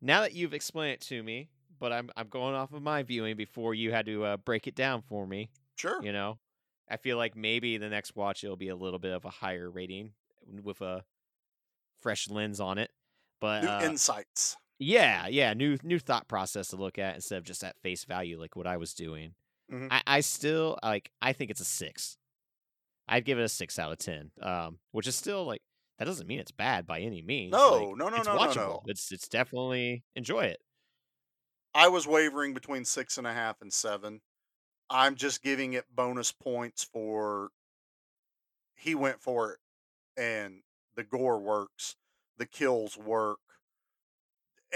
[0.01, 1.49] Now that you've explained it to me,
[1.79, 4.73] but I'm I'm going off of my viewing before you had to uh, break it
[4.73, 5.51] down for me.
[5.75, 6.03] Sure.
[6.03, 6.39] You know,
[6.89, 9.69] I feel like maybe the next watch it'll be a little bit of a higher
[9.69, 10.13] rating
[10.63, 11.03] with a
[11.99, 12.89] fresh lens on it.
[13.39, 14.57] But uh, insights.
[14.79, 18.39] Yeah, yeah, new new thought process to look at instead of just at face value
[18.39, 19.35] like what I was doing.
[19.71, 19.87] Mhm.
[19.89, 22.17] I, I still like I think it's a six.
[23.07, 24.31] I'd give it a six out of ten.
[24.41, 25.61] Um, which is still like
[25.99, 27.53] that doesn't mean it's bad by any means.
[27.53, 28.83] No, like, no, no, it's no, no, no.
[28.85, 30.59] It's it's definitely enjoy it.
[31.75, 34.21] I was wavering between six and a half and seven.
[34.89, 37.51] I'm just giving it bonus points for
[38.75, 39.59] he went for it
[40.17, 40.63] and
[40.95, 41.97] the gore works,
[42.37, 43.39] the kills work.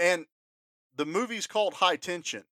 [0.00, 0.26] And
[0.96, 2.44] the movie's called High Tension.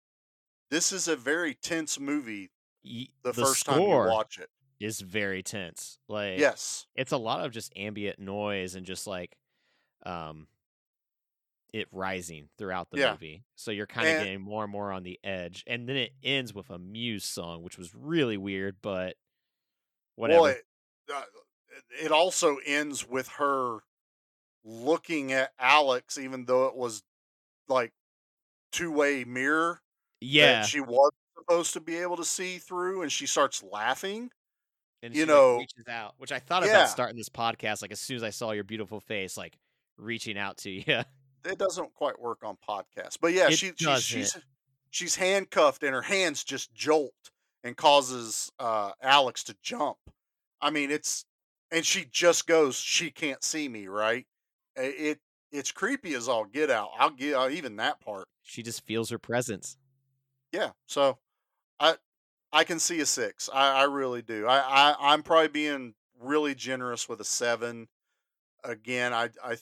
[0.71, 2.51] This is a very tense movie
[2.85, 4.51] Y- the, first time you watch it.
[4.81, 5.99] is very tense.
[6.09, 6.87] Like Yes.
[6.95, 9.37] it's a lot of just ambient noise and just like
[10.05, 10.49] um
[11.73, 13.13] it rising throughout the Yeah.
[13.13, 13.45] movie.
[13.55, 15.63] So you're kind of getting more and more on the edge.
[15.67, 19.17] And then it ends with a Muse song, which was really weird, but
[20.15, 20.41] whatever.
[20.43, 20.65] Well, it,
[21.13, 21.23] uh,
[22.03, 23.81] it also ends with her
[24.65, 27.03] looking at Alex, even though it was
[27.69, 27.93] like
[28.73, 29.81] two way mirror.
[30.21, 30.61] yeah.
[30.61, 34.31] that she was supposed to be able to see through, and she starts laughing.
[35.03, 36.71] and you she, like, know- reaches out, which I thought Yeah.
[36.71, 39.59] about starting this podcast like as soon as I saw your beautiful face, like
[39.97, 40.85] reaching out to you.
[41.45, 44.37] It doesn't quite work on podcasts, but yeah, It she, she's she's
[44.91, 47.13] she's handcuffed, and her hands just jolt
[47.63, 49.99] and causes uh, Alex to jump.
[50.61, 51.25] I mean, it's
[51.71, 54.27] and she just goes, "She can't see me," right?
[54.75, 55.21] It
[55.53, 56.91] it's creepy as all get out.
[56.99, 58.29] I'll give uh, even that part.
[58.43, 59.77] she just feels her presence.
[60.53, 61.19] Yeah, so
[61.81, 61.97] I
[62.53, 63.49] I can see a six.
[63.53, 64.47] I, I really do.
[64.47, 67.89] I, I I'm probably being really generous with a seven.
[68.65, 69.57] Again, I I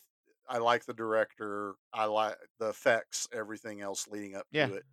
[0.49, 1.75] I like the director.
[1.93, 4.67] I like the effects, everything else leading up Yeah.
[4.67, 4.85] to it,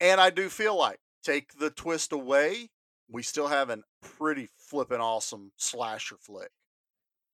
[0.00, 2.70] and I do feel like take the twist away,
[3.08, 6.50] we still have a pretty flippin' awesome slasher flick.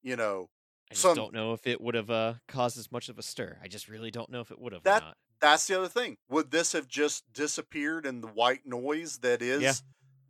[0.02, 0.50] You know,
[0.90, 3.22] I just some don't know if it would have uh, caused as much of a
[3.22, 3.58] stir.
[3.62, 4.82] I just really don't know if it would have.
[4.84, 6.16] That- that's the other thing.
[6.28, 9.74] Would this have just disappeared in the white noise that is Yeah.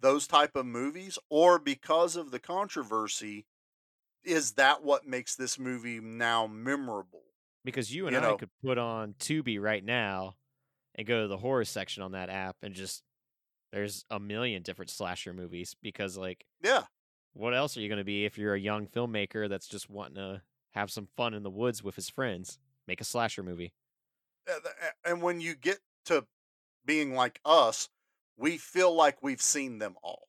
[0.00, 3.46] those type of movies, or because of the controversy,
[4.22, 7.22] is that what makes this movie now memorable?
[7.64, 10.36] because you and you I know- could put on Tubi right now
[10.94, 13.02] and go to the horror section on that app and just
[13.72, 16.84] there's a million different slasher movies because like Yeah,
[17.34, 20.14] what else are you going to be if you're a young filmmaker that's just wanting
[20.16, 20.42] to
[20.72, 23.72] have some fun in the woods with his friends make a slasher movie
[24.46, 26.26] eh, th- a- eh, and when you get to
[26.84, 27.88] being like us,
[28.36, 30.28] we feel like we've seen them all.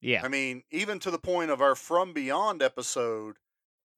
[0.00, 3.36] yeah I mean, even to the point of our From Beyond episode,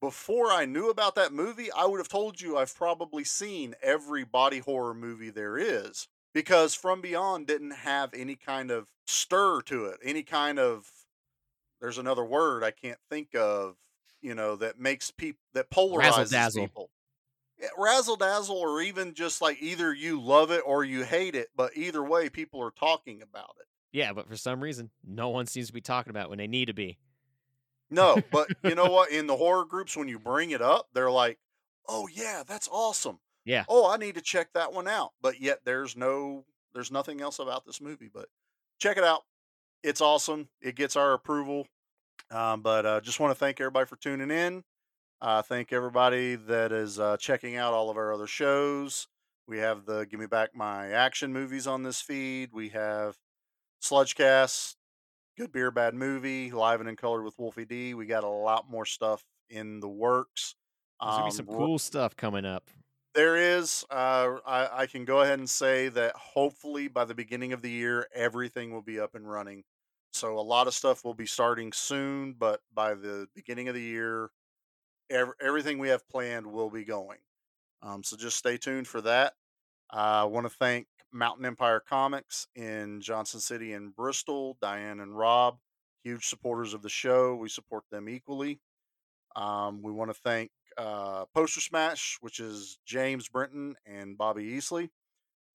[0.01, 4.23] before I knew about that movie, I would have told you I've probably seen every
[4.23, 9.85] body horror movie there is because From Beyond didn't have any kind of stir to
[9.85, 10.91] it, any kind of
[11.81, 13.77] there's another word I can't think of,
[14.25, 16.63] you know, that makes people that polarizes dazzle.
[16.63, 16.89] people.
[17.57, 21.47] Yeah, razzle dazzle, or even just like either you love it or you hate it,
[21.55, 23.67] but either way, people are talking about it.
[23.93, 26.47] yeah but for some reason no one seems to be talking about it when they
[26.47, 26.97] need to be
[27.89, 29.09] No, but you know what?
[29.11, 31.37] In the horror groups, when you bring it up, they're like,
[31.87, 33.19] "Oh yeah, that's awesome.
[33.45, 36.43] yeah Oh, I need to check that one out." But yet, there's no,
[36.73, 38.09] there's nothing else about this movie.
[38.13, 38.27] But
[38.79, 39.21] check it out.
[39.83, 40.49] It's awesome.
[40.61, 41.67] It gets our approval.
[42.31, 44.63] Um, but uh, just want to thank everybody for tuning in.
[45.21, 49.07] Uh, thank everybody that is uh, checking out all of our other shows.
[49.47, 52.51] We have the Give Me Back My Action movies on this feed.
[52.51, 53.17] We have
[53.81, 54.75] Sludgecast,
[55.37, 57.93] Good Beer, Bad Movie, Live and in Color with Wolfie D.
[57.93, 60.55] We got a lot more stuff in the works.
[61.01, 62.69] there's gonna be some Um, cool stuff coming up
[63.13, 63.85] There is.
[63.89, 67.71] Uh, I, I can go ahead and say that hopefully by the beginning of the
[67.71, 69.63] year, everything will be up and running.
[70.15, 73.81] So a lot of stuff will be starting soon, but by the beginning of the
[73.81, 74.29] year,
[75.09, 77.17] ev- everything we have planned will be going.
[77.81, 79.33] Um, so just stay tuned for that.
[79.91, 85.57] I want to thank Mountain Empire Comics in Johnson City and Bristol, Diane and Rob,
[86.05, 87.35] huge supporters of the show.
[87.35, 88.61] We support them equally.
[89.35, 94.91] Um, we want to thank uh, Poster Smash, which is James Brenton and Bobby Easley.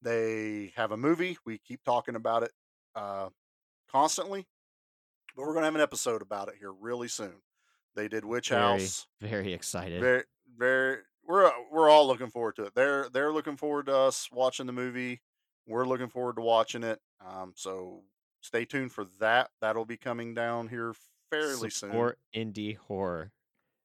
[0.03, 1.39] They have a movie.
[1.47, 2.51] We keep talking about it
[2.95, 3.29] uh,
[3.91, 4.47] constantly,
[5.35, 7.33] but we're going to have an episode about it here really soon.
[7.95, 9.07] They did Witch very House.
[9.19, 10.23] very excited Very,
[10.57, 10.97] very.
[11.27, 12.73] We're we're all looking forward to it.
[12.73, 15.21] They're they're looking forward to us watching the movie.
[15.67, 16.99] We're looking forward to watching it.
[17.25, 18.01] Um, so
[18.41, 19.51] stay tuned for that.
[19.61, 20.93] That'll be coming down here
[21.29, 21.91] fairly soon.
[21.91, 23.31] support indie horror.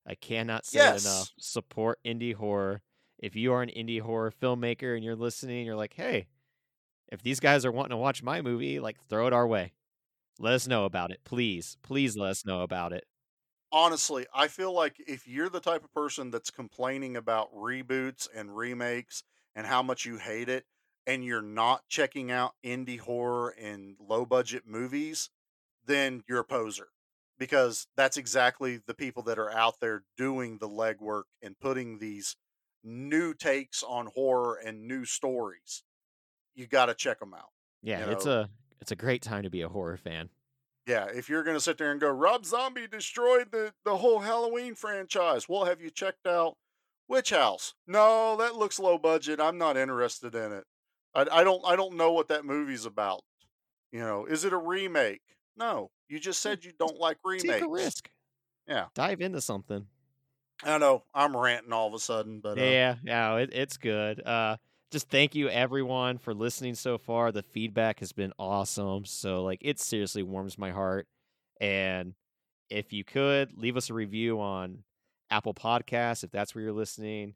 [0.06, 1.32] I cannot say it enough.
[1.38, 2.80] Support indie horror.
[3.18, 6.28] If you are an indie horror filmmaker and you're listening, you're like, hey,
[7.10, 9.72] if these guys are wanting to watch my movie, like throw it our way.
[10.38, 11.20] Let us know about it.
[11.24, 11.76] Please.
[11.82, 13.04] Please let us know about it.
[13.72, 18.56] honestly, I feel like if you're the type of person that's complaining about reboots and
[18.56, 19.22] remakes
[19.54, 20.66] and how much you hate it,
[21.08, 25.30] and you're not checking out indie horror and low budget movies,
[25.84, 26.88] then you're a poser.
[27.38, 32.36] Because that's exactly the people that are out there doing the legwork and putting these
[32.82, 35.84] new takes on horror and new stories.
[36.54, 37.50] You got to check them out.
[37.82, 38.26] Yeah, You it's know.
[38.26, 38.50] a
[38.80, 40.28] it's a great time to be a horror fan.
[40.86, 44.20] Yeah, if you're going to sit there and go, Rob Zombie destroyed the, the whole
[44.20, 46.56] Halloween franchise, well, have you checked out
[47.08, 47.74] Witch House?
[47.88, 49.40] No, that looks low budget.
[49.40, 50.64] I'm not interested in it.
[51.14, 53.22] I, I don't I don't know what that movie's about.
[53.90, 55.22] You know, is it a remake?
[55.56, 57.44] No, you just said you don't like remakes.
[57.44, 58.10] Take a risk.
[58.68, 58.86] Yeah.
[58.94, 59.86] Dive into something.
[60.62, 64.24] I know I'm ranting all of a sudden, but uh, Yeah, yeah, it, it's good.
[64.24, 64.56] Uh,
[64.90, 67.32] just thank you everyone for listening so far.
[67.32, 69.04] The feedback has been awesome.
[69.04, 71.06] So like, it seriously warms my heart.
[71.60, 72.14] And
[72.70, 74.84] if you could leave us a review on
[75.30, 77.34] Apple Podcasts, if that's where you're listening,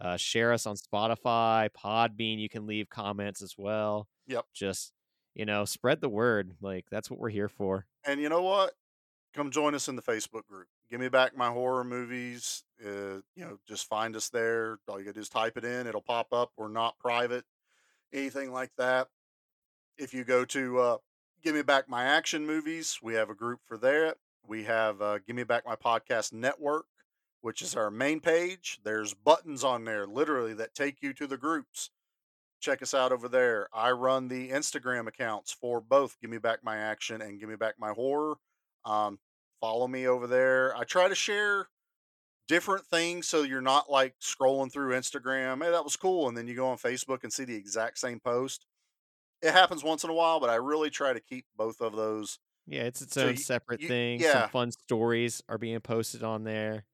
[0.00, 2.38] uh, share us on Spotify, Podbean.
[2.38, 4.08] You can leave comments as well.
[4.26, 4.44] Yep.
[4.54, 4.92] Just
[5.34, 6.52] you know, spread the word.
[6.60, 7.86] Like that's what we're here for.
[8.06, 8.72] And you know what?
[9.34, 10.66] Come join us in the Facebook group.
[10.90, 12.64] Give me back my horror movies.
[12.84, 14.78] Uh, you know, just find us there.
[14.88, 15.86] All you gotta do is type it in.
[15.86, 16.52] It'll pop up.
[16.56, 17.44] We're not private,
[18.12, 19.08] anything like that.
[19.98, 20.96] If you go to uh,
[21.42, 24.16] Give Me Back My Action Movies, we have a group for that.
[24.46, 26.86] We have uh, Give Me Back My Podcast Network,
[27.40, 28.80] which is our main page.
[28.82, 31.90] There's buttons on there, literally, that take you to the groups.
[32.60, 33.68] check us out over there.
[33.72, 37.56] I run the Instagram accounts for both Give Me Back My Action and Give Me
[37.56, 38.36] Back My Horror.
[38.84, 39.18] Um,
[39.60, 40.76] follow me over there.
[40.76, 41.68] I try to share
[42.48, 45.62] different things so you're not like scrolling through Instagram.
[45.64, 46.28] Hey, that was cool.
[46.28, 48.66] And then you go on Facebook and see the exact same post.
[49.40, 52.38] It happens once in a while, but I really try to keep both of those.
[52.66, 54.20] Yeah, it's its So own y- separate you- thing.
[54.20, 54.42] yeah.
[54.42, 56.84] Some fun stories are being posted on there.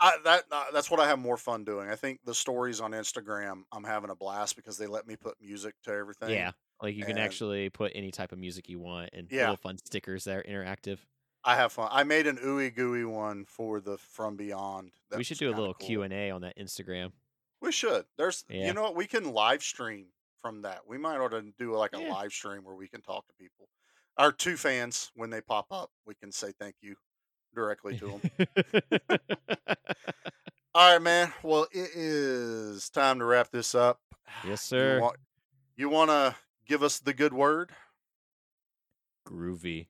[0.00, 1.88] I, that uh, that's what I have more fun doing.
[1.88, 5.36] I think the stories on Instagram, I'm having a blast because they let me put
[5.40, 6.30] music to everything.
[6.30, 6.50] Yeah,
[6.82, 9.42] like you can actually put any type of music you want and Yeah.
[9.42, 10.98] little fun stickers that are interactive.
[11.44, 11.88] I have fun.
[11.90, 14.92] I made an ooey gooey one for the From Beyond.
[15.10, 15.86] that we should do a little cool.
[15.86, 17.10] Q and A on that Instagram.
[17.60, 18.04] We should.
[18.16, 18.66] There's, Yeah.
[18.66, 18.94] you know what?
[18.96, 20.06] We can live stream
[20.40, 20.80] from that.
[20.86, 22.12] We might ought to do like a Yeah.
[22.12, 23.68] live stream where we can talk to people.
[24.18, 26.96] Our two fans, when they pop up, we can say thank you
[27.54, 28.48] directly to them.
[30.74, 31.32] All right, man.
[31.42, 34.00] Well, it is time to wrap this up.
[34.44, 35.00] yes, You sir.
[35.00, 35.16] want,
[35.76, 36.34] you want to
[36.66, 37.70] give us the good word?
[39.26, 39.88] Groovy.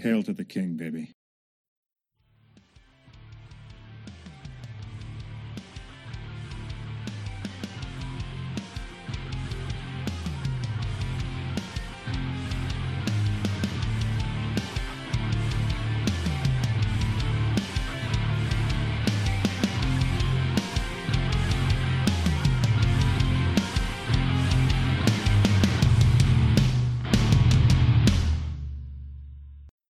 [0.00, 1.14] Hail to the king, baby.